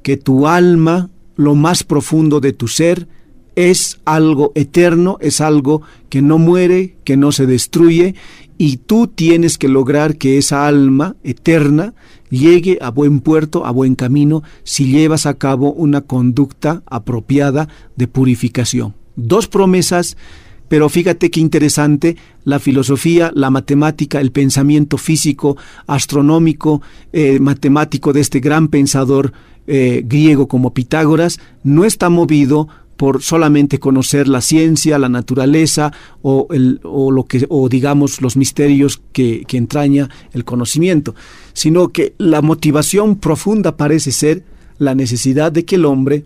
que 0.01 0.17
tu 0.17 0.47
alma, 0.47 1.11
lo 1.35 1.53
más 1.53 1.83
profundo 1.83 2.39
de 2.39 2.51
tu 2.51 2.67
ser, 2.67 3.07
es 3.53 3.99
algo 4.05 4.53
eterno, 4.55 5.19
es 5.21 5.39
algo 5.39 5.83
que 6.09 6.23
no 6.23 6.39
muere, 6.39 6.95
que 7.03 7.15
no 7.15 7.31
se 7.31 7.45
destruye, 7.45 8.15
y 8.57 8.77
tú 8.77 9.05
tienes 9.05 9.59
que 9.59 9.67
lograr 9.67 10.17
que 10.17 10.39
esa 10.39 10.65
alma 10.65 11.15
eterna 11.23 11.93
llegue 12.31 12.79
a 12.81 12.89
buen 12.89 13.19
puerto, 13.19 13.67
a 13.67 13.71
buen 13.71 13.93
camino, 13.93 14.41
si 14.63 14.87
llevas 14.87 15.27
a 15.27 15.35
cabo 15.35 15.71
una 15.71 16.01
conducta 16.01 16.81
apropiada 16.87 17.69
de 17.97 18.07
purificación. 18.07 18.95
Dos 19.15 19.47
promesas 19.47 20.17
pero 20.69 20.87
fíjate 20.87 21.29
qué 21.29 21.41
interesante, 21.41 22.15
la 22.45 22.59
filosofía, 22.59 23.31
la 23.35 23.49
matemática, 23.49 24.21
el 24.21 24.31
pensamiento 24.31 24.97
físico, 24.97 25.57
astronómico, 25.87 26.81
eh, 27.11 27.39
matemático 27.39 28.13
de 28.13 28.21
este 28.21 28.39
gran 28.39 28.69
pensador 28.69 29.33
eh, 29.67 30.03
griego 30.05 30.47
como 30.47 30.73
Pitágoras, 30.73 31.39
no 31.63 31.85
está 31.85 32.09
movido 32.09 32.67
por 32.97 33.21
solamente 33.23 33.79
conocer 33.79 34.27
la 34.27 34.41
ciencia, 34.41 34.99
la 34.99 35.09
naturaleza 35.09 35.91
o, 36.21 36.47
el, 36.51 36.81
o 36.83 37.11
lo 37.11 37.23
que, 37.23 37.45
o 37.49 37.69
digamos 37.69 38.21
los 38.21 38.35
misterios 38.35 39.01
que, 39.13 39.45
que 39.47 39.57
entraña 39.57 40.09
el 40.33 40.43
conocimiento, 40.43 41.15
sino 41.53 41.89
que 41.89 42.13
la 42.17 42.41
motivación 42.41 43.15
profunda 43.15 43.77
parece 43.77 44.11
ser 44.11 44.43
la 44.79 44.95
necesidad 44.95 45.51
de 45.51 45.65
que 45.65 45.75
el 45.75 45.85
hombre 45.85 46.25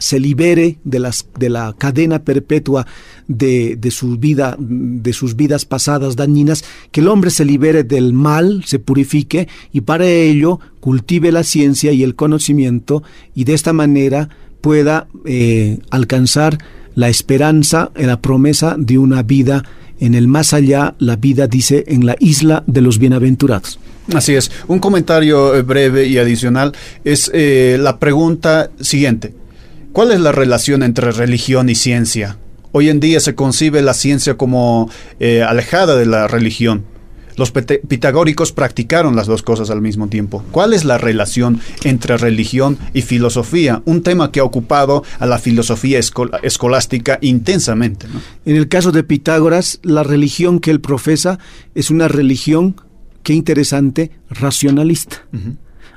se 0.00 0.18
libere 0.18 0.78
de, 0.82 0.98
las, 0.98 1.26
de 1.38 1.48
la 1.48 1.74
cadena 1.78 2.24
perpetua 2.24 2.86
de, 3.28 3.76
de, 3.76 3.90
su 3.92 4.16
vida, 4.16 4.56
de 4.58 5.12
sus 5.12 5.36
vidas 5.36 5.64
pasadas 5.64 6.16
dañinas, 6.16 6.64
que 6.90 7.00
el 7.00 7.08
hombre 7.08 7.30
se 7.30 7.44
libere 7.44 7.84
del 7.84 8.12
mal, 8.12 8.64
se 8.64 8.80
purifique 8.80 9.46
y 9.72 9.82
para 9.82 10.08
ello 10.08 10.58
cultive 10.80 11.30
la 11.30 11.44
ciencia 11.44 11.92
y 11.92 12.02
el 12.02 12.16
conocimiento 12.16 13.04
y 13.34 13.44
de 13.44 13.54
esta 13.54 13.72
manera 13.72 14.30
pueda 14.60 15.06
eh, 15.24 15.78
alcanzar 15.90 16.58
la 16.94 17.08
esperanza 17.08 17.92
la 17.94 18.20
promesa 18.20 18.74
de 18.78 18.98
una 18.98 19.22
vida 19.22 19.62
en 20.00 20.14
el 20.14 20.26
más 20.26 20.54
allá, 20.54 20.94
la 20.98 21.16
vida 21.16 21.46
dice 21.46 21.84
en 21.86 22.06
la 22.06 22.16
isla 22.18 22.64
de 22.66 22.80
los 22.80 22.98
bienaventurados. 22.98 23.78
Así 24.14 24.34
es. 24.34 24.50
Un 24.66 24.78
comentario 24.78 25.54
eh, 25.54 25.62
breve 25.62 26.06
y 26.06 26.18
adicional 26.18 26.72
es 27.04 27.30
eh, 27.32 27.76
la 27.78 27.98
pregunta 27.98 28.70
siguiente. 28.80 29.34
¿Cuál 29.92 30.12
es 30.12 30.20
la 30.20 30.30
relación 30.30 30.84
entre 30.84 31.10
religión 31.10 31.68
y 31.68 31.74
ciencia? 31.74 32.36
Hoy 32.70 32.88
en 32.90 33.00
día 33.00 33.18
se 33.18 33.34
concibe 33.34 33.82
la 33.82 33.92
ciencia 33.92 34.36
como 34.36 34.88
eh, 35.18 35.42
alejada 35.42 35.96
de 35.96 36.06
la 36.06 36.28
religión. 36.28 36.84
Los 37.36 37.50
pitagóricos 37.50 38.52
practicaron 38.52 39.16
las 39.16 39.26
dos 39.26 39.42
cosas 39.42 39.68
al 39.70 39.80
mismo 39.80 40.08
tiempo. 40.08 40.44
¿Cuál 40.52 40.74
es 40.74 40.84
la 40.84 40.96
relación 40.96 41.60
entre 41.82 42.18
religión 42.18 42.78
y 42.92 43.02
filosofía? 43.02 43.82
Un 43.84 44.02
tema 44.02 44.30
que 44.30 44.38
ha 44.38 44.44
ocupado 44.44 45.02
a 45.18 45.26
la 45.26 45.38
filosofía 45.38 45.98
escolástica 45.98 47.18
intensamente. 47.20 48.06
En 48.44 48.56
el 48.56 48.68
caso 48.68 48.92
de 48.92 49.02
Pitágoras, 49.02 49.80
la 49.82 50.04
religión 50.04 50.60
que 50.60 50.70
él 50.70 50.80
profesa 50.80 51.40
es 51.74 51.90
una 51.90 52.06
religión, 52.06 52.76
qué 53.24 53.32
interesante, 53.32 54.12
racionalista. 54.28 55.26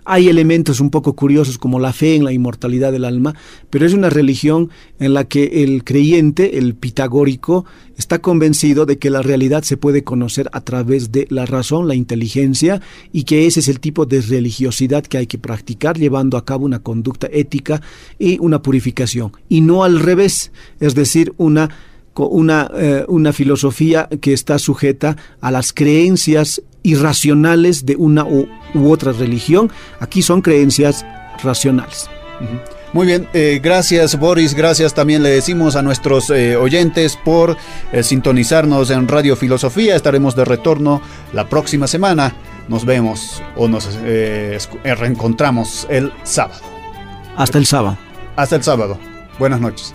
Hay 0.06 0.30
elementos 0.30 0.80
un 0.80 0.90
poco 0.90 1.14
curiosos 1.14 1.58
como 1.58 1.80
la 1.80 1.94
fe 1.94 2.16
en 2.16 2.24
la 2.24 2.34
inmortalidad 2.34 2.92
del 2.92 3.06
alma, 3.06 3.36
pero 3.70 3.86
es 3.86 3.94
una 3.94 4.10
religión 4.10 4.70
en 5.00 5.14
la 5.14 5.26
que 5.26 5.64
el 5.64 5.84
creyente, 5.84 6.58
el 6.58 6.76
pitagórico, 6.76 7.66
está 7.98 8.20
convencido 8.20 8.86
de 8.86 8.98
que 8.98 9.10
la 9.10 9.22
realidad 9.22 9.64
se 9.64 9.78
puede 9.78 10.04
conocer 10.04 10.50
a 10.52 10.62
través 10.62 11.12
de 11.12 11.28
la 11.30 11.46
razón, 11.46 11.88
la 11.88 11.96
inteligencia, 11.96 12.82
y 13.12 13.24
que 13.24 13.46
ese 13.46 13.60
es 13.62 13.68
el 13.68 13.80
tipo 13.80 14.06
de 14.06 14.22
religiosidad 14.22 15.04
que 15.04 15.18
hay 15.18 15.28
que 15.28 15.38
practicar 15.38 15.98
llevando 15.98 16.38
a 16.38 16.46
cabo 16.46 16.66
una 16.66 16.80
conducta 16.80 17.28
ética 17.32 17.82
y 18.20 18.38
una 18.40 18.62
purificación, 18.62 19.32
y 19.50 19.62
no 19.62 19.84
al 19.84 20.00
revés, 20.00 20.52
es 20.80 20.96
decir, 20.96 21.34
una 21.38 21.70
una, 22.16 22.70
eh, 22.76 23.06
una 23.08 23.34
filosofía 23.34 24.08
que 24.22 24.34
está 24.34 24.60
sujeta 24.60 25.18
a 25.42 25.52
las 25.52 25.74
creencias 25.74 26.62
irracionales 26.84 27.86
de 27.86 27.96
una 27.96 28.26
u, 28.74 28.92
otra 28.92 29.12
religión. 29.12 29.72
Aquí 30.00 30.22
son 30.22 30.42
creencias 30.42 31.06
racionales. 31.44 32.10
Muy 32.92 33.08
bien, 33.08 33.28
eh, 33.34 33.60
gracias 33.64 34.20
Boris, 34.20 34.54
gracias 34.54 34.94
también 34.94 35.24
le 35.24 35.30
decimos 35.30 35.76
a 35.76 35.82
nuestros 35.82 36.30
eh, 36.30 36.56
oyentes 36.56 37.18
por 37.18 37.58
sintonizarnos 38.02 38.92
en 38.92 39.08
Radio 39.08 39.36
Filosofía. 39.36 39.96
Estaremos 39.96 40.36
de 40.36 40.46
retorno 40.46 41.02
la 41.32 41.50
próxima 41.50 41.88
semana. 41.88 42.36
Nos 42.68 42.86
vemos 42.86 43.42
o 43.56 43.68
nos 43.68 43.90
reencontramos 44.84 45.88
el 45.90 46.14
sábado. 46.24 46.62
Hasta 47.36 47.58
el 47.58 47.66
sábado. 47.66 47.98
Hasta 48.36 48.56
el 48.56 48.64
sábado. 48.64 48.98
Buenas 49.40 49.60
noches. 49.60 49.94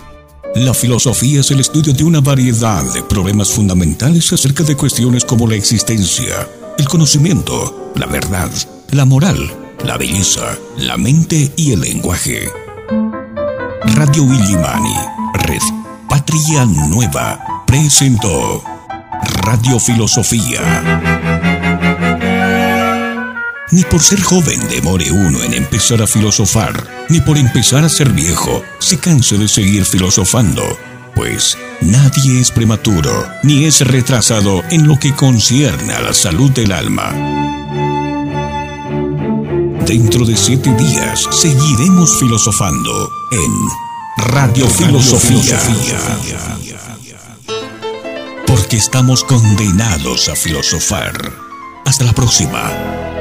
La 0.55 0.75
filosofía 0.75 1.41
es 1.41 1.51
el 1.51 1.61
estudio 1.61 1.93
de 1.93 2.03
una 2.03 2.21
variedad 2.21 2.83
de 2.93 3.03
problemas 3.03 3.51
fundamentales 3.51 4.33
acerca 4.33 4.65
de 4.65 4.77
cuestiones 4.77 5.25
como 5.25 5.47
la 5.47 5.55
existencia, 5.55 6.49
el 6.79 6.89
conocimiento, 6.89 7.93
la 7.97 8.07
verdad, 8.07 8.51
la 8.91 9.05
moral, 9.05 9.37
la 9.85 9.97
belleza, 9.97 10.57
la 10.77 10.97
mente 10.97 11.53
y 11.57 11.73
el 11.73 11.81
lenguaje. 11.81 12.49
Radio 13.95 14.23
Willimani, 14.23 14.95
Red 15.35 15.63
Patria 16.09 16.65
Nueva, 16.65 17.65
presentó 17.67 18.63
Radio 19.43 19.79
Filosofía. 19.81 20.61
Ni 23.71 23.83
por 23.83 24.01
ser 24.01 24.23
joven 24.23 24.61
demore 24.71 25.11
uno 25.11 25.43
en 25.43 25.55
empezar 25.55 26.01
a 26.01 26.07
filosofar, 26.07 27.07
ni 27.09 27.21
por 27.21 27.37
empezar 27.37 27.85
a 27.85 27.89
ser 27.89 28.11
viejo 28.11 28.63
se 28.79 28.99
canse 28.99 29.37
de 29.37 29.49
seguir 29.49 29.85
filosofando, 29.85 30.63
pues 31.19 31.59
nadie 31.81 32.41
es 32.41 32.53
prematuro 32.53 33.27
ni 33.43 33.65
es 33.65 33.81
retrasado 33.81 34.63
en 34.71 34.87
lo 34.87 34.97
que 35.01 35.13
concierne 35.17 35.93
a 35.93 36.01
la 36.01 36.15
salud 36.15 36.49
del 36.53 36.71
alma. 36.71 37.13
Dentro 39.85 40.25
de 40.25 40.37
siete 40.37 40.73
días 40.77 41.27
seguiremos 41.33 42.21
filosofando 42.21 43.11
en 43.33 44.25
Radio 44.33 44.69
Filosofía. 44.69 45.59
Porque 48.47 48.77
estamos 48.77 49.25
condenados 49.25 50.29
a 50.29 50.37
filosofar. 50.37 51.33
Hasta 51.85 52.05
la 52.05 52.13
próxima. 52.13 53.18